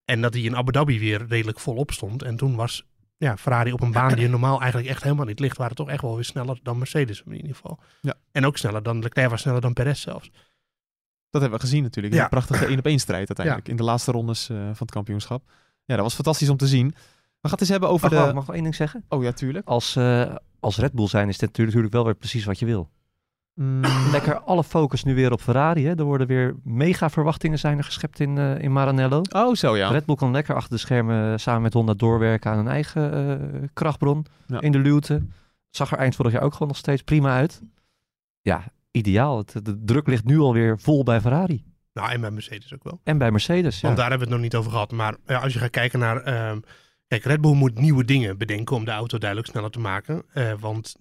En 0.05 0.21
dat 0.21 0.33
die 0.33 0.45
in 0.45 0.55
Abu 0.55 0.71
Dhabi 0.71 0.99
weer 0.99 1.25
redelijk 1.27 1.59
volop 1.59 1.91
stond. 1.91 2.23
En 2.23 2.35
toen 2.35 2.55
was 2.55 2.87
ja, 3.17 3.37
Ferrari 3.37 3.71
op 3.71 3.81
een 3.81 3.91
baan 3.91 4.15
die 4.15 4.29
normaal 4.37 4.59
eigenlijk 4.59 4.89
echt 4.89 5.03
helemaal 5.03 5.25
niet 5.25 5.39
ligt, 5.39 5.57
waren 5.57 5.75
toch 5.75 5.89
echt 5.89 6.01
wel 6.01 6.15
weer 6.15 6.23
sneller 6.23 6.59
dan 6.63 6.77
Mercedes 6.77 7.23
in 7.25 7.35
ieder 7.35 7.55
geval. 7.55 7.79
Ja. 8.01 8.13
En 8.31 8.45
ook 8.45 8.57
sneller 8.57 8.83
dan 8.83 9.01
Leclerc 9.01 9.29
was 9.29 9.41
sneller 9.41 9.61
dan 9.61 9.73
Perez 9.73 10.01
zelfs. 10.01 10.31
Dat 11.29 11.41
hebben 11.41 11.59
we 11.59 11.65
gezien 11.65 11.83
natuurlijk. 11.83 12.15
Ja. 12.15 12.23
een 12.23 12.29
prachtige 12.29 12.65
1 12.65 12.77
op 12.77 12.85
1 12.85 12.99
strijd 12.99 13.27
uiteindelijk. 13.27 13.67
In 13.67 13.75
de 13.75 13.83
laatste 13.83 14.11
rondes 14.11 14.45
van 14.45 14.75
het 14.77 14.91
kampioenschap. 14.91 15.43
Ja, 15.85 15.95
dat 15.95 16.03
was 16.03 16.13
fantastisch 16.13 16.49
om 16.49 16.57
te 16.57 16.67
zien. 16.67 16.95
We 17.41 17.47
gaan 17.49 17.51
het 17.51 17.61
eens 17.61 17.69
hebben 17.69 17.89
over 17.89 18.11
Mag, 18.11 18.27
de... 18.27 18.33
mag, 18.33 18.41
ik 18.41 18.47
wel 18.47 18.55
één 18.55 18.63
ding 18.63 18.75
zeggen? 18.75 19.03
Oh 19.09 19.23
ja, 19.23 19.31
tuurlijk. 19.31 19.67
Als, 19.67 19.95
eh, 19.95 20.35
als 20.59 20.77
Red 20.77 20.93
Bull 20.93 21.07
zijn 21.07 21.27
is 21.29 21.37
dit 21.37 21.57
natuurlijk 21.57 21.93
wel 21.93 22.03
weer 22.05 22.15
precies 22.15 22.45
wat 22.45 22.59
je 22.59 22.65
wil. 22.65 22.89
Mm, 23.53 23.81
Lekker 24.11 24.39
alle 24.39 24.63
focus 24.63 25.03
nu 25.03 25.15
weer 25.15 25.31
op 25.31 25.41
Ferrari. 25.41 25.85
Hè? 25.85 25.95
Er 25.97 26.03
worden 26.03 26.27
weer 26.27 26.55
mega 26.63 27.09
verwachtingen 27.09 27.59
zijn 27.59 27.77
er 27.77 27.83
geschept 27.83 28.19
in, 28.19 28.37
eh, 28.37 28.59
in 28.61 28.71
Maranello. 28.71 29.21
oh, 29.35 29.53
zo 29.55 29.77
ja. 29.77 29.89
Red 29.89 30.05
Bull 30.05 30.15
kan 30.15 30.31
lekker 30.31 30.55
achter 30.55 30.71
de 30.71 30.77
schermen 30.77 31.39
samen 31.39 31.61
met 31.61 31.73
Honda 31.73 31.93
doorwerken 31.93 32.51
aan 32.51 32.57
een 32.57 32.67
eigen 32.67 33.13
eh, 33.13 33.67
krachtbron 33.73 34.25
Ja. 34.47 34.61
in 34.61 34.71
de 34.71 34.79
luwte. 34.79 35.21
Zag 35.69 35.91
er 35.91 35.97
eind 35.97 36.15
vorig 36.15 36.31
jaar 36.31 36.41
ook 36.41 36.53
gewoon 36.53 36.67
nog 36.67 36.77
steeds 36.77 37.01
prima 37.01 37.35
uit. 37.35 37.61
Ja, 38.41 38.63
ideaal. 38.91 39.37
Het, 39.37 39.65
de 39.65 39.83
druk 39.83 40.07
ligt 40.07 40.25
nu 40.25 40.39
alweer 40.39 40.79
vol 40.79 41.03
bij 41.03 41.21
Ferrari. 41.21 41.63
Nou, 41.93 42.11
en 42.11 42.21
bij 42.21 42.31
Mercedes 42.31 42.73
ook 42.73 42.83
wel. 42.83 42.99
En 43.03 43.17
bij 43.17 43.31
Mercedes. 43.31 43.75
Ja. 43.79 43.85
Want 43.87 43.97
daar 43.97 44.09
hebben 44.09 44.27
we 44.27 44.33
het 44.33 44.41
nog 44.43 44.51
niet 44.51 44.59
over 44.59 44.71
gehad. 44.71 44.91
Maar 44.91 45.15
ja, 45.25 45.39
als 45.39 45.53
je 45.53 45.59
gaat 45.59 45.69
kijken 45.69 45.99
naar... 45.99 46.17
ehm, 46.21 46.59
kijk, 47.09 47.23
Red 47.23 47.41
Bull 47.41 47.53
moet 47.53 47.79
nieuwe 47.79 48.05
dingen 48.05 48.37
bedenken 48.37 48.75
om 48.75 48.85
de 48.85 48.91
auto 48.91 49.17
duidelijk 49.17 49.49
sneller 49.49 49.71
te 49.71 49.79
maken. 49.79 50.23
Eh, 50.33 50.53
want 50.59 50.95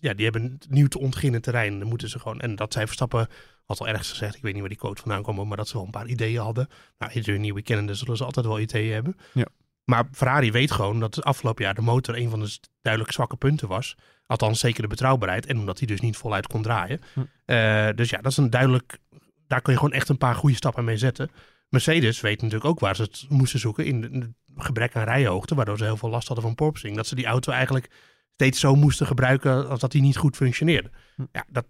ja, 0.00 0.14
die 0.14 0.24
hebben 0.24 0.58
nieuw 0.68 0.88
te 0.88 0.98
ontginnen 0.98 1.42
terrein. 1.42 1.78
Dan 1.78 1.88
moeten 1.88 2.08
ze 2.08 2.18
gewoon... 2.18 2.40
En 2.40 2.56
dat 2.56 2.72
zij 2.72 2.84
Verstappen, 2.84 3.28
had 3.66 3.80
al 3.80 3.88
ergens 3.88 4.10
gezegd, 4.10 4.36
ik 4.36 4.42
weet 4.42 4.52
niet 4.52 4.60
waar 4.60 4.70
die 4.70 4.78
quote 4.78 5.00
vandaan 5.00 5.22
kwam, 5.22 5.48
maar 5.48 5.56
dat 5.56 5.68
ze 5.68 5.74
wel 5.74 5.84
een 5.84 5.90
paar 5.90 6.06
ideeën 6.06 6.40
hadden. 6.40 6.68
Nou, 6.98 7.12
iedere 7.12 7.38
nieuwe 7.38 7.62
kennende 7.62 7.94
zullen 7.94 8.16
ze 8.16 8.24
altijd 8.24 8.46
wel 8.46 8.60
ideeën 8.60 8.92
hebben. 8.92 9.16
Ja. 9.32 9.46
Maar 9.84 10.04
Ferrari 10.12 10.52
weet 10.52 10.70
gewoon 10.70 11.00
dat 11.00 11.14
het 11.14 11.24
afgelopen 11.24 11.64
jaar 11.64 11.74
de 11.74 11.80
motor 11.80 12.16
een 12.16 12.30
van 12.30 12.40
de 12.40 12.58
duidelijk 12.82 13.14
zwakke 13.14 13.36
punten 13.36 13.68
was. 13.68 13.96
Althans, 14.26 14.60
zeker 14.60 14.82
de 14.82 14.88
betrouwbaarheid. 14.88 15.46
En 15.46 15.58
omdat 15.58 15.78
hij 15.78 15.86
dus 15.86 16.00
niet 16.00 16.16
voluit 16.16 16.46
kon 16.46 16.62
draaien. 16.62 17.00
Hm. 17.12 17.20
Eh, 17.44 17.88
dus 17.94 18.10
ja, 18.10 18.20
dat 18.20 18.30
is 18.30 18.36
een 18.36 18.50
duidelijk... 18.50 18.98
Daar 19.46 19.60
kun 19.60 19.72
je 19.72 19.78
gewoon 19.78 19.94
echt 19.94 20.08
een 20.08 20.18
paar 20.18 20.34
goede 20.34 20.56
stappen 20.56 20.84
mee 20.84 20.96
zetten. 20.96 21.30
Mercedes 21.68 22.20
weet 22.20 22.42
natuurlijk 22.42 22.70
ook 22.70 22.80
waar 22.80 22.96
ze 22.96 23.02
het 23.02 23.26
moesten 23.28 23.60
zoeken. 23.60 23.86
In 23.86 24.02
het 24.02 24.30
gebrek 24.56 24.96
aan 24.96 25.04
rijhoogte. 25.04 25.54
Waardoor 25.54 25.78
ze 25.78 25.84
heel 25.84 25.96
veel 25.96 26.08
last 26.10 26.26
hadden 26.26 26.46
van 26.46 26.54
porpoising. 26.54 26.96
Dat 26.96 27.06
ze 27.06 27.14
die 27.14 27.26
auto 27.26 27.52
eigenlijk 27.52 27.90
steeds 28.32 28.60
zo 28.60 28.74
moesten 28.74 29.06
gebruiken 29.06 29.68
als 29.68 29.80
dat 29.80 29.92
die 29.92 30.02
niet 30.02 30.16
goed 30.16 30.36
functioneerde. 30.36 30.90
Hm. 31.16 31.24
Ja, 31.32 31.44
dat 31.50 31.66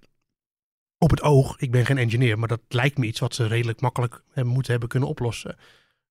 op 0.98 1.11
het 1.11 1.22
oog, 1.22 1.59
ik 1.59 1.70
ben 1.70 1.87
geen 1.87 1.98
engineer, 1.98 2.38
maar 2.38 2.48
dat 2.48 2.61
lijkt 2.68 2.98
me 2.98 3.07
iets 3.07 3.20
wat 3.20 3.35
ze 3.35 3.46
redelijk 3.46 3.80
makkelijk 3.80 4.22
moeten 4.35 4.70
hebben 4.70 4.88
kunnen 4.88 5.09
oplossen. 5.09 5.57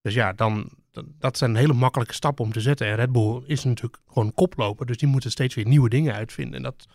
Dus 0.02 0.14
ja, 0.14 0.34
dan, 0.34 0.70
dan- 0.92 1.16
dat 1.20 1.38
zijn 1.38 1.56
hele 1.56 1.74
makkelijke 1.74 2.14
stappen 2.14 2.46
om 2.46 2.52
te 2.52 2.62
zetten. 2.62 2.88
En 2.88 2.96
Red 2.96 3.12
Bull 3.12 3.44
is 3.46 3.64
natuurlijk 3.64 4.02
gewoon 4.08 4.34
koploper, 4.34 4.86
dus 4.86 4.98
die 4.98 5.08
moeten 5.08 5.32
steeds 5.32 5.56
weer 5.56 5.68
nieuwe 5.68 5.90
dingen 5.90 6.14
uitvinden. 6.14 6.56
En, 6.56 6.64
dat, 6.64 6.86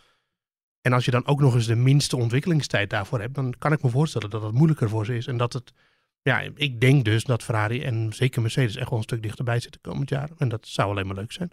en 0.81 0.93
als 0.93 1.05
je 1.05 1.11
dan 1.11 1.25
ook 1.27 1.39
nog 1.39 1.53
eens 1.55 1.65
de 1.67 1.75
minste 1.75 2.17
ontwikkelingstijd 2.17 2.89
daarvoor 2.89 3.19
hebt, 3.19 3.35
dan 3.35 3.53
kan 3.57 3.71
ik 3.71 3.81
me 3.81 3.89
voorstellen 3.89 4.29
dat 4.29 4.41
het 4.41 4.53
moeilijker 4.53 4.89
voor 4.89 5.05
ze 5.05 5.15
is. 5.15 5.27
En 5.27 5.37
dat 5.37 5.53
het, 5.53 5.73
ja, 6.21 6.39
ik 6.55 6.81
denk 6.81 7.05
dus 7.05 7.23
dat 7.23 7.43
Ferrari 7.43 7.83
en 7.83 8.13
zeker 8.13 8.41
Mercedes 8.41 8.75
echt 8.75 8.89
wel 8.89 8.97
een 8.97 9.03
stuk 9.03 9.21
dichterbij 9.23 9.59
zitten 9.59 9.81
komend 9.81 10.09
jaar. 10.09 10.29
En 10.37 10.49
dat 10.49 10.67
zou 10.67 10.89
alleen 10.89 11.07
maar 11.07 11.15
leuk 11.15 11.31
zijn. 11.31 11.51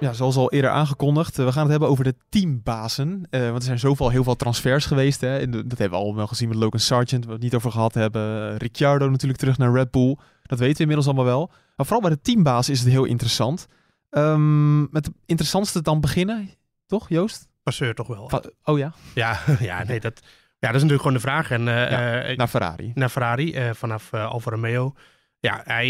Ja, 0.00 0.12
zoals 0.12 0.36
al 0.36 0.52
eerder 0.52 0.70
aangekondigd, 0.70 1.38
eh, 1.38 1.44
we 1.44 1.52
gaan 1.52 1.62
het 1.62 1.70
hebben 1.70 1.88
over 1.88 2.04
de 2.04 2.14
teambazen. 2.28 3.26
Eh, 3.30 3.40
want 3.40 3.56
er 3.56 3.62
zijn 3.62 3.78
zoveel, 3.78 4.08
heel 4.10 4.22
veel 4.24 4.36
transfers 4.36 4.86
geweest. 4.86 5.20
Hè. 5.20 5.38
En 5.38 5.50
dat 5.50 5.78
hebben 5.78 5.98
we 5.98 6.04
al 6.04 6.14
wel 6.14 6.26
gezien 6.26 6.48
met 6.48 6.56
Logan 6.58 6.80
Sargent, 6.80 7.24
waar 7.24 7.26
we 7.26 7.32
het 7.32 7.42
niet 7.42 7.54
over 7.54 7.70
gehad 7.70 7.94
hebben. 7.94 8.56
Ricciardo 8.56 9.08
natuurlijk 9.10 9.38
terug 9.40 9.58
naar 9.58 9.72
Red 9.72 9.90
Bull. 9.90 10.16
Dat 10.42 10.58
weten 10.58 10.74
we 10.76 10.80
inmiddels 10.80 11.06
allemaal 11.06 11.24
wel. 11.24 11.50
Maar 11.76 11.86
vooral 11.86 12.00
bij 12.00 12.10
de 12.10 12.20
teambaas 12.20 12.68
is 12.68 12.80
het 12.80 12.88
heel 12.88 13.04
interessant. 13.04 13.66
Ehm, 14.10 14.80
met 14.80 15.06
het 15.06 15.14
interessantste 15.26 15.82
dan 15.82 16.00
beginnen, 16.00 16.50
toch 16.86 17.08
Joost? 17.08 17.48
Passeur 17.62 17.94
toch 17.94 18.06
wel. 18.06 18.28
Va- 18.28 18.42
oh 18.64 18.78
ja, 18.78 18.92
Ja, 19.14 19.40
ja, 19.60 19.84
nee, 19.84 20.00
dat, 20.00 20.20
dat 20.66 20.74
is 20.74 20.82
natuurlijk 20.82 21.00
gewoon 21.00 21.16
de 21.16 21.20
vraag. 21.20 21.50
En, 21.50 21.68
eh, 21.68 21.90
Ja, 21.90 22.22
eh, 22.22 22.36
naar 22.36 22.48
Ferrari. 22.48 22.92
naar 22.94 23.08
Ferrari 23.08 23.54
eh, 23.54 23.70
vanaf 23.72 24.14
Alfa 24.14 24.50
Romeo. 24.50 24.94
Ja, 25.40 25.60
hij, 25.64 25.86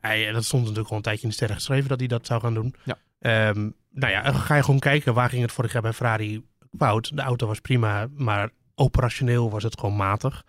hij, 0.00 0.32
dat 0.32 0.44
stond 0.44 0.62
natuurlijk 0.62 0.90
al 0.90 0.96
een 0.96 1.02
tijdje 1.02 1.22
in 1.22 1.28
de 1.28 1.34
sterren 1.34 1.56
geschreven 1.56 1.88
dat 1.88 1.98
hij 1.98 2.08
dat 2.08 2.26
zou 2.26 2.40
gaan 2.40 2.54
doen. 2.54 2.74
Ja. 2.84 2.98
Ehm, 3.18 3.70
nou 3.90 4.12
ja, 4.12 4.32
ga 4.32 4.54
je 4.54 4.62
gewoon 4.62 4.80
kijken 4.80 5.14
waar 5.14 5.28
ging 5.28 5.42
het 5.42 5.52
vorig 5.52 5.72
jaar 5.72 5.82
bij 5.82 5.92
Ferrari 5.92 6.44
fout. 6.78 7.16
De 7.16 7.22
auto 7.22 7.46
was 7.46 7.60
prima, 7.60 8.06
maar 8.16 8.50
operationeel 8.74 9.50
was 9.50 9.62
het 9.62 9.80
gewoon 9.80 9.96
matig. 9.96 10.44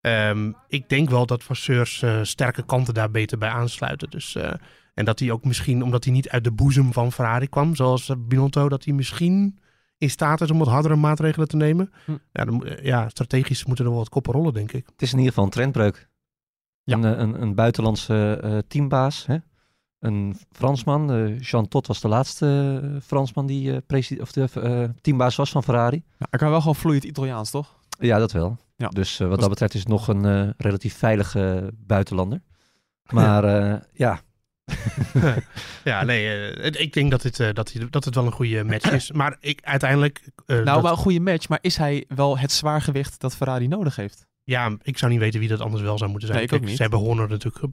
Ehm, 0.00 0.52
ik 0.68 0.88
denk 0.88 1.10
wel 1.10 1.26
dat 1.26 1.42
Vasseurs 1.42 2.04
sterke 2.22 2.62
kanten 2.62 2.94
daar 2.94 3.10
beter 3.10 3.38
bij 3.38 3.48
aansluiten. 3.48 4.10
Dus, 4.10 4.36
en 4.94 5.04
dat 5.04 5.18
hij 5.18 5.30
ook 5.30 5.44
misschien, 5.44 5.82
omdat 5.82 6.04
hij 6.04 6.12
niet 6.12 6.28
uit 6.28 6.44
de 6.44 6.52
boezem 6.52 6.92
van 6.92 7.12
Ferrari 7.12 7.48
kwam, 7.48 7.76
zoals 7.76 8.12
Binotto, 8.18 8.68
dat 8.68 8.84
hij 8.84 8.94
misschien 8.94 9.58
in 10.00 10.10
staat 10.10 10.40
is 10.40 10.50
om 10.50 10.58
wat 10.58 10.68
hardere 10.68 10.96
maatregelen 10.96 11.48
te 11.48 11.56
nemen. 11.56 11.92
Hm. 12.04 12.12
Ja, 12.32 12.44
dan, 12.44 12.66
eh, 12.66 12.84
ja, 12.84 13.08
strategisch 13.08 13.64
moeten 13.64 13.84
er 13.84 13.90
wel 13.90 14.00
wat 14.00 14.08
koppen 14.08 14.32
rollen, 14.32 14.52
denk 14.54 14.72
ik. 14.72 14.86
Het 14.86 15.02
is 15.02 15.10
in 15.12 15.16
ieder 15.18 15.28
geval 15.32 15.44
een 15.44 15.50
trendbreuk. 15.54 16.08
Ja. 16.82 16.96
Een, 16.96 17.04
eh, 17.04 17.18
een, 17.18 17.42
een 17.42 17.54
buitenlandse 17.54 18.38
eh, 18.42 18.58
teambaas. 18.68 19.26
Hè? 19.26 19.36
Een 19.98 20.36
Fransman. 20.52 21.12
eh, 21.12 21.40
Jean 21.40 21.68
Todt 21.68 21.86
was 21.86 22.00
de 22.00 22.08
laatste 22.08 22.98
Fransman 23.02 23.46
die 23.46 23.72
eh, 23.72 23.78
presi- 23.86 24.20
of 24.20 24.32
de, 24.32 24.90
teambaas 25.00 25.36
was 25.36 25.50
van 25.50 25.62
Ferrari. 25.62 26.02
Ja, 26.18 26.26
hij 26.30 26.38
kan 26.38 26.50
wel 26.50 26.60
gewoon 26.60 26.74
vloeiend 26.74 27.04
Italiaans, 27.04 27.50
toch? 27.50 27.78
Ja, 27.98 28.18
dat 28.18 28.32
wel. 28.32 28.56
Ja. 28.76 28.88
Dus 28.88 29.18
wat 29.18 29.28
Was- 29.28 29.38
dat 29.38 29.48
betreft 29.48 29.74
is 29.74 29.80
het 29.80 29.88
nog 29.88 30.08
een 30.08 30.24
eh, 30.24 30.48
relatief 30.56 30.96
veilige 30.96 31.72
buitenlander. 31.76 32.40
Maar 33.10 33.44
eh, 33.44 33.80
ja, 33.92 34.20
Ja, 35.84 36.04
nee, 36.04 36.50
eh, 36.52 36.80
ik 36.82 36.92
denk 36.92 37.10
dat, 37.10 37.22
dit, 37.22 37.40
eh, 37.40 37.48
dat, 37.52 37.72
dat 37.90 38.04
het 38.04 38.14
wel 38.14 38.26
een 38.26 38.32
goede 38.32 38.64
match 38.64 38.90
is. 38.92 39.10
Maar 39.20 39.36
ik 39.40 39.60
uiteindelijk... 39.62 40.20
eh, 40.46 40.56
Nou, 40.56 40.64
dat- 40.64 40.82
wel 40.82 40.90
een 40.90 40.96
goede 40.96 41.20
match, 41.20 41.48
maar 41.48 41.58
is 41.62 41.76
hij 41.76 42.04
wel 42.08 42.38
het 42.38 42.52
zwaargewicht 42.52 43.20
dat 43.20 43.36
Ferrari 43.36 43.68
nodig 43.68 43.96
heeft? 43.96 44.26
Ja, 44.44 44.76
ik 44.82 44.98
zou 44.98 45.10
niet 45.10 45.20
weten 45.20 45.40
wie 45.40 45.48
dat 45.48 45.60
anders 45.60 45.82
wel 45.82 45.98
zou 45.98 46.10
moeten 46.10 46.28
zijn. 46.28 46.40
Nee, 46.40 46.48
ik 46.48 46.52
ook 46.54 46.58
Kijk, 46.58 46.70
niet. 46.70 46.80
Ze 46.82 46.88
hebben 46.90 47.00
Horner 47.08 47.28
natuurlijk 47.28 47.64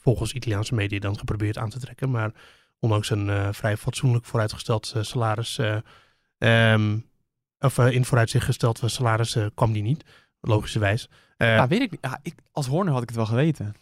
volgens 0.00 0.32
Italiaanse 0.32 0.74
media 0.74 0.98
dan 0.98 1.18
geprobeerd 1.18 1.58
aan 1.58 1.68
te 1.70 1.78
trekken. 1.80 2.10
Maar 2.10 2.32
ondanks 2.78 3.10
een 3.10 3.54
vrij 3.54 3.76
fatsoenlijk 3.76 4.24
vooruitgesteld 4.24 4.94
salaris... 5.00 5.58
eh, 5.58 5.76
ehm, 6.38 6.96
of 7.58 7.78
in 7.78 8.04
vooruitzicht 8.04 8.44
gesteld 8.44 8.80
salaris 8.84 9.36
kwam 9.54 9.72
die 9.72 9.82
niet. 9.82 10.04
Logischerwijs. 10.40 11.08
Ja, 11.36 11.68
weet 11.68 11.80
ik 11.80 11.90
niet. 11.90 12.00
Ja, 12.02 12.18
ik, 12.22 12.34
als 12.52 12.66
Horner 12.66 12.92
had 12.92 13.02
ik 13.02 13.08
het 13.08 13.16
wel 13.16 13.26
geweten. 13.26 13.74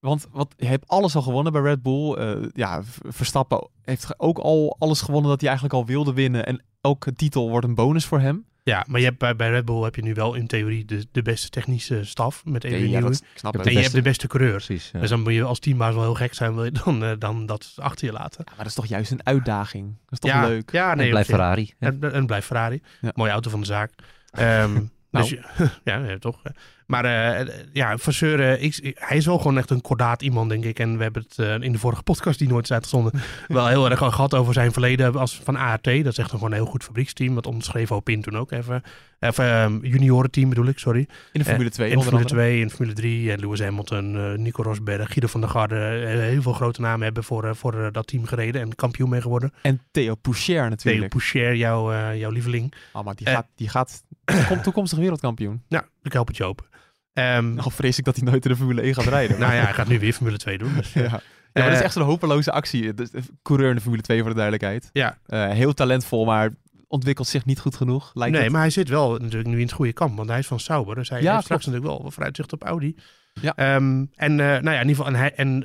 Want 0.00 0.26
wat, 0.30 0.54
je 0.56 0.66
hebt 0.66 0.88
alles 0.88 1.16
al 1.16 1.22
gewonnen 1.22 1.52
bij 1.52 1.62
Red 1.62 1.82
Bull. 1.82 2.14
Eh, 2.14 2.48
ja, 2.52 2.82
Verstappen 3.08 3.68
heeft 3.84 4.14
ook 4.20 4.38
al 4.38 4.76
alles 4.78 5.00
gewonnen 5.00 5.30
dat 5.30 5.40
hij 5.40 5.48
eigenlijk 5.48 5.78
al 5.78 5.86
wilde 5.86 6.12
winnen. 6.12 6.46
En 6.46 6.62
elke 6.80 7.12
titel 7.12 7.48
wordt 7.50 7.66
een 7.66 7.74
bonus 7.74 8.04
voor 8.06 8.20
hem. 8.20 8.44
ja, 8.64 8.84
maar 8.88 9.00
je 9.00 9.06
hebt 9.06 9.18
bij, 9.18 9.36
bij 9.36 9.50
Red 9.50 9.64
Bull 9.64 9.82
heb 9.82 9.94
je 9.94 10.02
nu 10.02 10.14
wel 10.14 10.34
in 10.34 10.46
theorie 10.46 10.84
de, 10.84 11.06
de 11.12 11.22
beste 11.22 11.48
technische 11.48 12.04
staf. 12.04 12.44
Met 12.44 12.64
Adrian 12.64 12.80
ja, 12.80 12.98
Newey. 13.00 13.00
Je 13.00 13.46
het. 13.50 13.66
En 13.66 13.72
je 13.72 13.78
hebt 13.80 13.92
de 13.92 14.02
beste 14.02 14.26
coureur. 14.26 14.52
precies. 14.52 14.90
ja. 14.92 15.00
Dus 15.00 15.08
dan 15.10 15.20
moet 15.22 15.32
je 15.32 15.42
als 15.42 15.58
teambaas 15.58 15.94
wel 15.94 16.02
heel 16.02 16.14
gek 16.14 16.34
zijn 16.34 16.54
wil 16.54 16.64
je 16.64 16.72
dan, 16.84 17.04
eh, 17.04 17.12
dan 17.18 17.46
dat 17.46 17.72
achter 17.76 18.06
je 18.06 18.12
laten. 18.12 18.38
Ja, 18.44 18.50
maar 18.50 18.56
dat 18.58 18.66
is 18.66 18.74
toch 18.74 18.86
juist 18.86 19.10
een 19.10 19.26
uitdaging. 19.26 19.86
Dat 20.04 20.12
is 20.12 20.18
toch 20.18 20.30
ja, 20.30 20.46
leuk? 20.48 20.72
Ja, 20.72 20.90
En 20.90 20.96
nee, 20.96 21.10
blijft 21.10 21.28
zich. 21.28 21.36
Ferrari. 21.36 21.72
En, 21.78 22.12
en 22.12 22.26
blijft 22.26 22.46
Ferrari. 22.46 22.82
Ja. 23.00 23.10
Mooie 23.14 23.30
auto 23.30 23.50
van 23.50 23.60
de 23.60 23.66
zaak. 23.66 23.92
Ehm, 24.30 24.72
Nou. 25.10 25.28
dus, 25.28 25.28
je- 25.30 25.68
ja, 25.90 25.96
ja, 26.04 26.18
toch. 26.18 26.42
Maar 26.90 27.04
eh, 27.04 27.54
ja, 27.72 27.96
Vasseur, 27.98 28.40
eh, 28.40 28.62
ik- 28.62 28.92
hij 28.98 29.16
is 29.16 29.26
wel 29.26 29.38
gewoon 29.38 29.58
echt 29.58 29.70
een 29.70 29.80
kordaat 29.80 30.22
iemand, 30.22 30.50
denk 30.50 30.64
ik. 30.64 30.78
En 30.78 30.96
we 30.96 31.02
hebben 31.02 31.22
het 31.28 31.38
eh, 31.38 31.54
in 31.66 31.72
de 31.72 31.78
vorige 31.78 32.02
podcast, 32.02 32.38
die 32.38 32.48
nooit 32.48 32.64
is 32.64 32.72
uitgezonden, 32.72 33.12
wel 33.48 33.66
heel 33.66 33.90
erg 33.90 33.98
gehad 33.98 34.34
over 34.34 34.52
zijn 34.54 34.72
verleden 34.72 35.14
als 35.14 35.40
van 35.44 35.56
ART. 35.56 35.84
Dat 35.84 35.94
is 35.94 36.04
echt 36.04 36.18
een 36.18 36.24
gewoon 36.28 36.50
een 36.50 36.56
heel 36.62 36.66
goed 36.66 36.84
fabrieksteam. 36.84 37.34
Dat 37.34 37.46
onderschreef 37.46 37.92
Opin 37.92 38.22
toen 38.22 38.36
ook 38.36 38.50
even. 38.52 38.82
Even 39.20 39.62
um, 39.62 39.78
juniorenteam 39.84 40.48
bedoel 40.48 40.66
ik, 40.66 40.78
sorry. 40.78 41.08
In 41.32 41.40
de 41.40 41.44
Formule 41.44 41.70
2 41.70 41.90
in 41.90 41.96
de 41.96 42.02
Formule 42.02 42.22
andere. 42.24 42.40
2, 42.42 42.60
in 42.60 42.66
de 42.66 42.74
Formule 42.74 42.94
3. 42.94 43.32
En 43.32 43.40
Lewis 43.40 43.60
Hamilton, 43.60 44.16
eh, 44.16 44.38
Nico 44.38 44.62
Rosberg, 44.62 45.06
Guido 45.06 45.26
van 45.26 45.40
der 45.40 45.50
Garde. 45.50 45.74
eh, 45.76 46.18
heel 46.18 46.42
veel 46.42 46.52
grote 46.52 46.80
namen 46.80 47.02
hebben 47.04 47.24
voor, 47.24 47.44
eh, 47.44 47.54
voor 47.54 47.74
eh, 47.84 47.86
dat 47.92 48.06
team 48.06 48.24
gereden 48.26 48.60
en 48.60 48.74
kampioen 48.74 49.08
mee 49.08 49.20
geworden. 49.20 49.52
En 49.62 49.80
Theo 49.90 50.14
Poucher 50.14 50.54
Theo 50.54 50.68
natuurlijk. 50.68 51.08
Poucher, 51.08 51.54
jouw, 51.56 51.92
eh, 51.92 52.18
jouw 52.18 52.30
lieveling. 52.30 52.72
Oh, 52.92 53.04
maar 53.04 53.14
die 53.14 53.26
Eh. 53.26 53.32
gaat, 53.34 53.46
die 53.56 53.68
gaat 53.68 54.02
komt 54.48 54.62
toekomstig 54.62 54.98
wereldkampioen. 54.98 55.62
Nou, 55.68 55.84
ik 56.02 56.12
help 56.12 56.26
het 56.28 56.36
je 56.36 56.44
open. 56.44 56.64
Ehm, 57.12 57.54
Nou 57.54 57.72
vrees 57.72 57.98
ik 57.98 58.04
dat 58.04 58.16
hij 58.16 58.24
nooit 58.24 58.44
in 58.44 58.50
de 58.50 58.56
Formule 58.56 58.82
1 58.82 58.94
gaat 58.94 59.04
rijden. 59.04 59.38
nou 59.40 59.52
ja, 59.54 59.62
hij 59.62 59.72
gaat 59.72 59.88
nu 59.88 59.98
weer 59.98 60.12
Formule 60.12 60.36
2 60.38 60.58
doen. 60.58 60.74
Dus, 60.74 60.92
Ja. 60.94 61.02
eh, 61.02 61.10
Ja, 61.10 61.18
maar 61.52 61.62
dat 61.62 61.72
is 61.72 61.78
Eh, 61.78 61.84
echt 61.84 61.92
zo'n 61.94 62.02
hopeloze 62.02 62.52
actie. 62.52 62.94
Dus, 62.94 63.10
eh, 63.10 63.22
coureur 63.42 63.68
in 63.68 63.74
de 63.74 63.80
Formule 63.80 64.02
2 64.02 64.18
voor 64.20 64.28
de 64.28 64.34
duidelijkheid. 64.34 64.90
Ja. 64.92 65.18
Heel 65.52 65.72
talentvol, 65.74 66.24
maar 66.24 66.50
ontwikkelt 66.88 67.26
zich 67.28 67.44
niet 67.44 67.60
goed 67.60 67.76
genoeg. 67.76 68.10
Lijkt 68.14 68.34
nee, 68.34 68.42
het. 68.42 68.52
maar 68.52 68.60
hij 68.60 68.70
zit 68.70 68.88
wel 68.88 69.16
natuurlijk 69.16 69.48
nu 69.48 69.54
in 69.56 69.62
het 69.62 69.72
goede 69.72 69.92
kamp. 69.92 70.16
Want 70.16 70.28
hij 70.28 70.38
is 70.38 70.46
van 70.46 70.60
Sauber. 70.60 70.94
Dus 70.94 71.08
hij 71.08 71.22
Ja, 71.22 71.32
heeft 71.32 71.44
straks 71.44 71.66
natuurlijk 71.66 71.92
wel 72.00 72.10
vooruitzicht 72.10 72.52
op 72.52 72.62
Audi. 72.64 72.94
Ja. 73.40 73.52
Ehm, 73.56 74.04
en 74.14 74.34
nou 74.34 74.62
ja, 74.70 74.80
in 74.80 74.88
ieder 74.88 75.04
geval. 75.04 75.06
En, 75.06 75.14
hij, 75.14 75.34
en 75.34 75.60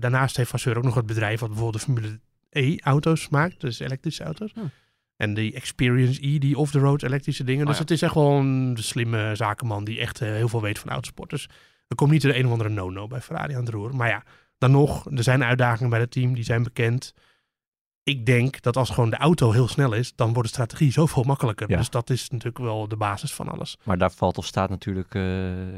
daarnaast 0.00 0.36
heeft 0.36 0.50
Vasseur 0.50 0.76
ook 0.76 0.84
nog 0.84 0.94
het 0.94 1.06
bedrijf 1.06 1.40
wat 1.40 1.48
bijvoorbeeld 1.48 1.84
de 1.86 1.92
Formule 1.92 2.20
E-auto's 2.50 3.28
maakt. 3.28 3.60
Dus 3.60 3.78
elektrische 3.78 4.24
auto's. 4.24 4.50
Hm. 4.54 4.60
En 5.20 5.34
die 5.34 5.54
Experience 5.54 6.26
E, 6.26 6.38
die 6.38 6.58
off-the-road 6.58 7.02
elektrische 7.02 7.44
dingen. 7.44 7.60
Oh, 7.60 7.66
dus 7.66 7.76
ja. 7.76 7.82
het 7.82 7.90
is 7.90 8.02
echt 8.02 8.14
wel 8.14 8.30
een 8.30 8.76
slimme 8.80 9.34
zakenman 9.34 9.84
die 9.84 10.00
echt 10.00 10.20
eh, 10.20 10.28
heel 10.28 10.48
veel 10.48 10.62
weet 10.62 10.78
van 10.78 10.90
autosport. 10.90 11.30
Dus 11.30 11.48
er 11.88 11.96
komt 11.96 12.10
niet 12.10 12.22
de 12.22 12.38
een 12.38 12.46
of 12.46 12.52
andere 12.52 12.68
no-no 12.68 13.06
bij 13.06 13.20
Ferrari 13.20 13.54
aan 13.54 13.60
het 13.60 13.68
roer. 13.68 13.96
Maar 13.96 14.08
ja, 14.08 14.22
dan 14.58 14.70
nog, 14.70 15.10
er 15.10 15.22
zijn 15.22 15.44
uitdagingen 15.44 15.90
bij 15.90 16.00
het 16.00 16.10
team, 16.10 16.34
die 16.34 16.44
zijn 16.44 16.62
bekend. 16.62 17.14
Ik 18.02 18.26
denk 18.26 18.62
dat 18.62 18.76
als 18.76 18.90
gewoon 18.90 19.10
de 19.10 19.16
auto 19.16 19.52
heel 19.52 19.68
snel 19.68 19.92
is, 19.92 20.14
dan 20.14 20.32
wordt 20.32 20.48
de 20.48 20.54
strategie 20.54 20.92
zoveel 20.92 21.22
makkelijker. 21.22 21.70
Ja. 21.70 21.76
Dus 21.76 21.90
dat 21.90 22.10
is 22.10 22.28
natuurlijk 22.28 22.58
wel 22.58 22.88
de 22.88 22.96
basis 22.96 23.32
van 23.32 23.48
alles. 23.48 23.78
Maar 23.84 23.98
daar 23.98 24.12
valt 24.12 24.38
of 24.38 24.46
staat 24.46 24.70
natuurlijk 24.70 25.14
eh, 25.14 25.22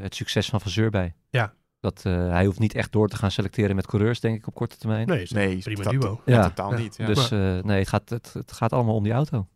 het 0.01 0.15
succes 0.15 0.49
van 0.49 0.61
Vasseur 0.61 0.89
bij. 0.89 1.13
Ja. 1.29 1.53
Dat, 1.83 2.01
eh, 2.05 2.13
hij 2.29 2.45
hoeft 2.45 2.59
niet 2.59 2.73
echt 2.75 2.91
door 2.91 3.07
te 3.07 3.15
gaan 3.15 3.31
selecteren 3.31 3.75
met 3.75 3.87
coureurs, 3.87 4.19
denk 4.19 4.37
ik, 4.37 4.47
op 4.47 4.53
korte 4.55 4.77
termijn. 4.77 5.07
Nee, 5.07 5.27
Nee, 5.29 5.57
prima 5.57 5.83
duo. 5.91 6.21
Ja, 6.25 6.33
Ja. 6.35 6.43
totaal 6.47 6.71
Ja. 6.71 6.77
niet. 6.77 6.95
Ja. 6.97 7.05
Dus 7.05 7.31
eh, 7.31 7.59
nee, 7.59 7.79
het 7.79 7.87
gaat, 7.87 8.09
het, 8.09 8.33
het 8.33 8.51
gaat 8.51 8.73
allemaal 8.73 8.95
om 8.95 9.03
die 9.03 9.11
auto. 9.13 9.47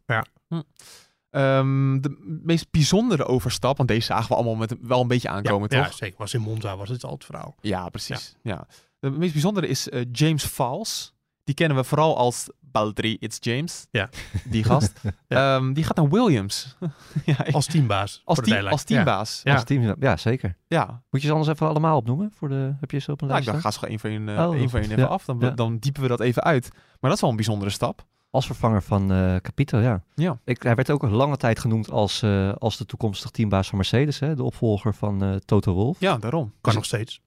Ehm, 1.30 2.00
de 2.02 2.40
meest 2.44 2.72
bijzondere 2.72 3.26
overstap, 3.26 3.78
want 3.78 3.90
deze 3.90 4.06
zagen 4.06 4.28
we 4.28 4.36
allemaal 4.36 4.56
met, 4.56 4.76
wel 4.82 5.02
een 5.02 5.08
beetje 5.08 5.30
aankomen, 5.30 5.70
ja, 5.76 5.84
toch? 5.84 5.94
zeker. 5.94 6.18
Was 6.18 6.34
in 6.34 6.42
Monza 6.42 6.78
was 6.78 6.90
het 6.90 7.04
al 7.04 7.12
het 7.14 7.26
verhaal. 7.26 7.56
Ja, 7.62 7.90
precies. 7.90 8.36
Ja. 8.42 8.68
De 9.00 9.10
meest 9.10 9.32
bijzondere 9.34 9.68
is 9.68 9.90
eh, 9.90 10.06
James 10.12 10.44
Fals. 10.46 11.14
Die 11.48 11.56
kennen 11.56 11.78
we 11.78 11.84
vooral 11.84 12.18
als 12.18 12.50
Baltri 12.60 13.18
It's 13.20 13.38
James. 13.40 13.88
Ja. 13.92 14.10
Die 14.44 14.64
gast. 14.64 14.94
Ehm, 15.28 15.74
die 15.74 15.84
gaat 15.84 15.96
naar 15.96 16.10
Williams. 16.10 16.76
ja, 17.26 17.46
ik- 17.46 17.54
Als 17.56 17.66
teambaas. 17.66 18.22
als, 18.26 18.40
team, 18.40 18.68
als 18.68 18.84
teambaas. 18.84 19.42
Ja. 19.44 19.54
Als 19.54 19.64
team, 19.64 19.96
ja, 20.00 20.18
zeker. 20.18 20.56
Ja. 20.68 21.02
Moet 21.10 21.22
je 21.22 21.28
ze 21.28 21.34
anders 21.34 21.52
even 21.52 21.68
allemaal 21.68 21.98
opnoemen? 21.98 22.32
Voor 22.36 22.50
de, 22.50 22.74
heb 22.80 22.92
je 22.92 23.00
ze 23.00 23.12
op 23.12 23.22
een 23.22 23.28
Nou, 23.28 23.40
ik 23.40 23.46
lijst? 23.46 23.64
dacht, 23.64 23.76
staan? 23.76 23.90
ga 23.90 23.90
ze 23.90 24.00
gewoon 24.02 24.20
één 24.20 24.26
voor 24.26 24.36
één, 24.36 24.46
eh, 24.46 24.50
Oh, 24.50 24.56
één 24.60 24.70
voor 24.70 24.80
één 24.80 24.88
goed. 24.90 24.98
even 24.98 25.10
Ja. 25.10 25.16
af. 25.16 25.26
Dan, 25.26 25.38
Ja. 25.40 25.50
dan 25.50 25.78
diepen 25.78 26.02
we 26.02 26.08
dat 26.08 26.20
even 26.20 26.44
uit. 26.44 26.70
Maar 26.72 26.98
dat 27.00 27.14
is 27.14 27.22
wel 27.22 27.30
een 27.30 27.36
bijzondere 27.36 27.72
stap. 27.72 28.06
Als 28.30 28.46
vervanger 28.46 28.84
van 28.84 29.12
eh 29.12 29.36
Capito, 29.36 29.78
ja. 29.78 30.04
Ja. 30.16 30.40
Ik, 30.46 30.64
hij 30.64 30.76
werd 30.76 30.90
ook 30.92 31.04
een 31.04 31.12
lange 31.12 31.38
tijd 31.38 31.60
genoemd 31.60 31.92
als, 31.92 32.22
eh, 32.22 32.52
als 32.54 32.78
de 32.78 32.86
toekomstig 32.86 33.30
teambaas 33.32 33.68
van 33.68 33.78
Mercedes. 33.78 34.20
Hè? 34.20 34.36
De 34.36 34.44
opvolger 34.44 34.94
van 34.94 35.24
eh, 35.24 35.36
Toto 35.36 35.74
Wolff. 35.74 36.00
Ja, 36.00 36.18
daarom. 36.18 36.44
Kan 36.44 36.56
Dus- 36.62 36.74
nog 36.74 36.86
steeds. 36.86 37.22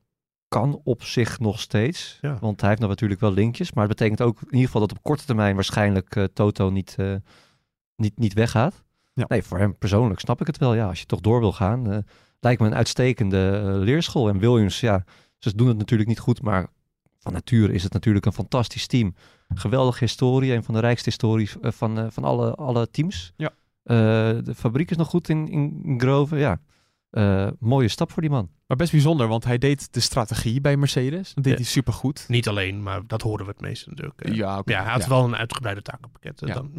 Kan 0.50 0.80
op 0.84 1.02
zich 1.02 1.38
nog 1.38 1.60
steeds. 1.60 2.18
Ja. 2.20 2.38
Want 2.40 2.60
hij 2.60 2.68
heeft 2.68 2.80
nog 2.80 2.90
natuurlijk 2.90 3.20
wel 3.20 3.32
linkjes. 3.32 3.72
Maar 3.72 3.88
het 3.88 3.96
betekent 3.96 4.22
ook 4.22 4.38
in 4.40 4.46
ieder 4.50 4.64
geval 4.64 4.80
dat 4.80 4.90
op 4.92 5.02
korte 5.02 5.24
termijn 5.24 5.54
waarschijnlijk 5.54 6.16
eh, 6.16 6.24
Toto 6.24 6.70
niet, 6.70 6.94
eh, 6.98 7.14
niet, 7.96 8.18
niet 8.18 8.32
weggaat. 8.32 8.82
Ja. 9.14 9.24
Nee, 9.28 9.42
voor 9.42 9.58
hem 9.58 9.76
persoonlijk 9.78 10.20
snap 10.20 10.40
ik 10.40 10.46
het 10.46 10.58
wel. 10.58 10.74
Ja, 10.74 10.86
als 10.88 11.00
je 11.00 11.06
toch 11.06 11.20
door 11.20 11.40
wil 11.40 11.52
gaan. 11.52 11.92
eh, 11.92 11.98
lijkt 12.40 12.60
me 12.60 12.66
een 12.66 12.74
uitstekende 12.74 13.60
leerschool. 13.62 14.28
En 14.28 14.38
Williams, 14.38 14.80
ja, 14.80 15.04
ze 15.38 15.56
doen 15.56 15.68
het 15.68 15.78
natuurlijk 15.78 16.08
niet 16.08 16.18
goed. 16.18 16.42
Maar 16.42 16.66
van 17.18 17.32
nature 17.32 17.72
is 17.72 17.82
het 17.82 17.92
natuurlijk 17.92 18.26
een 18.26 18.32
fantastisch 18.32 18.86
team. 18.86 19.14
Geweldige 19.54 20.04
historie. 20.04 20.52
Een 20.52 20.64
van 20.64 20.74
de 20.74 20.80
rijkste 20.80 21.08
histories 21.08 21.56
van, 21.60 22.12
van 22.12 22.24
alle, 22.24 22.54
alle 22.54 22.90
teams. 22.90 23.32
Ja. 23.36 23.52
De 24.42 24.54
fabriek 24.56 24.90
is 24.90 24.96
nog 24.96 25.08
goed 25.08 25.28
in, 25.28 25.48
in, 25.48 25.80
in 25.84 26.00
Grove. 26.00 26.36
Ja, 26.36 26.60
Eh, 27.10 27.48
mooie 27.58 27.88
stap 27.88 28.12
voor 28.12 28.22
die 28.22 28.30
man. 28.30 28.50
Maar 28.66 28.76
best 28.76 28.90
bijzonder, 28.92 29.28
want 29.28 29.44
hij 29.44 29.58
deed 29.58 29.92
de 29.92 30.00
strategie 30.00 30.60
bij 30.60 30.76
Mercedes. 30.76 31.34
Dat 31.34 31.44
deed 31.44 31.52
Ja. 31.52 31.58
hij 31.58 31.68
supergoed. 31.68 32.24
Niet 32.28 32.48
alleen, 32.48 32.82
maar 32.82 33.00
dat 33.06 33.22
horen 33.22 33.44
we 33.44 33.50
het 33.50 33.60
meest 33.60 33.86
natuurlijk. 33.86 34.20
Eh, 34.20 34.34
Ja, 34.34 34.62
hij 34.64 34.74
had 34.76 35.02
Ja. 35.02 35.08
wel 35.08 35.24
een 35.24 35.36
uitgebreide 35.36 35.82
takenpakket. 35.82 36.42
eh, 36.42 36.48
Ja. 36.48 36.54
Dan. 36.54 36.70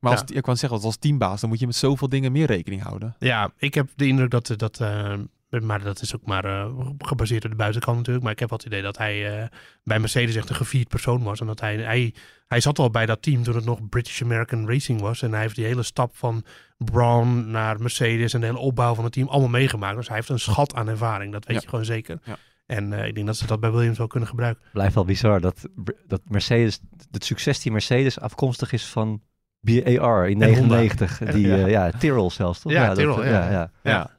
Maar 0.00 0.12
als, 0.12 0.22
Ja. 0.26 0.36
ik 0.36 0.42
kan 0.42 0.56
zeggen, 0.56 0.80
als 0.80 0.96
teambaas, 0.96 1.40
dan 1.40 1.50
moet 1.50 1.58
je 1.58 1.66
met 1.66 1.76
zoveel 1.76 2.08
dingen 2.08 2.32
meer 2.32 2.46
rekening 2.46 2.82
houden. 2.82 3.16
Ja, 3.18 3.50
ik 3.58 3.74
heb 3.74 3.88
de 3.96 4.06
indruk 4.06 4.30
dat, 4.30 4.52
dat 4.56 4.80
eh, 4.80 5.14
maar 5.48 5.82
dat 5.82 6.02
is 6.02 6.14
ook 6.14 6.26
maar 6.26 6.44
eh, 6.44 6.70
gebaseerd 6.98 7.44
op 7.44 7.50
de 7.50 7.56
buitenkant 7.56 7.96
natuurlijk. 7.96 8.24
Maar 8.24 8.32
ik 8.34 8.38
heb 8.40 8.48
wel 8.48 8.58
het 8.58 8.66
idee 8.66 8.82
dat 8.82 8.98
hij 8.98 9.40
eh, 9.42 9.46
bij 9.84 9.98
Mercedes 9.98 10.34
echt 10.34 10.48
een 10.50 10.56
gevierd 10.56 10.88
persoon 10.88 11.22
was. 11.22 11.40
En 11.40 11.46
dat 11.46 11.60
hij, 11.60 11.76
hij, 11.76 12.14
hij 12.46 12.60
zat 12.60 12.78
al 12.78 12.90
bij 12.90 13.06
dat 13.06 13.22
team 13.22 13.42
toen 13.42 13.54
het 13.54 13.64
nog 13.64 13.88
British 13.88 14.22
American 14.22 14.68
Racing 14.68 15.00
was. 15.00 15.22
En 15.22 15.32
hij 15.32 15.40
heeft 15.40 15.54
die 15.54 15.64
hele 15.64 15.82
stap 15.82 16.16
van 16.16 16.44
Brown 16.78 17.50
naar 17.50 17.80
Mercedes 17.80 18.34
en 18.34 18.40
de 18.40 18.46
hele 18.46 18.58
opbouw 18.58 18.94
van 18.94 19.04
het 19.04 19.12
team 19.12 19.28
allemaal 19.28 19.48
meegemaakt. 19.48 19.96
Dus 19.96 20.06
hij 20.06 20.16
heeft 20.16 20.28
een 20.28 20.38
schat 20.38 20.74
aan 20.74 20.88
ervaring, 20.88 21.32
dat 21.32 21.44
weet 21.44 21.56
Ja. 21.56 21.62
je 21.62 21.68
gewoon 21.68 21.84
zeker. 21.84 22.18
Ja. 22.24 22.36
En 22.66 22.92
eh, 22.92 23.06
ik 23.06 23.14
denk 23.14 23.26
dat 23.26 23.36
ze 23.36 23.46
dat 23.46 23.60
bij 23.60 23.70
Williams 23.72 23.98
wel 23.98 24.06
kunnen 24.06 24.28
gebruiken. 24.28 24.62
Blijft 24.72 24.94
wel 24.94 25.04
bizar 25.04 25.40
dat, 25.40 25.68
dat 26.06 26.20
Mercedes, 26.28 26.80
het 27.10 27.24
succes 27.24 27.60
die 27.60 27.72
Mercedes 27.72 28.20
afkomstig 28.20 28.72
is 28.72 28.84
van 28.86 29.22
BAR 29.60 30.28
in 30.28 30.42
En 30.42 30.54
Honda. 30.54 30.74
99. 30.74 31.18
Die, 31.18 31.46
Ja. 31.46 31.56
eh, 31.56 31.68
ja, 31.70 31.90
Tyrrell 31.90 32.30
zelfs, 32.30 32.60
toch? 32.60 32.72
Ja, 32.72 32.86
dat- 32.86 32.96
Tyrrell, 32.96 33.28
ja. 33.30 33.50
ja, 33.50 33.70
ja. 33.82 34.15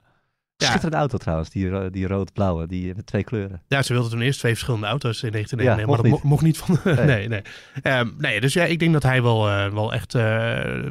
Ja. 0.60 0.66
Ja. 0.66 0.72
Schitterende 0.72 0.97
auto 0.97 1.18
trouwens, 1.18 1.49
die, 1.49 1.89
die 1.89 2.08
rood-blauwe, 2.08 2.68
die 2.68 2.95
met 2.95 3.05
twee 3.05 3.24
kleuren. 3.24 3.62
Ja, 3.68 3.82
ze 3.82 3.93
wilden 3.93 4.12
toen 4.12 4.22
eerst 4.22 4.39
twee 4.39 4.51
verschillende 4.53 4.88
auto's 4.88 5.24
in 5.24 5.32
1999, 5.32 5.80
Ja, 5.80 5.86
maar 5.88 5.97
dat 5.97 6.12
mocht 6.12 6.24
mo- 6.24 6.30
mocht 6.30 6.43
niet 6.43 6.58
van. 6.58 6.95
Nee. 7.05 7.05
nee, 7.18 7.28
nee. 7.28 7.41
Ehm, 7.82 8.10
nee, 8.18 8.41
dus 8.41 8.53
ja, 8.53 8.64
ik 8.64 8.80
denk 8.80 8.93
dat 8.93 9.03
hij 9.03 9.22
wel, 9.22 9.49
eh, 9.49 9.68
wel 9.74 9.93
echt. 9.93 10.16
eh, 10.16 10.84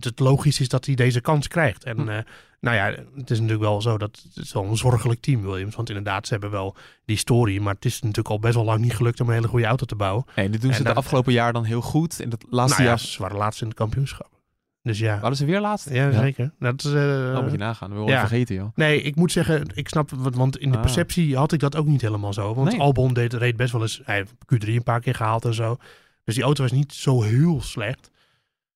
het 0.00 0.18
logisch 0.20 0.60
is 0.60 0.68
dat 0.68 0.86
hij 0.86 0.94
deze 0.94 1.20
kans 1.20 1.48
krijgt. 1.48 1.84
En 1.84 1.98
Hm. 1.98 2.08
eh, 2.08 2.18
nou 2.60 2.76
ja, 2.76 2.84
het 3.16 3.30
is 3.30 3.36
natuurlijk 3.38 3.64
wel 3.64 3.82
zo 3.82 3.98
dat 3.98 4.20
het 4.34 4.44
is 4.44 4.52
wel 4.52 4.64
een 4.64 4.76
zorgelijk 4.76 5.20
team, 5.20 5.42
Williams. 5.42 5.74
Want 5.74 5.88
inderdaad, 5.88 6.26
ze 6.26 6.32
hebben 6.32 6.50
wel 6.50 6.76
die 7.04 7.16
story, 7.16 7.58
maar 7.58 7.74
het 7.74 7.84
is 7.84 7.94
natuurlijk 8.00 8.28
al 8.28 8.38
best 8.38 8.54
wel 8.54 8.64
lang 8.64 8.80
niet 8.80 8.94
gelukt 8.96 9.20
om 9.20 9.28
een 9.28 9.34
hele 9.34 9.48
goede 9.48 9.66
auto 9.66 9.84
te 9.86 9.96
bouwen. 9.96 10.24
En 10.34 10.50
dit 10.50 10.60
doen 10.60 10.70
En 10.70 10.76
ze 10.76 10.82
het 10.88 10.96
afgelopen 10.96 11.32
jaar 11.32 11.52
dan 11.52 11.64
heel 11.64 11.80
goed. 11.80 12.20
In 12.20 12.30
het 12.30 12.44
laatste 12.50 12.82
nou 12.82 12.90
ja, 12.90 12.96
jaar 12.96 13.06
ze 13.06 13.22
waren 13.22 13.36
laatst 13.36 13.60
in 13.60 13.66
het 13.68 13.76
kampioenschap. 13.76 14.28
Dus 14.84 14.98
ja, 14.98 15.20
waren 15.20 15.36
ze 15.36 15.44
weer 15.44 15.60
laatst. 15.60 15.90
ja, 15.90 16.10
zeker. 16.12 16.52
Dat 16.58 16.84
is, 16.84 16.92
eh, 16.92 17.32
Oh, 17.36 17.42
moet 17.42 17.50
je 17.50 17.56
nagaan. 17.58 17.88
Dat 17.88 17.98
wil 17.98 18.06
je 18.06 18.12
ja. 18.12 18.20
vergeten, 18.20 18.54
joh. 18.54 18.68
Nee, 18.74 19.02
ik 19.02 19.16
moet 19.16 19.32
zeggen, 19.32 19.66
ik 19.74 19.88
snap 19.88 20.10
want 20.10 20.58
in 20.58 20.70
de 20.70 20.76
Ah. 20.76 20.82
perceptie 20.82 21.36
had 21.36 21.52
ik 21.52 21.60
dat 21.60 21.76
ook 21.76 21.86
niet 21.86 22.00
helemaal 22.00 22.32
zo. 22.32 22.54
Want 22.54 22.70
Nee. 22.70 22.80
Albon 22.80 23.14
deed, 23.14 23.32
reed 23.32 23.56
best 23.56 23.72
wel 23.72 23.82
eens, 23.82 24.00
hij 24.04 24.16
heeft 24.16 24.32
Q3 24.54 24.68
een 24.68 24.82
paar 24.82 25.00
keer 25.00 25.14
gehaald 25.14 25.44
en 25.44 25.54
zo. 25.54 25.76
Dus 26.24 26.34
die 26.34 26.44
auto 26.44 26.62
was 26.62 26.72
niet 26.72 26.92
zo 26.92 27.22
heel 27.22 27.60
slecht. 27.62 28.10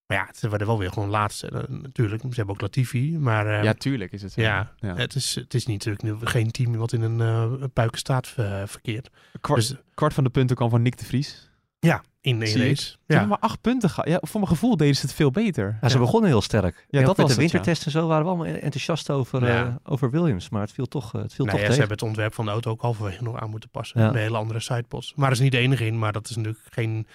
Maar 0.07 0.17
ja, 0.17 0.29
ze 0.35 0.49
waren 0.49 0.67
wel 0.67 0.79
weer 0.79 0.93
gewoon 0.93 1.09
laatste. 1.09 1.49
Eh, 1.49 1.63
natuurlijk, 1.69 2.23
ze 2.23 2.29
hebben 2.35 2.55
ook 2.55 2.61
Latifi, 2.61 3.19
maar 3.19 3.47
eh, 3.47 3.63
Ja, 3.63 3.73
tuurlijk 3.75 4.13
is 4.13 4.23
het 4.23 4.33
zo. 4.33 4.41
ja, 4.41 4.73
Ja. 4.77 4.95
Het, 4.97 5.15
is, 5.15 5.35
het 5.35 5.55
is 5.55 5.67
natuurlijk 5.67 6.03
nu 6.03 6.15
geen 6.21 6.51
team 6.51 6.77
wat 6.77 6.93
in 6.93 7.03
een 7.03 7.19
uh, 7.21 7.65
puikenstaat 7.73 8.27
verkeert. 8.67 9.11
Kwart, 9.41 9.61
Dus 9.61 9.75
kwart 9.95 10.15
van 10.15 10.25
de 10.25 10.31
punten 10.31 10.57
kwam 10.57 10.71
van 10.71 10.83
Nick 10.83 10.99
de 10.99 11.05
Vries. 11.05 11.48
Ja, 11.79 12.03
in 12.21 12.43
één 12.43 12.57
ik. 12.57 12.63
race. 12.69 12.83
Ze 12.83 12.91
Ja. 12.93 12.97
hebben 13.07 13.29
maar 13.29 13.39
acht 13.39 13.61
punten 13.61 13.91
gehad. 13.91 14.09
Ja, 14.09 14.19
voor 14.21 14.41
mijn 14.41 14.53
gevoel 14.53 14.77
deden 14.77 14.95
ze 14.97 15.01
het 15.07 15.15
veel 15.15 15.31
beter. 15.31 15.79
Ja, 15.81 15.89
ze 15.89 15.99
begonnen 15.99 16.31
heel 16.31 16.41
sterk. 16.43 16.87
Ja, 16.89 16.99
En 16.99 17.05
dat 17.07 17.17
met 17.17 17.27
was 17.27 17.37
de 17.37 17.43
het, 17.43 17.51
ja. 17.51 17.57
wintertest 17.57 17.85
en 17.87 17.91
zo 17.91 18.07
waren 18.07 18.23
we 18.25 18.29
allemaal 18.31 18.47
enthousiast 18.47 19.11
over, 19.11 19.47
Ja. 19.47 19.65
eh, 19.67 19.75
over 19.85 20.11
Williams. 20.11 20.49
Maar 20.49 20.61
het 20.61 20.73
viel 20.73 20.87
toch, 20.87 21.15
eh, 21.15 21.23
het 21.23 21.35
viel 21.35 21.45
Nou 21.45 21.59
toch 21.59 21.67
ja, 21.67 21.73
ze 21.73 21.79
tegen. 21.79 21.79
hebben 21.79 21.97
het 21.97 22.03
ontwerp 22.07 22.35
van 22.35 22.45
de 22.45 22.51
auto 22.51 22.71
ook 22.71 22.81
halverwege 22.81 23.23
nog 23.23 23.41
aan 23.41 23.51
moeten 23.51 23.71
passen. 23.71 24.01
Ja. 24.01 24.09
Een 24.09 24.17
hele 24.17 24.37
andere 24.37 24.61
sidepods. 24.61 25.13
Maar 25.17 25.27
er 25.27 25.33
is 25.33 25.41
niet 25.41 25.53
de 25.53 25.59
enige 25.59 25.87
in, 25.87 25.99
maar 25.99 26.13
dat 26.13 26.29
is 26.31 26.37
natuurlijk 26.37 26.65
geen 26.71 27.07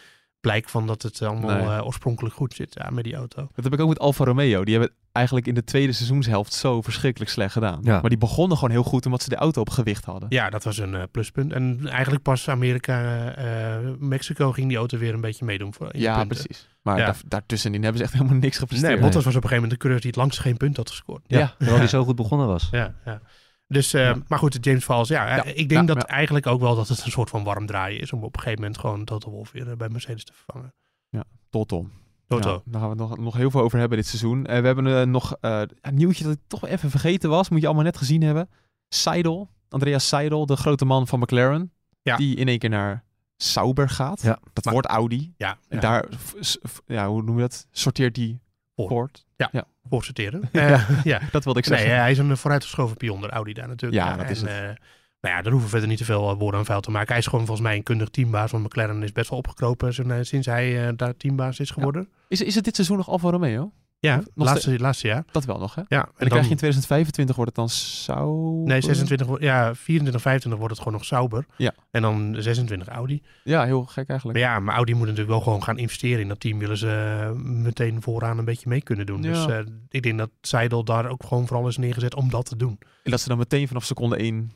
blijk 0.43 0.69
van 0.69 0.87
dat 0.87 1.01
het 1.01 1.21
allemaal 1.21 1.55
Nee. 1.57 1.77
eh, 1.77 1.85
oorspronkelijk 1.85 2.35
goed 2.35 2.53
zit 2.53 2.73
ja, 2.73 2.89
met 2.89 3.03
die 3.03 3.15
auto. 3.15 3.49
Dat 3.55 3.63
heb 3.63 3.73
ik 3.73 3.79
ook 3.79 3.87
met 3.89 3.99
Alfa 3.99 4.23
Romeo. 4.25 4.63
Die 4.63 4.73
hebben 4.73 4.91
het 4.93 5.07
eigenlijk 5.11 5.47
in 5.47 5.53
de 5.53 5.63
tweede 5.63 5.91
seizoenshelft 5.93 6.53
zo 6.53 6.81
verschrikkelijk 6.81 7.31
slecht 7.31 7.53
gedaan. 7.53 7.79
Ja. 7.83 7.99
Maar 8.01 8.09
die 8.09 8.17
begonnen 8.19 8.57
gewoon 8.57 8.71
heel 8.73 8.83
goed 8.83 9.05
omdat 9.05 9.21
ze 9.23 9.29
de 9.29 9.35
auto 9.35 9.61
op 9.61 9.69
gewicht 9.69 10.05
hadden. 10.05 10.29
Ja, 10.31 10.49
dat 10.49 10.63
was 10.63 10.77
een 10.77 10.95
eh, 10.95 11.03
pluspunt. 11.11 11.51
En 11.53 11.87
eigenlijk 11.87 12.23
pas 12.23 12.49
Amerika, 12.49 13.25
eh, 13.35 13.77
Mexico 13.99 14.51
ging 14.51 14.67
die 14.67 14.77
auto 14.77 14.97
weer 14.97 15.13
een 15.13 15.21
beetje 15.21 15.45
meedoen. 15.45 15.73
Voor, 15.73 15.97
Ja, 15.97 16.17
punten. 16.17 16.37
precies. 16.37 16.67
Maar 16.81 16.97
Ja. 16.97 17.05
daar, 17.05 17.17
daartussenin 17.27 17.81
hebben 17.81 17.97
ze 17.97 18.03
echt 18.03 18.13
helemaal 18.13 18.37
niks 18.37 18.57
gepresteerd. 18.57 18.91
Nee, 18.91 19.01
Bottas 19.01 19.23
was 19.25 19.35
op 19.35 19.43
een 19.43 19.49
gegeven 19.49 19.55
moment 19.63 19.71
de 19.71 19.77
coureur 19.77 20.01
die 20.01 20.09
het 20.09 20.19
langst 20.19 20.39
geen 20.39 20.57
punt 20.57 20.77
had 20.77 20.89
gescoord. 20.89 21.21
Ja, 21.27 21.39
Ja. 21.39 21.53
terwijl 21.57 21.77
hij 21.77 21.87
zo 21.87 22.03
goed 22.03 22.15
begonnen 22.15 22.47
was. 22.47 22.67
Ja, 22.71 22.93
ja. 23.05 23.21
Dus, 23.73 23.93
eh, 23.93 24.01
Ja. 24.03 24.15
maar 24.27 24.39
goed, 24.39 24.53
de 24.53 24.69
James 24.69 24.83
Falls, 24.83 25.07
ja, 25.07 25.27
eh, 25.27 25.35
Ja, 25.35 25.43
ik 25.43 25.69
denk 25.69 25.87
ja, 25.89 25.93
dat 25.95 26.07
ja. 26.07 26.15
eigenlijk 26.15 26.47
ook 26.47 26.59
wel 26.59 26.75
dat 26.75 26.87
het 26.87 27.05
een 27.05 27.11
soort 27.11 27.29
van 27.29 27.43
warm 27.43 27.65
draaien 27.65 27.99
is 27.99 28.13
om 28.13 28.23
op 28.23 28.35
een 28.35 28.39
gegeven 28.41 28.61
moment 28.61 28.79
gewoon 28.79 29.03
Toto 29.05 29.29
Wolff 29.31 29.51
weer 29.51 29.69
eh, 29.69 29.77
bij 29.77 29.89
Mercedes 29.89 30.23
te 30.23 30.33
vervangen. 30.33 30.73
Toto. 31.49 31.89
Toto. 32.27 32.49
Ja, 32.51 32.61
daar 32.65 32.81
gaan 32.81 32.89
we 32.95 33.01
het 33.03 33.09
nog, 33.09 33.17
nog 33.17 33.35
heel 33.35 33.51
veel 33.51 33.61
over 33.61 33.79
hebben 33.79 33.97
dit 33.97 34.07
seizoen. 34.07 34.45
Eh, 34.45 34.59
we 34.59 34.65
hebben 34.65 35.09
nog 35.11 35.35
eh, 35.41 35.61
een 35.81 35.95
nieuwtje 35.95 36.23
dat 36.23 36.33
ik 36.33 36.39
toch 36.47 36.67
even 36.67 36.89
vergeten 36.89 37.29
was. 37.29 37.49
Moet 37.49 37.59
je 37.59 37.65
allemaal 37.65 37.83
net 37.85 37.97
gezien 37.97 38.21
hebben. 38.21 38.49
Seidel, 38.89 39.49
Andreas 39.69 40.07
Seidel, 40.07 40.45
de 40.45 40.55
grote 40.55 40.85
man 40.85 41.07
van 41.07 41.19
McLaren. 41.19 41.71
Ja. 42.01 42.15
Die 42.17 42.35
in 42.35 42.47
één 42.47 42.59
keer 42.59 42.69
naar 42.69 43.03
Sauber 43.37 43.89
gaat. 43.89 44.21
Ja. 44.21 44.39
Dat 44.53 44.63
Maar- 44.63 44.73
wordt 44.73 44.87
Audi. 44.87 45.33
Ja, 45.37 45.57
En 45.67 45.75
ja. 45.75 45.79
daar, 45.81 46.05
ja, 46.85 47.07
hoe 47.07 47.23
noem 47.23 47.35
je 47.35 47.41
dat? 47.41 47.67
Sorteert 47.71 48.15
die 48.15 48.41
Voor. 48.75 49.09
Voort. 49.51 49.65
voorsorteren. 49.89 50.41
Eh, 50.51 50.89
ja. 51.03 51.19
Dat 51.31 51.43
wilde 51.43 51.59
ik 51.59 51.67
Nee, 51.69 51.79
zeggen. 51.79 51.97
hij 51.99 52.11
is 52.11 52.17
een 52.17 52.37
vooruitgeschoven 52.37 52.97
pion 52.97 53.21
door 53.21 53.29
Audi 53.29 53.53
daar 53.53 53.67
natuurlijk. 53.67 54.03
Ja, 54.03 54.15
dat 54.17 54.29
is 54.29 54.41
het. 54.41 54.49
nou 54.49 55.35
ja, 55.35 55.41
daar 55.41 55.51
hoeven 55.51 55.61
we 55.61 55.69
verder 55.69 55.87
niet 55.89 55.97
te 55.97 56.05
veel 56.05 56.29
eh, 56.31 56.37
woorden 56.37 56.59
aan 56.59 56.65
vuil 56.65 56.81
te 56.81 56.91
maken. 56.91 57.07
Hij 57.09 57.17
is 57.17 57.27
gewoon 57.27 57.45
volgens 57.45 57.67
mij 57.67 57.75
een 57.75 57.83
kundig 57.83 58.09
teambaas. 58.09 58.51
Want 58.51 58.63
McLaren 58.63 59.03
is 59.03 59.11
best 59.11 59.29
wel 59.29 59.39
opgekropen 59.39 59.93
sinds, 59.93 60.09
hij- 60.11 60.23
sinds 60.23 60.47
hij 60.47 60.87
eh, 60.87 60.93
daar 60.95 61.17
teambaas 61.17 61.59
is 61.59 61.69
geworden. 61.69 62.09
Is, 62.27 62.41
is 62.41 62.55
het 62.55 62.63
dit 62.63 62.75
seizoen 62.75 62.97
nog 62.97 63.09
Alfa 63.09 63.29
Romeo? 63.29 63.71
Ja, 64.07 64.23
laatste, 64.35 64.79
laatste 64.79 65.07
jaar. 65.07 65.23
Dat 65.31 65.45
wel 65.45 65.57
nog, 65.57 65.75
hè? 65.75 65.81
Ja, 65.87 65.97
En 66.01 66.11
dan, 66.17 66.27
krijg 66.27 66.43
je 66.45 66.49
in 66.51 66.57
2025 66.57 67.35
wordt 67.35 67.51
het 67.51 67.59
dan 67.59 67.69
Sauber? 67.69 68.67
Nee, 68.67 68.81
26, 68.81 69.27
wo- 69.27 69.37
ja, 69.39 69.75
24, 69.75 70.21
25 70.21 70.59
wordt 70.59 70.75
het 70.75 70.83
gewoon 70.83 70.97
nog 70.99 71.07
Sauber. 71.07 71.45
Ja. 71.57 71.73
En 71.91 72.01
dan 72.01 72.35
26 72.39 72.87
Audi. 72.87 73.21
Ja, 73.43 73.65
heel 73.65 73.83
gek 73.83 74.09
eigenlijk. 74.09 74.39
Maar 74.39 74.47
ja, 74.49 74.59
maar 74.59 74.75
Audi 74.75 74.91
moet 74.93 75.01
natuurlijk 75.01 75.29
wel 75.29 75.41
gewoon 75.41 75.63
gaan 75.63 75.77
investeren 75.77 76.21
in 76.21 76.27
dat 76.27 76.39
team. 76.39 76.59
Willen 76.59 76.77
ze 76.77 77.19
eh, 77.23 77.31
meteen 77.41 78.01
vooraan 78.01 78.37
een 78.37 78.45
beetje 78.45 78.69
mee 78.69 78.81
kunnen 78.81 79.05
doen. 79.05 79.23
Ja. 79.23 79.31
Dus 79.31 79.45
eh, 79.45 79.59
ik 79.89 80.03
denk 80.03 80.17
dat 80.17 80.29
Seidel 80.41 80.83
daar 80.83 81.05
ook 81.09 81.23
gewoon 81.25 81.47
vooral 81.47 81.67
is 81.67 81.77
neergezet 81.77 82.15
om 82.15 82.29
dat 82.29 82.45
te 82.45 82.55
doen. 82.55 82.79
En 83.03 83.11
dat 83.11 83.21
ze 83.21 83.27
dan 83.27 83.37
meteen 83.37 83.67
vanaf 83.67 83.83
seconde 83.83 84.15
1 84.17 84.51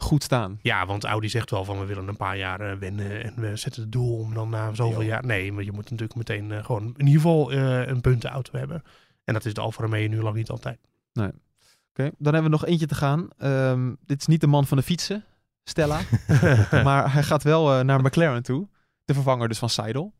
goed 0.00 0.22
staan. 0.22 0.58
Ja, 0.62 0.86
want 0.86 1.04
Audi 1.04 1.28
zegt 1.28 1.50
wel 1.50 1.64
van 1.64 1.78
we 1.78 1.84
willen 1.86 2.08
een 2.08 2.16
paar 2.16 2.36
jaar 2.36 2.60
eh, 2.60 2.78
winnen 2.78 3.24
en 3.24 3.34
we 3.36 3.56
zetten 3.56 3.82
het 3.82 3.92
doel 3.92 4.18
om 4.18 4.34
dan 4.34 4.48
na 4.50 4.74
zoveel 4.74 5.00
Ja. 5.00 5.06
jaar... 5.08 5.26
Nee, 5.26 5.52
maar 5.52 5.64
je 5.64 5.72
moet 5.72 5.90
natuurlijk 5.90 6.14
meteen 6.14 6.52
eh, 6.52 6.64
gewoon 6.64 6.82
in 6.96 7.06
ieder 7.06 7.20
geval 7.22 7.52
eh, 7.52 7.86
een 7.86 8.00
puntenauto 8.00 8.58
hebben. 8.58 8.82
En 9.24 9.34
dat 9.34 9.44
is 9.44 9.54
de 9.54 9.60
Alfa 9.60 9.82
Romeo 9.82 10.08
nu 10.08 10.22
lang 10.22 10.36
niet 10.36 10.50
altijd. 10.50 10.78
Oké, 11.14 12.10
dan 12.18 12.32
hebben 12.34 12.42
we 12.42 12.56
nog 12.58 12.66
eentje 12.66 12.86
te 12.86 12.94
gaan. 12.94 13.28
Ehm, 13.38 13.94
dit 14.06 14.20
is 14.20 14.26
niet 14.26 14.40
de 14.40 14.46
man 14.46 14.66
van 14.66 14.76
de 14.76 14.82
fietsen, 14.82 15.24
Stella. 15.64 16.00
maar 16.84 17.12
hij 17.12 17.22
gaat 17.22 17.42
wel 17.42 17.72
eh, 17.78 17.84
naar 17.84 18.00
McLaren 18.00 18.42
toe. 18.42 18.68
De 19.04 19.14
vervanger 19.14 19.48
dus 19.48 19.58
van 19.58 19.70
Seidel. 19.70 20.14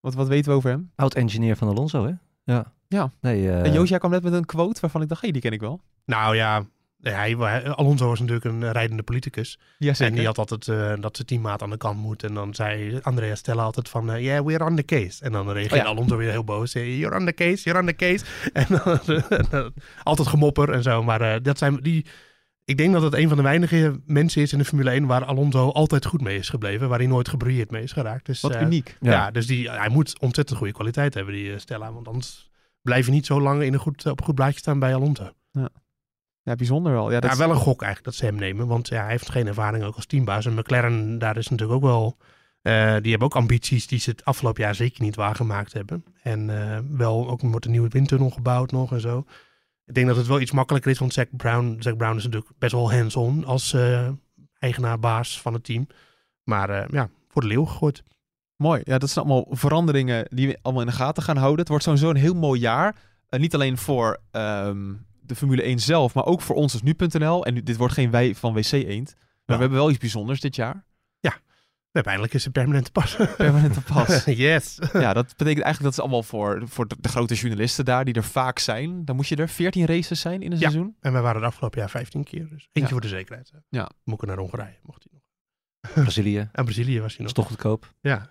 Wat, 0.00 0.14
wat 0.14 0.28
weten 0.28 0.50
we 0.50 0.56
over 0.56 0.70
hem? 0.70 0.90
Oud-engineer 0.94 1.56
van 1.56 1.68
Alonso, 1.68 2.06
hè? 2.06 2.12
Ja. 2.44 2.72
Ja. 2.88 3.10
Nee, 3.20 3.48
eh, 3.48 3.62
en 3.64 3.72
Joost, 3.72 3.88
jij 3.88 3.98
kwam 3.98 4.10
net 4.10 4.22
met 4.22 4.32
een 4.32 4.44
quote 4.44 4.80
waarvan 4.80 5.02
ik 5.02 5.08
dacht, 5.08 5.22
hé, 5.22 5.30
die 5.30 5.42
ken 5.42 5.52
ik 5.52 5.60
wel. 5.60 5.80
Nou 6.04 6.36
ja, 6.36 6.64
hij- 7.02 7.64
Alonso 7.74 8.06
was 8.08 8.18
natuurlijk 8.20 8.46
een 8.46 8.62
eh, 8.62 8.70
rijdende 8.70 9.02
politicus. 9.02 9.58
Ja, 9.78 9.94
En 9.98 10.14
die 10.14 10.26
had 10.26 10.38
altijd 10.38 10.68
eh, 10.68 10.92
dat 11.00 11.16
zijn 11.16 11.26
teammaat 11.28 11.62
aan 11.62 11.70
de 11.70 11.76
kant 11.76 11.98
moet. 11.98 12.22
En 12.24 12.34
dan 12.34 12.54
zei 12.54 12.98
Andrea 13.02 13.34
Stella 13.34 13.62
altijd 13.62 13.88
van, 13.88 14.12
eh, 14.12 14.22
yeah, 14.24 14.44
we're 14.46 14.64
on 14.64 14.76
the 14.76 14.82
case. 14.84 15.24
En 15.24 15.32
dan 15.32 15.50
reageerde 15.50 15.74
Oh 15.76 15.82
ja. 15.82 15.86
Alonso 15.88 16.16
weer 16.16 16.30
heel 16.30 16.44
boos. 16.44 16.70
Zei, 16.70 16.98
you're 16.98 17.16
on 17.16 17.26
the 17.26 17.32
case, 17.32 17.62
you're 17.64 17.80
on 17.80 17.86
the 17.86 17.94
case. 17.96 18.24
En 18.52 18.66
dan, 19.50 19.72
altijd 20.02 20.28
gemopper 20.28 20.70
en 20.72 20.82
zo. 20.82 21.02
Maar 21.02 21.20
eh, 21.20 21.42
dat 21.42 21.58
zijn 21.58 21.76
die... 21.76 22.06
Ik 22.64 22.76
denk 22.76 22.92
dat 22.92 23.02
het 23.02 23.14
een 23.14 23.28
van 23.28 23.36
de 23.36 23.42
weinige 23.42 24.00
mensen 24.06 24.42
is 24.42 24.52
in 24.52 24.58
de 24.58 24.64
Formule 24.64 24.90
1 24.90 25.06
waar 25.06 25.24
Alonso 25.24 25.68
altijd 25.70 26.06
goed 26.06 26.20
mee 26.20 26.38
is 26.38 26.48
gebleven. 26.48 26.88
Waar 26.88 26.98
hij 26.98 27.06
nooit 27.06 27.28
gebrouilleerd 27.28 27.70
mee 27.70 27.82
is 27.82 27.92
geraakt. 27.92 28.26
Dus, 28.26 28.40
Wat 28.40 28.60
uniek. 28.60 28.96
Ja, 29.00 29.10
Ja. 29.10 29.30
dus 29.30 29.46
die, 29.46 29.70
hij 29.70 29.88
moet 29.88 30.18
ontzettend 30.20 30.58
goede 30.58 30.72
kwaliteit 30.72 31.14
hebben, 31.14 31.34
die 31.34 31.58
Stella. 31.58 31.92
Want 31.92 32.08
anders 32.08 32.50
blijf 32.82 33.06
je 33.06 33.12
niet 33.12 33.26
zo 33.26 33.40
lang 33.40 33.62
in 33.62 33.72
een 33.72 33.78
goed, 33.78 34.06
op 34.06 34.18
een 34.18 34.24
goed 34.24 34.34
blaadje 34.34 34.58
staan 34.58 34.78
bij 34.78 34.94
Alonso. 34.94 35.30
Ja, 35.50 35.68
bijzonder 36.56 36.92
wel. 36.92 37.10
Ja, 37.10 37.20
dat 37.20 37.30
Ja, 37.30 37.36
wel 37.36 37.50
een 37.50 37.56
gok 37.56 37.82
eigenlijk 37.82 38.04
dat 38.04 38.14
ze 38.14 38.24
hem 38.24 38.34
nemen. 38.34 38.66
Want 38.66 38.88
ja, 38.88 39.02
hij 39.02 39.10
heeft 39.10 39.30
geen 39.30 39.46
ervaring 39.46 39.84
ook 39.84 39.94
als 39.96 40.06
teambaas. 40.06 40.46
En 40.46 40.54
McLaren, 40.54 41.18
daar 41.18 41.36
is 41.36 41.48
natuurlijk 41.48 41.84
ook 41.84 41.90
wel... 41.90 42.16
eh, 42.62 42.72
die 43.02 43.10
hebben 43.10 43.28
ook 43.28 43.36
ambities 43.36 43.86
die 43.86 43.98
ze 43.98 44.10
het 44.10 44.24
afgelopen 44.24 44.62
jaar 44.62 44.74
zeker 44.74 45.02
niet 45.02 45.16
waargemaakt 45.16 45.72
hebben. 45.72 46.04
En 46.22 46.50
eh, 46.60 46.78
wel, 46.90 47.28
ook 47.28 47.40
wordt 47.40 47.64
een 47.64 47.70
nieuwe 47.70 47.88
windtunnel 47.88 48.30
gebouwd 48.30 48.70
nog 48.72 48.92
en 48.92 49.00
zo. 49.00 49.24
Ik 49.84 49.94
denk 49.94 50.06
dat 50.06 50.16
het 50.16 50.26
wel 50.26 50.40
iets 50.40 50.50
makkelijker 50.52 50.90
is, 50.90 50.98
want 50.98 51.12
Zack 51.12 51.28
Brown, 51.36 51.76
Zack 51.78 51.96
Brown 51.96 52.16
is 52.16 52.24
natuurlijk 52.24 52.52
best 52.58 52.72
wel 52.72 52.92
hands-on 52.92 53.44
als 53.44 53.72
eh, 53.72 54.08
eigenaar, 54.58 54.98
baas 54.98 55.40
van 55.40 55.52
het 55.52 55.64
team. 55.64 55.86
Maar 56.42 56.94
ja, 56.94 57.08
voor 57.28 57.42
de 57.42 57.48
leeuw 57.48 57.64
gegooid. 57.64 58.02
Mooi. 58.56 58.80
Ja, 58.84 58.98
dat 58.98 59.10
zijn 59.10 59.24
allemaal 59.24 59.46
veranderingen 59.50 60.26
die 60.30 60.46
we 60.46 60.58
allemaal 60.62 60.82
in 60.82 60.88
de 60.88 60.94
gaten 60.94 61.22
gaan 61.22 61.36
houden. 61.36 61.58
Het 61.58 61.68
wordt 61.68 61.84
sowieso 61.84 62.10
een 62.10 62.16
heel 62.16 62.34
mooi 62.34 62.60
jaar. 62.60 62.96
Niet 63.28 63.54
alleen 63.54 63.78
voor 63.78 64.18
ehm, 64.30 64.94
de 65.28 65.34
Formule 65.36 65.62
1 65.62 65.78
zelf, 65.78 66.14
maar 66.14 66.24
ook 66.24 66.40
voor 66.40 66.56
ons 66.56 66.72
als 66.72 66.82
nu.nl. 66.82 67.44
En 67.46 67.54
dit 67.64 67.76
wordt 67.76 67.94
geen 67.94 68.10
wij 68.10 68.34
van 68.34 68.52
WC 68.54 68.72
Eend. 68.72 69.14
Maar 69.16 69.26
Ja. 69.44 69.54
we 69.54 69.60
hebben 69.60 69.78
wel 69.78 69.90
iets 69.90 69.98
bijzonders 69.98 70.40
dit 70.40 70.56
jaar. 70.56 70.86
We 71.90 71.94
hebben 71.94 72.12
eindelijk 72.12 72.34
eens 72.34 72.46
een 72.46 72.52
permanente 72.52 72.90
pas. 72.92 73.16
Permanente 73.36 73.80
pas. 73.80 74.24
yes. 74.46 74.78
ja, 74.92 75.12
dat 75.12 75.26
betekent 75.36 75.64
eigenlijk 75.64 75.82
dat 75.82 75.92
is 75.92 75.98
allemaal 76.00 76.22
voor, 76.22 76.62
voor 76.68 76.88
de, 76.88 76.96
de 77.00 77.08
grote 77.08 77.34
journalisten 77.34 77.84
daar, 77.84 78.04
die 78.04 78.14
er 78.14 78.24
vaak 78.24 78.58
zijn. 78.58 79.04
Dan 79.04 79.16
moet 79.16 79.28
je 79.28 79.36
er 79.36 79.48
14 79.48 79.86
races 79.86 80.20
zijn 80.20 80.42
in 80.42 80.52
een 80.52 80.58
Ja. 80.58 80.70
seizoen. 80.70 80.96
En 81.00 81.12
wij 81.12 81.22
waren 81.22 81.40
het 81.40 81.50
afgelopen 81.50 81.78
jaar 81.80 81.90
15 81.90 82.24
keer. 82.24 82.48
Dus 82.48 82.50
eentje 82.62 82.80
Ja. 82.82 82.88
voor 82.88 83.00
de 83.00 83.08
zekerheid. 83.08 83.52
Ja. 83.68 83.90
Moet 84.04 84.22
ik 84.22 84.28
naar 84.28 84.38
Hongarije, 84.38 84.78
mocht 84.82 85.06
hij. 85.10 85.17
Brazilië. 85.94 86.48
En 86.52 86.64
Brazilië 86.64 87.00
was 87.00 87.16
hij 87.16 87.26
is 87.26 87.32
nog. 87.32 87.44
toch 87.44 87.46
goedkoop. 87.46 87.92
Ja, 88.00 88.28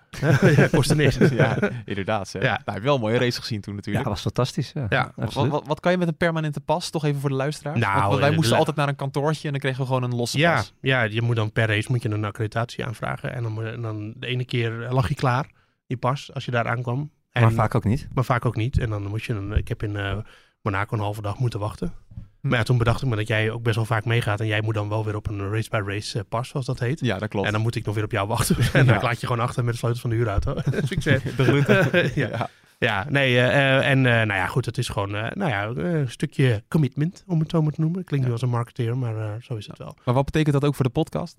ja 0.54 0.68
kostte 0.72 0.94
niks. 0.94 1.16
ja, 1.42 1.58
inderdaad. 1.84 2.32
Hè. 2.32 2.38
Ja. 2.38 2.44
Nou, 2.44 2.60
hij 2.64 2.74
heeft 2.74 2.84
wel 2.84 2.94
een 2.94 3.00
mooie 3.00 3.18
race 3.18 3.40
gezien 3.40 3.60
toen 3.60 3.72
Ja, 3.72 3.78
natuurlijk. 3.78 4.06
was 4.08 4.20
fantastisch. 4.20 4.72
Ja, 4.74 4.86
Ja, 4.88 5.12
wat, 5.16 5.32
wat, 5.32 5.66
wat 5.66 5.80
kan 5.80 5.92
je 5.92 5.98
met 5.98 6.08
een 6.08 6.16
permanente 6.16 6.60
pas? 6.60 6.90
Toch 6.90 7.04
even 7.04 7.20
voor 7.20 7.30
de 7.30 7.36
luisteraars? 7.36 7.78
Nou, 7.80 8.08
Want- 8.08 8.20
wij 8.20 8.28
eh, 8.30 8.36
moesten 8.36 8.56
altijd 8.56 8.76
naar 8.76 8.88
een 8.88 8.96
kantoortje 8.96 9.44
en 9.46 9.50
dan 9.52 9.60
kregen 9.60 9.80
we 9.80 9.86
gewoon 9.86 10.02
een 10.02 10.14
losse 10.14 10.38
Ja, 10.38 10.54
pas. 10.54 10.72
ja, 10.80 11.02
je 11.02 11.22
moet 11.22 11.36
dan 11.36 11.52
per 11.52 11.66
race 11.66 11.86
moet 11.90 12.02
je 12.02 12.08
een 12.10 12.24
accreditatie 12.24 12.84
aanvragen. 12.86 13.32
En 13.34 13.42
dan, 13.42 13.64
en 13.64 13.82
dan 13.82 14.14
de 14.16 14.26
ene 14.26 14.44
keer 14.44 14.82
eh, 14.84 14.92
lag 14.92 15.08
je 15.08 15.14
klaar, 15.14 15.50
die 15.86 15.96
pas, 15.96 16.34
als 16.34 16.44
je 16.44 16.50
daar 16.50 16.68
aankwam. 16.68 17.10
En, 17.30 17.42
maar 17.42 17.52
vaak 17.52 17.74
ook 17.74 17.84
niet. 17.84 18.08
maar 18.14 18.24
vaak 18.24 18.44
ook 18.44 18.56
niet. 18.56 18.78
En 18.78 18.90
dan 18.90 19.02
moet 19.06 19.24
je 19.24 19.32
een, 19.32 19.52
ik 19.52 19.68
heb 19.68 19.82
in 19.82 19.96
eh, 19.96 20.16
Monaco 20.62 20.94
een 20.96 21.02
halve 21.02 21.22
dag 21.22 21.38
moeten 21.38 21.60
wachten. 21.60 21.92
Maar 22.40 22.58
ja, 22.58 22.62
toen 22.64 22.78
bedacht 22.78 23.02
ik 23.02 23.08
me 23.08 23.16
dat 23.16 23.28
jij 23.28 23.50
ook 23.50 23.62
best 23.62 23.76
wel 23.76 23.84
vaak 23.84 24.04
meegaat. 24.04 24.40
En 24.40 24.46
jij 24.46 24.60
moet 24.60 24.74
dan 24.74 24.88
wel 24.88 25.04
weer 25.04 25.16
op 25.16 25.28
een 25.28 25.50
race-by-race 25.52 26.18
eh, 26.18 26.24
pas, 26.28 26.48
zoals 26.48 26.66
dat 26.66 26.78
heet. 26.78 27.00
Ja, 27.00 27.18
dat 27.18 27.28
klopt. 27.28 27.46
En 27.46 27.52
dan 27.52 27.62
moet 27.62 27.74
ik 27.74 27.84
nog 27.84 27.94
weer 27.94 28.04
op 28.04 28.10
jou 28.10 28.28
wachten. 28.28 28.56
en 28.72 28.86
dan 28.86 28.94
Ja. 28.94 29.02
laat 29.02 29.20
je 29.20 29.26
gewoon 29.26 29.42
achter 29.42 29.64
met 29.64 29.72
de 29.72 29.78
sleutel 29.78 30.00
van 30.00 30.10
de 30.10 30.16
huurauto. 30.16 30.54
Succes. 30.82 31.22
De 31.36 32.12
ja. 32.14 32.28
ja. 32.28 32.50
Ja, 32.78 33.06
nee, 33.08 33.36
eh, 33.38 33.76
eh, 33.78 33.90
en 33.90 34.00
nou 34.00 34.26
ja, 34.26 34.46
goed, 34.46 34.64
het 34.66 34.78
is 34.78 34.88
gewoon 34.88 35.10
nou 35.10 35.46
ja, 35.46 35.64
een 35.66 36.10
stukje 36.10 36.62
commitment, 36.68 37.24
om 37.26 37.40
het 37.40 37.50
zo 37.50 37.62
maar 37.62 37.72
te 37.72 37.80
noemen. 37.80 38.04
Klinkt 38.04 38.26
nu 38.26 38.32
als 38.32 38.42
een 38.42 38.48
marketeer, 38.48 38.98
maar 38.98 39.36
zo 39.42 39.54
is 39.54 39.66
het 39.66 39.78
wel. 39.78 39.96
Maar 40.04 40.14
wat 40.14 40.24
betekent 40.24 40.52
dat 40.54 40.64
ook 40.64 40.74
voor 40.74 40.84
de 40.84 40.90
podcast? 40.90 41.36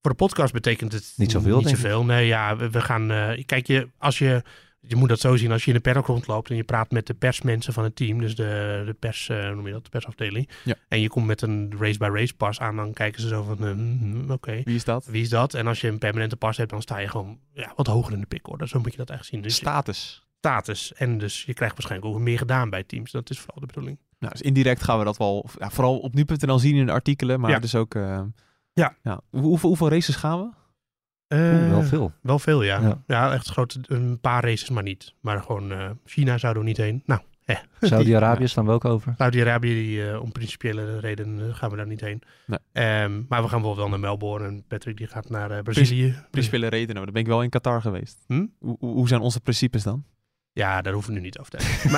Voor 0.00 0.10
de 0.10 0.16
podcast 0.16 0.52
betekent 0.52 0.92
het 0.92 1.12
Niet 1.16 1.30
zoveel, 1.30 1.58
Niet 1.58 1.68
zoveel. 1.68 2.04
Nee, 2.04 2.26
ja, 2.26 2.56
we, 2.56 2.70
we 2.70 2.80
gaan. 2.80 3.06
kijk, 3.46 3.66
je, 3.66 3.88
als 3.98 4.18
je. 4.18 4.42
Je 4.86 4.96
moet 4.96 5.08
dat 5.08 5.20
zo 5.20 5.36
zien, 5.36 5.52
als 5.52 5.62
je 5.64 5.68
in 5.70 5.76
de 5.76 5.82
paddock 5.82 6.06
rondloopt 6.06 6.50
en 6.50 6.56
je 6.56 6.64
praat 6.64 6.90
met 6.90 7.06
de 7.06 7.14
persmensen 7.14 7.72
van 7.72 7.84
het 7.84 7.96
team, 7.96 8.18
dus 8.18 8.34
de, 8.34 8.82
de 8.86 8.92
pers, 8.98 9.26
hoe 9.28 9.54
noem 9.54 9.66
je 9.66 9.72
dat, 9.72 9.84
de 9.84 9.90
persafdeling. 9.90 10.48
Ja. 10.64 10.74
En 10.88 11.00
je 11.00 11.08
komt 11.08 11.26
met 11.26 11.42
een 11.42 11.72
race-by-race 11.78 12.34
pas 12.34 12.60
aan, 12.60 12.76
dan 12.76 12.92
kijken 12.92 13.20
ze 13.22 13.28
zo 13.28 13.42
van, 13.42 13.58
eh, 13.66 13.70
hm, 13.72 14.30
oké, 14.30 14.60
Wie 14.64 14.74
is 14.74 14.84
dat? 14.84 15.04
wie 15.06 15.22
is 15.22 15.28
dat? 15.28 15.54
En 15.54 15.66
als 15.66 15.80
je 15.80 15.88
een 15.88 15.98
permanente 15.98 16.36
pas 16.36 16.56
hebt, 16.56 16.70
dan 16.70 16.82
sta 16.82 16.98
je 16.98 17.08
gewoon 17.08 17.38
ja, 17.52 17.72
wat 17.76 17.86
hoger 17.86 18.12
in 18.12 18.20
de 18.20 18.26
pickorde. 18.26 18.68
Zo 18.68 18.80
moet 18.80 18.90
je 18.92 18.98
dat 18.98 19.10
echt 19.10 19.26
zien. 19.26 19.42
Dus 19.42 19.54
Status. 19.54 20.26
status. 20.38 20.92
En 20.94 21.18
dus 21.18 21.42
je 21.44 21.54
krijgt 21.54 21.74
waarschijnlijk 21.76 22.14
ook 22.14 22.20
meer 22.20 22.38
gedaan 22.38 22.70
bij 22.70 22.82
teams. 22.84 23.10
Dat 23.10 23.30
is 23.30 23.38
vooral 23.38 23.60
de 23.60 23.66
bedoeling. 23.66 23.98
Nou, 24.18 24.32
dus 24.32 24.42
indirect 24.42 24.82
gaan 24.82 24.98
we 24.98 25.04
dat 25.04 25.16
wel, 25.16 25.48
ja, 25.58 25.70
vooral 25.70 25.98
op 25.98 26.14
nu.nl 26.14 26.58
zien 26.58 26.74
in 26.76 26.86
de 26.86 26.92
artikelen, 26.92 27.40
maar 27.40 27.50
Ja. 27.50 27.58
dus 27.58 27.74
ook... 27.74 27.94
eh, 27.94 28.20
Ja. 28.72 28.96
Hoe, 29.30 29.40
hoeveel, 29.40 29.68
hoeveel 29.68 29.88
races 29.88 30.16
gaan 30.16 30.38
we? 30.40 30.50
Oeh, 31.28 31.68
wel 31.68 31.80
Eh, 31.80 31.86
veel. 31.86 32.12
Wel 32.20 32.38
veel, 32.38 32.62
ja. 32.62 32.80
Ja. 32.80 33.02
Ja, 33.06 33.32
echt 33.32 33.48
grote, 33.48 33.78
een 33.82 34.18
paar 34.20 34.44
races, 34.44 34.70
maar 34.70 34.82
niet. 34.82 35.14
Maar 35.20 35.42
gewoon 35.42 35.72
eh, 35.72 35.90
China 36.04 36.38
zouden 36.38 36.62
we 36.62 36.68
niet 36.68 36.76
heen. 36.76 37.02
Nou, 37.06 37.20
Saudi-Arabië 37.80 38.48
staan 38.48 38.66
we 38.66 38.72
ook 38.72 38.84
over. 38.84 39.14
Saudi-Arabië, 39.18 39.74
die, 39.74 40.10
eh, 40.10 40.22
om 40.22 40.32
principiële 40.32 40.98
redenen 40.98 41.48
eh, 41.48 41.54
gaan 41.54 41.70
we 41.70 41.76
daar 41.76 41.86
niet 41.86 42.00
heen. 42.00 42.22
Nee. 42.46 42.58
Ehm, 42.72 43.12
maar 43.28 43.42
we 43.42 43.48
gaan 43.48 43.60
bijvoorbeeld 43.60 43.76
wel 43.76 43.88
naar 43.88 44.00
Melbourne. 44.00 44.46
En 44.48 44.64
Patrick 44.68 44.96
die 44.96 45.06
gaat 45.06 45.28
naar 45.30 45.50
eh, 45.50 45.62
Brazilië. 45.62 46.14
Principiële 46.30 46.66
redenen. 46.68 47.02
Dan 47.02 47.12
ben 47.12 47.22
ik 47.22 47.28
wel 47.28 47.42
in 47.42 47.50
Qatar 47.50 47.80
geweest. 47.80 48.24
Hm? 48.26 48.46
Hoe 48.78 49.08
zijn 49.08 49.20
onze 49.20 49.40
principes 49.40 49.82
dan? 49.82 50.04
Ja, 50.56 50.82
daar 50.82 50.92
hoeven 50.92 51.12
we 51.12 51.18
nu 51.18 51.24
niet 51.24 51.38
over 51.38 51.50
te 51.52 51.58
hebben. 51.64 51.90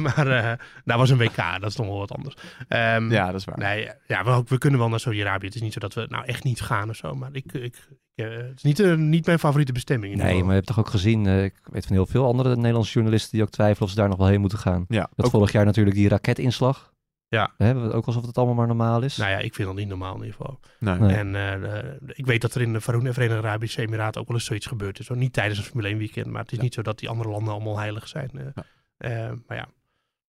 maar 0.14 0.26
eh, 0.26 0.52
daar 0.84 0.98
was 0.98 1.10
een 1.10 1.18
WK, 1.18 1.36
dat 1.60 1.70
is 1.70 1.76
nog 1.76 1.86
wel 1.86 1.98
wat 1.98 2.12
anders. 2.12 2.36
Ehm, 2.68 3.10
Ja, 3.12 3.26
dat 3.30 3.40
is 3.40 3.44
waar. 3.44 3.58
Nee, 3.58 3.88
ja, 4.06 4.24
we, 4.24 4.42
we 4.46 4.58
kunnen 4.58 4.80
wel 4.80 4.88
naar 4.88 5.00
Saudi-Arabië. 5.00 5.46
Het 5.46 5.54
is 5.54 5.60
niet 5.60 5.72
zo 5.72 5.80
dat 5.80 5.94
we 5.94 6.06
nou 6.08 6.24
echt 6.24 6.44
niet 6.44 6.60
gaan 6.60 6.88
of 6.88 6.96
zo. 6.96 7.14
Maar 7.14 7.28
ik, 7.32 7.52
ik, 7.52 7.88
eh, 8.14 8.26
het 8.30 8.52
is 8.56 8.62
niet, 8.62 8.80
eh, 8.80 8.94
niet 8.94 9.26
mijn 9.26 9.38
favoriete 9.38 9.72
bestemming. 9.72 10.12
in 10.12 10.18
Nee, 10.18 10.38
maar 10.38 10.48
je 10.48 10.54
hebt 10.54 10.66
toch 10.66 10.78
ook 10.78 10.88
gezien, 10.88 11.26
eh, 11.26 11.44
ik 11.44 11.54
weet 11.64 11.86
van 11.86 11.96
heel 11.96 12.06
veel 12.06 12.26
andere 12.26 12.56
Nederlandse 12.56 12.92
journalisten 12.92 13.30
die 13.32 13.42
ook 13.42 13.50
twijfelen 13.50 13.82
of 13.82 13.90
ze 13.90 13.96
daar 14.00 14.08
nog 14.08 14.18
wel 14.18 14.26
heen 14.28 14.40
moeten 14.40 14.58
gaan. 14.58 14.84
Ja, 14.88 15.08
Dat 15.14 15.26
ook- 15.26 15.32
vorig 15.32 15.52
jaar 15.52 15.64
natuurlijk 15.64 15.96
die 15.96 16.08
raketinslag. 16.08 16.94
Ja. 17.28 17.52
Hè, 17.56 17.94
ook 17.94 18.06
alsof 18.06 18.26
het 18.26 18.36
allemaal 18.38 18.54
maar 18.54 18.66
normaal 18.66 19.02
is. 19.02 19.16
Nou 19.16 19.30
ja, 19.30 19.38
ik 19.38 19.54
vind 19.54 19.68
dat 19.68 19.76
niet 19.76 19.88
normaal 19.88 20.14
in 20.14 20.20
ieder 20.24 20.34
geval. 20.36 20.60
nee. 20.78 20.98
Nee. 20.98 21.16
En 21.16 21.34
eh, 21.34 21.92
ik 22.06 22.26
weet 22.26 22.40
dat 22.40 22.54
er 22.54 22.60
in 22.62 22.72
de 22.72 22.80
Verenigde 22.80 23.36
Arabische 23.36 23.80
Emiraten 23.82 24.20
ook 24.20 24.26
wel 24.26 24.36
eens 24.36 24.44
zoiets 24.46 24.66
gebeurd 24.66 24.98
is. 24.98 25.08
hoor. 25.08 25.16
Niet 25.16 25.32
tijdens 25.32 25.58
een 25.58 25.64
Formule 25.64 25.88
1 25.88 25.98
weekend, 25.98 26.26
maar 26.26 26.42
het 26.42 26.50
is 26.52 26.56
Ja. 26.56 26.62
niet 26.62 26.74
zo 26.74 26.82
dat 26.82 26.98
die 26.98 27.08
andere 27.08 27.28
landen 27.30 27.52
allemaal 27.52 27.78
heilig 27.78 28.08
zijn. 28.08 28.30
eh. 28.34 28.44
Ja. 28.54 28.62
Eh, 28.96 29.32
maar 29.46 29.56
ja, 29.56 29.68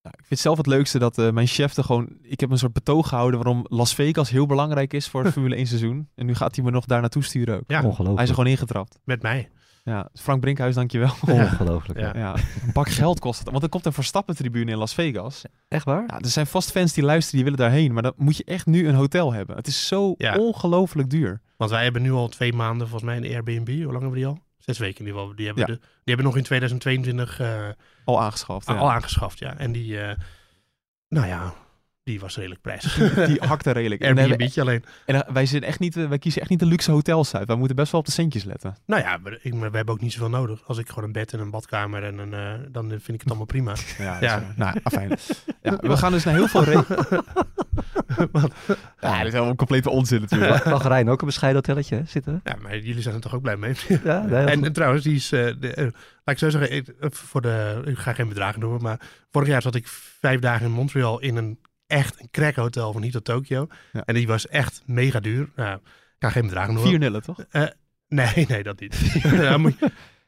Nou, 0.01 0.15
ik 0.19 0.25
vind 0.27 0.39
zelf 0.39 0.57
het 0.57 0.67
leukste 0.67 0.99
dat 0.99 1.17
eh, 1.17 1.29
mijn 1.31 1.47
chef 1.47 1.77
er 1.77 1.83
gewoon... 1.83 2.17
Ik 2.21 2.39
heb 2.39 2.49
een 2.51 2.57
soort 2.57 2.73
betoog 2.73 3.07
gehouden 3.07 3.43
waarom 3.43 3.65
Las 3.69 3.93
Vegas 3.95 4.29
heel 4.29 4.45
belangrijk 4.45 4.93
is 4.93 5.07
voor 5.07 5.23
het 5.23 5.33
Formule 5.37 5.55
1 5.55 5.67
seizoen. 5.67 6.09
En 6.15 6.25
nu 6.25 6.35
gaat 6.35 6.55
hij 6.55 6.65
me 6.65 6.71
nog 6.71 6.85
daar 6.85 7.01
naartoe 7.01 7.23
sturen 7.23 7.55
ook. 7.55 7.63
ja 7.67 7.77
Ongelooflijk. 7.77 8.13
Hij 8.13 8.23
is 8.23 8.29
er 8.29 8.35
gewoon 8.35 8.49
ingetrapt. 8.51 8.99
met 9.03 9.21
mij. 9.21 9.49
Ja, 9.88 10.09
Frank 10.13 10.41
Brinkhuis, 10.41 10.75
dankjewel. 10.75 11.13
Ongelooflijk. 11.27 11.99
Ja. 11.99 12.35
een 12.35 12.71
bak 12.73 12.89
geld 12.89 13.19
kost 13.19 13.39
het. 13.39 13.49
Want 13.49 13.63
er 13.63 13.69
komt 13.69 13.85
een 13.85 13.93
Verstappen-tribune 13.93 14.71
in 14.71 14.77
Las 14.77 14.93
Vegas. 14.93 15.41
Echt 15.67 15.85
waar? 15.85 16.03
Ja, 16.07 16.19
er 16.19 16.27
zijn 16.29 16.47
vast 16.47 16.71
fans 16.71 16.93
die 16.93 17.03
luisteren, 17.03 17.35
die 17.35 17.51
willen 17.51 17.59
daarheen. 17.69 17.93
Maar 17.93 18.03
dan 18.03 18.13
moet 18.15 18.38
je 18.38 18.43
echt 18.43 18.65
nu 18.65 18.88
een 18.88 18.95
hotel 18.95 19.33
hebben. 19.33 19.55
Het 19.55 19.67
is 19.67 19.88
zo 19.88 20.13
Ja. 20.17 20.35
ongelooflijk 20.38 21.09
duur. 21.09 21.41
Want 21.57 21.71
wij 21.71 21.83
hebben 21.83 22.01
nu 22.01 22.11
al 22.11 22.27
twee 22.27 22.53
maanden 22.53 22.88
volgens 22.88 23.09
mij 23.11 23.17
een 23.17 23.33
Airbnb. 23.35 23.67
Hoe 23.67 23.77
lang 23.77 23.91
hebben 23.91 24.09
we 24.09 24.15
die 24.15 24.25
al? 24.25 24.39
Zes 24.57 24.77
weken 24.77 24.99
in 24.99 25.05
ieder 25.05 25.19
geval. 25.21 25.35
Die 25.35 25.45
hebben, 25.45 25.63
Ja. 25.67 25.73
de, 25.73 25.79
die 25.79 25.89
hebben 26.03 26.25
nog 26.25 26.38
in 26.38 26.43
2022 26.43 27.39
eh, 27.39 27.67
Al 28.05 28.21
aangeschaft. 28.21 28.67
ja. 28.67 28.75
al 28.75 28.91
aangeschaft. 28.91 29.39
Ja. 29.39 29.57
En 29.57 29.71
die, 29.71 29.99
eh, 29.99 30.15
nou 31.09 31.27
ja, 31.27 31.53
die 32.07 32.19
was 32.19 32.35
redelijk 32.35 32.61
prijzig. 32.61 33.13
Die 33.27 33.39
hakte 33.41 33.71
redelijk. 33.71 34.01
En, 34.01 34.17
Airbnb 34.17 34.57
alleen. 34.57 34.83
en 35.05 35.15
eh, 35.15 35.33
wij, 35.33 35.45
zijn 35.45 35.63
echt 35.63 35.79
niet, 35.79 35.97
eh, 35.97 36.07
wij 36.07 36.17
kiezen 36.17 36.41
echt 36.41 36.49
niet 36.49 36.59
de 36.59 36.65
luxe 36.65 36.91
hotels 36.91 37.35
uit. 37.35 37.47
Wij 37.47 37.55
moeten 37.55 37.75
best 37.75 37.91
wel 37.91 37.99
op 38.01 38.05
de 38.05 38.13
centjes 38.13 38.43
letten. 38.43 38.75
Nou 38.85 39.01
ja, 39.01 39.17
maar 39.17 39.71
we 39.71 39.77
hebben 39.77 39.93
ook 39.93 40.01
niet 40.01 40.11
zoveel 40.13 40.29
nodig. 40.29 40.63
Als 40.67 40.77
ik 40.77 40.89
gewoon 40.89 41.03
een 41.03 41.11
bed 41.11 41.33
en 41.33 41.39
een 41.39 41.49
badkamer 41.49 42.03
en 42.03 42.17
een, 42.17 42.33
eh, 42.33 42.53
dan 42.71 42.89
vind 42.89 43.07
ik 43.07 43.19
het 43.19 43.27
allemaal 43.27 43.45
prima. 43.45 43.73
Ja, 43.97 44.17
Ja. 44.21 44.37
is. 44.37 44.43
Nou, 44.55 44.79
afijn. 44.83 45.09
Ja, 45.61 45.77
we 45.91 45.97
gaan 45.97 46.11
dus 46.11 46.23
naar 46.23 46.33
heel 46.33 46.47
veel... 46.47 46.63
Re- 46.63 46.83
ja, 48.99 49.17
dat 49.17 49.25
is 49.25 49.33
helemaal 49.33 49.55
complete 49.55 49.89
onzin 49.89 50.21
natuurlijk. 50.21 50.65
Mag 50.65 50.87
Rijn 50.87 51.09
ook 51.09 51.19
een 51.21 51.27
bescheiden 51.27 51.61
hotelletje 51.65 52.01
zitten? 52.05 52.41
Ja, 52.43 52.55
maar 52.61 52.77
jullie 52.77 53.01
zijn 53.01 53.15
er 53.15 53.21
toch 53.21 53.35
ook 53.35 53.41
blij 53.41 53.57
mee? 53.57 53.73
Ja, 54.03 54.25
nee, 54.25 54.45
En, 54.45 54.73
trouwens, 54.73 55.03
die 55.03 55.15
is, 55.15 55.29
de, 55.29 55.91
laat 56.23 56.35
ik 56.35 56.37
zo 56.37 56.49
zeggen, 56.49 56.75
ik, 56.75 56.93
voor 57.09 57.41
de, 57.41 57.81
ik 57.85 57.97
ga 57.97 58.13
geen 58.13 58.27
bedragen 58.27 58.59
noemen, 58.59 58.81
maar 58.81 58.99
vorig 59.31 59.47
jaar 59.47 59.61
zat 59.61 59.75
ik 59.75 59.87
vijf 60.19 60.39
dagen 60.39 60.65
in 60.65 60.71
Montreal 60.71 61.19
in 61.19 61.35
een 61.35 61.59
echt 61.88 62.19
een 62.21 62.27
crack 62.31 62.55
hotel 62.55 62.93
van 62.93 63.01
Hito 63.01 63.19
Tokyo. 63.19 63.67
Ja. 63.93 64.03
En 64.05 64.13
die 64.13 64.27
was 64.27 64.47
echt 64.47 64.81
mega 64.85 65.19
duur. 65.19 65.49
Nou, 65.55 65.75
ik 65.75 65.81
ga 66.19 66.29
geen 66.29 66.43
bedragen 66.45 66.73
noemen. 66.73 66.89
4 66.91 66.99
nullen, 66.99 67.21
toch? 67.21 67.38
Nee, 68.07 68.45
nee, 68.47 68.63
dat 68.63 68.79
niet. 68.79 68.95
Ja, 69.23 69.51
je- 69.57 69.57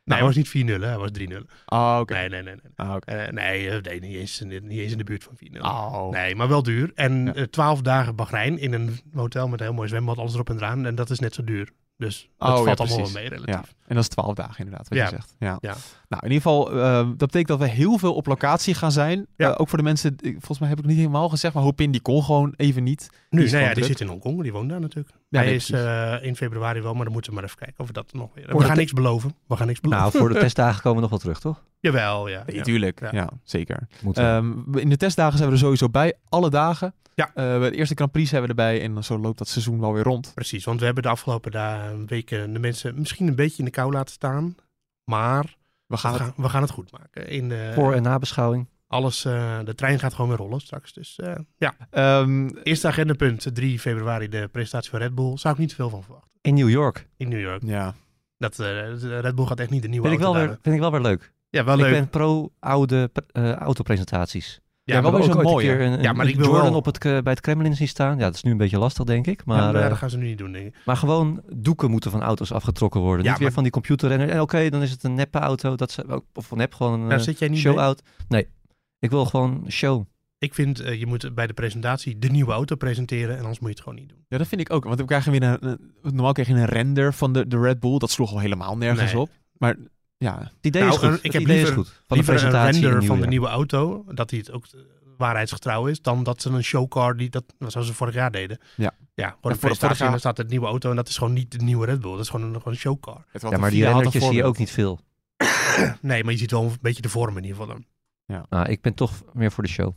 nee, 0.04 0.18
hij 0.18 0.24
was 0.24 0.36
niet 0.36 0.50
4 0.50 0.66
0 0.66 0.82
hij 0.82 0.98
was 0.98 1.12
3 1.12 1.28
0 1.28 1.42
Ah, 1.66 2.00
oké. 2.00 2.14
Nee, 2.14 2.30
nee, 2.30 2.42
nee. 2.44 2.56
nee. 2.56 2.72
Ah, 2.76 2.96
oké. 2.96 3.12
Eh, 3.12 3.32
nee, 3.32 3.70
eh, 3.70 3.82
nee 3.82 4.00
niet, 4.00 4.16
eens, 4.16 4.42
niet 4.42 4.80
eens 4.80 4.92
in 4.92 4.98
de 4.98 5.04
buurt 5.04 5.24
van 5.24 5.36
4 5.38 5.52
0 5.52 5.62
Oh. 5.62 6.10
Nee, 6.12 6.36
maar 6.36 6.48
wel 6.48 6.64
duur. 6.64 6.92
En 6.96 7.26
Ja. 7.26 7.34
eh, 7.34 7.44
12 7.44 7.82
dagen 7.82 8.16
Bahrein 8.16 8.58
in 8.58 8.74
een 8.74 9.00
hotel 9.14 9.48
met 9.48 9.60
een 9.60 9.66
heel 9.66 9.76
mooi 9.76 9.88
zwembad, 9.88 10.18
alles 10.18 10.34
erop 10.34 10.50
en 10.50 10.56
eraan. 10.56 10.86
En 10.86 10.96
dat 10.96 11.10
is 11.10 11.20
net 11.20 11.34
zo 11.34 11.44
duur. 11.44 11.70
Dus 12.00 12.30
dat 12.38 12.50
Oh, 12.50 12.58
ja, 12.58 12.64
valt 12.64 12.80
allemaal 12.80 12.98
wel 12.98 13.12
mee 13.12 13.30
relatief. 13.30 13.54
Ja. 13.56 13.64
En 13.88 13.96
dat 13.96 14.04
is 14.04 14.10
12 14.10 14.34
dagen 14.34 14.58
inderdaad, 14.58 14.88
wat 14.88 14.98
Ja. 14.98 15.04
je 15.04 15.10
zegt. 15.10 15.36
Ja. 15.40 15.58
Ja. 15.60 15.76
Nou, 16.10 16.26
in 16.26 16.32
ieder 16.32 16.42
geval, 16.42 16.72
eh, 16.72 16.94
dat 16.94 17.18
betekent 17.18 17.48
dat 17.48 17.60
we 17.60 17.68
heel 17.68 17.98
veel 17.98 18.14
op 18.16 18.26
locatie 18.26 18.74
gaan 18.74 18.92
zijn. 18.92 19.26
Ja. 19.36 19.50
Eh, 19.50 19.56
ook 19.58 19.70
voor 19.70 19.78
de 19.78 19.84
mensen, 19.84 20.12
ik- 20.22 20.32
volgens 20.32 20.60
mij 20.60 20.70
heb 20.70 20.78
ik 20.78 20.84
het 20.84 20.94
niet 20.94 21.02
helemaal 21.04 21.30
gezegd, 21.30 21.54
maar 21.54 21.64
Hopin 21.64 21.92
die 21.92 22.02
kon 22.02 22.24
gewoon 22.24 22.54
even 22.58 22.84
niet. 22.84 23.10
Nu, 23.30 23.44
is 23.44 23.52
nou 23.52 23.64
ja, 23.64 23.74
die 23.74 23.84
zit 23.84 24.00
in 24.02 24.08
Hongkong, 24.08 24.42
die 24.42 24.52
woont 24.52 24.70
daar 24.70 24.80
natuurlijk. 24.80 25.10
Ja, 25.30 25.38
Hij 25.40 25.48
nee, 25.48 25.56
is 25.56 25.72
eh, 25.72 26.16
in 26.22 26.36
februari 26.36 26.82
wel, 26.82 26.94
maar 26.94 27.04
dan 27.04 27.14
moeten 27.14 27.32
we 27.32 27.38
maar 27.38 27.46
even 27.48 27.58
kijken 27.60 27.80
of 27.80 27.88
we 27.88 27.94
dat 27.94 28.14
nog 28.14 28.30
weer... 28.34 28.48
We 28.48 28.60
gaan 28.64 28.74
te- 28.74 28.80
niks 28.80 28.94
beloven. 28.94 29.36
We 29.48 29.56
gaan 29.56 29.68
niks 29.68 29.80
beloven. 29.80 30.02
Nou, 30.06 30.18
voor 30.18 30.30
de 30.30 30.40
testdagen 30.46 30.82
komen 30.82 30.96
we 30.96 31.02
nog 31.02 31.10
wel 31.10 31.20
terug, 31.20 31.40
toch? 31.40 31.64
Jawel, 31.80 32.28
ja. 32.28 32.44
Nee, 32.46 32.56
ja. 32.56 32.64
tuurlijk. 32.64 33.00
Ja, 33.00 33.10
Ja. 33.12 33.30
zeker. 33.44 33.88
Ehm, 34.14 34.78
in 34.78 34.90
de 34.90 34.98
testdagen 34.98 35.38
zijn 35.38 35.50
we 35.50 35.56
er 35.56 35.62
sowieso 35.62 35.90
bij, 35.90 36.14
alle 36.30 36.50
dagen. 36.50 36.94
Ja. 37.20 37.32
Eh, 37.34 37.62
de 37.62 37.72
eerste 37.76 37.96
Grand 37.96 38.12
Prix 38.12 38.32
hebben 38.32 38.56
we 38.56 38.62
erbij 38.62 38.82
en 38.82 39.04
zo 39.04 39.18
loopt 39.20 39.38
dat 39.38 39.48
seizoen 39.48 39.80
wel 39.80 39.94
weer 39.94 40.04
rond. 40.04 40.32
Precies, 40.36 40.66
want 40.66 40.80
we 40.80 40.86
hebben 40.86 41.04
de 41.04 41.10
afgelopen 41.10 41.52
dagen, 41.52 42.08
weken 42.08 42.54
de 42.54 42.60
mensen 42.60 42.96
misschien 43.00 43.28
een 43.28 43.36
beetje 43.36 43.58
in 43.58 43.66
de 43.66 43.72
kou 43.72 43.92
laten 43.92 44.14
staan. 44.14 44.56
Maar 45.04 45.44
We 45.44 45.52
we 45.88 45.98
gaan 45.98 46.14
het, 46.14 46.34
we 46.36 46.50
gaan 46.50 46.62
het 46.62 46.72
goed 46.72 46.92
maken. 46.92 47.28
In 47.30 47.50
de, 47.50 47.72
Voor- 47.76 47.94
en 47.94 48.02
nabeschouwing. 48.04 48.68
alles, 48.88 49.26
eh, 49.26 49.60
de 49.64 49.76
trein 49.76 50.00
gaat 50.00 50.14
gewoon 50.14 50.30
weer 50.30 50.40
rollen 50.40 50.60
straks. 50.62 50.94
Dus 50.94 51.16
eh, 51.16 51.36
ja, 51.58 51.76
Ehm, 51.90 52.48
eerste 52.64 52.88
agendapunt, 52.88 53.56
3 53.56 53.80
februari, 53.80 54.28
de 54.30 54.48
presentatie 54.52 54.90
van 54.90 55.00
Red 55.00 55.16
Bull. 55.16 55.38
Zou 55.38 55.54
ik 55.54 55.60
niet 55.60 55.76
veel 55.76 55.90
van 55.90 56.04
verwachten. 56.04 56.30
In 56.42 56.54
New 56.54 56.70
York. 56.70 57.08
In 57.18 57.30
New 57.30 57.42
York. 57.42 57.62
ja. 57.66 57.94
Dat, 58.38 58.52
eh, 58.52 58.58
de 58.58 59.20
Red 59.20 59.36
Bull 59.36 59.46
gaat 59.46 59.60
echt 59.60 59.70
niet 59.70 59.82
de 59.82 59.88
nieuwe 59.88 60.08
Vind 60.08 60.20
ik, 60.20 60.26
wel 60.26 60.36
weer, 60.36 60.58
vind 60.62 60.76
ik 60.76 60.82
wel 60.82 60.92
weer 60.92 61.02
leuk. 61.02 61.34
Ja, 61.50 61.64
wel 61.64 61.76
ik 61.76 61.82
leuk. 61.82 61.92
ben 61.92 62.10
pro 62.10 62.52
oude 62.60 63.12
eh, 63.32 63.54
autopresentaties. 63.54 64.60
Ja, 64.94 65.02
wel 65.02 65.12
maar 65.12 65.22
weer 65.58 65.82
een 65.82 65.92
een, 65.94 66.02
Ja, 66.02 66.14
maar 66.14 66.28
ik 66.28 66.36
wil 66.36 66.46
Jordan 66.46 66.64
wel- 66.64 66.76
op 66.76 66.86
het, 66.86 67.06
eh, 67.06 67.12
bij 67.22 67.32
het 67.32 67.42
Kremlin 67.42 67.76
zien 67.76 67.88
staan. 67.88 68.18
Ja, 68.18 68.24
dat 68.24 68.36
is 68.36 68.44
nu 68.44 68.52
een 68.52 68.58
beetje 68.58 68.78
lastig, 68.80 69.04
denk 69.06 69.28
ik. 69.28 69.46
Maar, 69.46 69.58
Maar, 69.74 69.84
eh, 69.84 69.90
dat 69.90 69.98
gaan 69.98 70.10
ze 70.10 70.18
nu 70.18 70.26
niet 70.28 70.38
doen, 70.38 70.52
denk 70.52 70.66
ik. 70.68 70.76
maar 70.86 70.98
gewoon 70.98 71.42
doeken 71.54 71.92
moeten 71.92 72.12
van 72.12 72.22
auto's 72.22 72.52
afgetrokken 72.52 73.02
worden. 73.02 73.24
Ja, 73.24 73.30
Niet 73.30 73.38
weer 73.38 73.48
maar- 73.48 73.56
van 73.56 73.64
die 73.64 73.72
computerrennen. 73.72 74.30
En 74.30 74.42
oké, 74.42 74.70
dan 74.70 74.82
is 74.82 74.92
het 74.92 75.04
een 75.04 75.14
neppe 75.14 75.40
auto. 75.40 75.76
Dat 75.76 75.92
ze, 75.92 76.08
ook- 76.08 76.26
of 76.34 76.56
nep, 76.56 76.74
gewoon 76.74 77.00
een 77.02 77.12
eh, 77.12 77.20
zit 77.20 77.40
jij 77.40 77.48
niet 77.48 77.60
show 77.60 77.78
out. 77.78 78.02
Nee, 78.28 78.48
ik 79.00 79.10
wil 79.10 79.26
gewoon 79.26 79.66
show. 79.70 80.06
Ik 80.38 80.54
vind, 80.54 80.80
eh, 80.80 81.00
je 81.00 81.06
moet 81.06 81.36
bij 81.36 81.48
de 81.48 81.54
presentatie 81.54 82.20
de 82.20 82.30
nieuwe 82.30 82.52
auto 82.52 82.76
presenteren 82.76 83.32
en 83.36 83.40
anders 83.40 83.60
moet 83.60 83.70
je 83.70 83.76
het 83.76 83.84
gewoon 83.84 84.00
niet 84.00 84.10
doen. 84.10 84.18
ja, 84.28 84.38
dat 84.38 84.48
vind 84.48 84.62
ik 84.62 84.74
ook. 84.74 84.84
Want 84.84 85.00
we 85.00 85.06
krijgen 85.06 85.32
weer 85.32 85.44
een, 85.44 85.58
een- 85.68 85.92
normaal 86.02 86.32
krijg 86.32 86.48
je 86.48 86.54
een 86.54 86.66
render 86.66 87.14
van 87.14 87.34
de, 87.34 87.48
de 87.48 87.60
Red 87.60 87.80
Bull. 87.80 87.98
Dat 87.98 88.12
sloeg 88.12 88.32
al 88.32 88.40
helemaal 88.40 88.78
nergens 88.78 89.12
Nee. 89.14 89.22
op. 89.22 89.30
Maar 89.58 89.76
ja, 90.20 90.40
Het 90.40 90.52
idee 90.62 90.82
Nou, 90.82 90.94
is 90.94 91.00
goed. 91.00 91.18
ik 91.18 91.24
Het 91.24 91.34
heb 91.34 91.42
idee 91.42 91.56
liever- 91.56 91.72
is 91.72 91.78
goed. 91.78 91.88
Van 91.88 91.96
de 92.08 92.16
Liever 92.16 92.34
presentatie 92.34 92.82
render 92.82 93.04
van 93.06 93.20
de 93.22 93.28
nieuwe 93.28 93.48
auto, 93.48 94.04
dat 94.08 94.30
hij 94.30 94.40
het 94.40 94.52
ook 94.52 94.66
eh, 94.66 94.80
waarheidsgetrouw 95.18 95.86
is, 95.88 96.02
dan 96.02 96.24
dat 96.24 96.42
ze 96.42 96.50
een 96.50 96.64
showcar, 96.64 97.18
die, 97.18 97.30
dat, 97.30 97.44
zoals 97.68 97.88
ze 97.88 97.94
vorig 97.94 98.14
jaar 98.14 98.32
deden. 98.32 98.58
Ja. 98.76 98.84
Ja, 99.14 99.26
Ja, 99.26 99.38
voor 99.42 99.52
de 99.52 99.58
presentatie 99.58 100.02
jaar- 100.02 100.10
dan 100.12 100.20
staat 100.20 100.38
het 100.38 100.50
nieuwe 100.50 100.66
auto 100.68 100.90
en 100.90 100.96
dat 100.96 101.08
is 101.08 101.18
gewoon 101.18 101.34
niet 101.34 101.52
de 101.52 101.58
nieuwe 101.58 101.86
Red 101.86 102.00
Bull. 102.00 102.12
Dat 102.12 102.20
is 102.20 102.30
gewoon 102.30 102.46
een, 102.46 102.54
gewoon 102.54 102.74
een 102.74 102.80
showcar. 102.80 103.26
Ja, 103.50 103.58
maar 103.58 103.70
die 103.70 103.84
rendertjes 103.86 104.24
zie 104.26 104.34
je 104.36 104.44
ook 104.44 104.58
niet 104.58 104.72
veel. 104.72 105.00
Nee, 106.02 106.24
maar 106.24 106.34
je 106.34 106.40
ziet 106.40 106.52
wel 106.52 106.64
een 106.64 106.78
beetje 106.82 107.02
de 107.02 107.10
vorm 107.10 107.38
in 107.38 107.44
ieder 107.44 107.58
geval 107.58 107.74
dan. 107.76 108.46
Nou, 108.50 108.70
ik 108.70 108.82
ben 108.82 108.94
toch 108.94 109.12
meer 109.34 109.52
voor 109.52 109.64
de 109.64 109.70
show. 109.70 109.94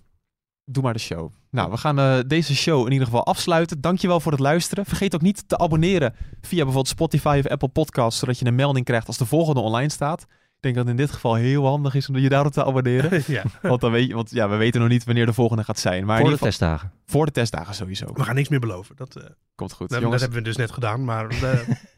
Doe 0.73 0.83
maar 0.83 0.93
de 0.93 0.99
show. 0.99 1.33
Nou, 1.51 1.71
we 1.71 1.77
gaan 1.77 1.99
eh, 1.99 2.19
deze 2.27 2.55
show 2.55 2.87
in 2.87 2.93
ieder 2.93 3.07
geval 3.07 3.27
afsluiten. 3.27 3.81
Dankjewel 3.81 4.21
voor 4.21 4.33
het 4.33 4.41
luisteren. 4.41 4.85
Vergeet 4.85 5.15
ook 5.15 5.21
niet 5.21 5.49
te 5.49 5.59
abonneren 5.59 6.15
via 6.41 6.57
bijvoorbeeld 6.57 6.89
Spotify 6.89 7.41
of 7.45 7.51
Apple 7.51 7.69
Podcasts, 7.69 8.21
zodat 8.21 8.39
je 8.39 8.47
een 8.47 8.55
melding 8.55 8.85
krijgt 8.85 9.07
als 9.07 9.19
de 9.19 9.27
volgende 9.27 9.61
online 9.61 9.91
staat. 9.91 10.27
Ik 10.63 10.73
denk 10.73 10.75
dat 10.75 10.85
het 10.87 11.01
in 11.01 11.07
dit 11.07 11.15
geval 11.15 11.35
heel 11.35 11.67
handig 11.67 11.95
is 11.95 12.09
om 12.09 12.17
je 12.17 12.29
daarop 12.29 12.53
te 12.53 12.65
abonneren. 12.65 13.23
ja. 13.27 13.43
want 13.63 13.81
dan 13.81 13.91
weet 13.91 14.09
je, 14.09 14.15
want 14.15 14.31
ja, 14.31 14.49
we 14.49 14.57
weten 14.57 14.81
nog 14.81 14.89
niet 14.89 15.05
wanneer 15.05 15.27
de 15.27 15.33
volgende 15.33 15.65
gaat 15.65 15.79
zijn. 15.79 16.05
Maar 16.05 16.21
in 16.21 16.27
voor 16.27 16.31
de 16.31 16.37
ieder 16.43 16.53
geval, 16.53 16.69
testdagen. 16.69 16.93
voor 17.07 17.27
de 17.27 17.33
testdagen 17.33 17.75
sowieso. 17.75 18.07
We 18.15 18.25
gaan 18.25 18.35
niks 18.35 18.49
meer 18.49 18.61
beloven. 18.61 18.97
Dat, 18.97 19.17
eh, 19.17 19.25
Komt 19.55 19.73
goed. 19.73 19.89
dat, 19.91 20.01
dat 20.03 20.21
hebben 20.21 20.39
we 20.39 20.45
dus 20.45 20.57
net 20.57 20.71
gedaan, 20.71 21.05
maar... 21.05 21.29
eh, 21.29 21.51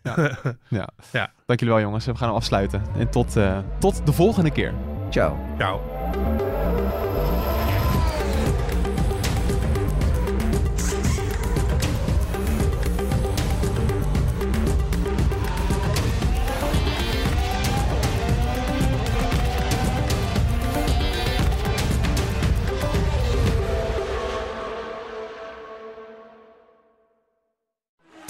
dank 1.46 1.60
jullie 1.60 1.74
wel 1.74 1.80
jongens. 1.80 2.04
We 2.04 2.16
gaan 2.16 2.28
hem 2.28 2.36
afsluiten. 2.36 2.82
En 2.98 3.10
tot, 3.10 3.36
eh, 3.36 3.58
tot 3.78 4.06
de 4.06 4.12
volgende 4.12 4.50
keer. 4.50 4.74
Ciao. 5.10 5.36
Ciao. 5.58 5.80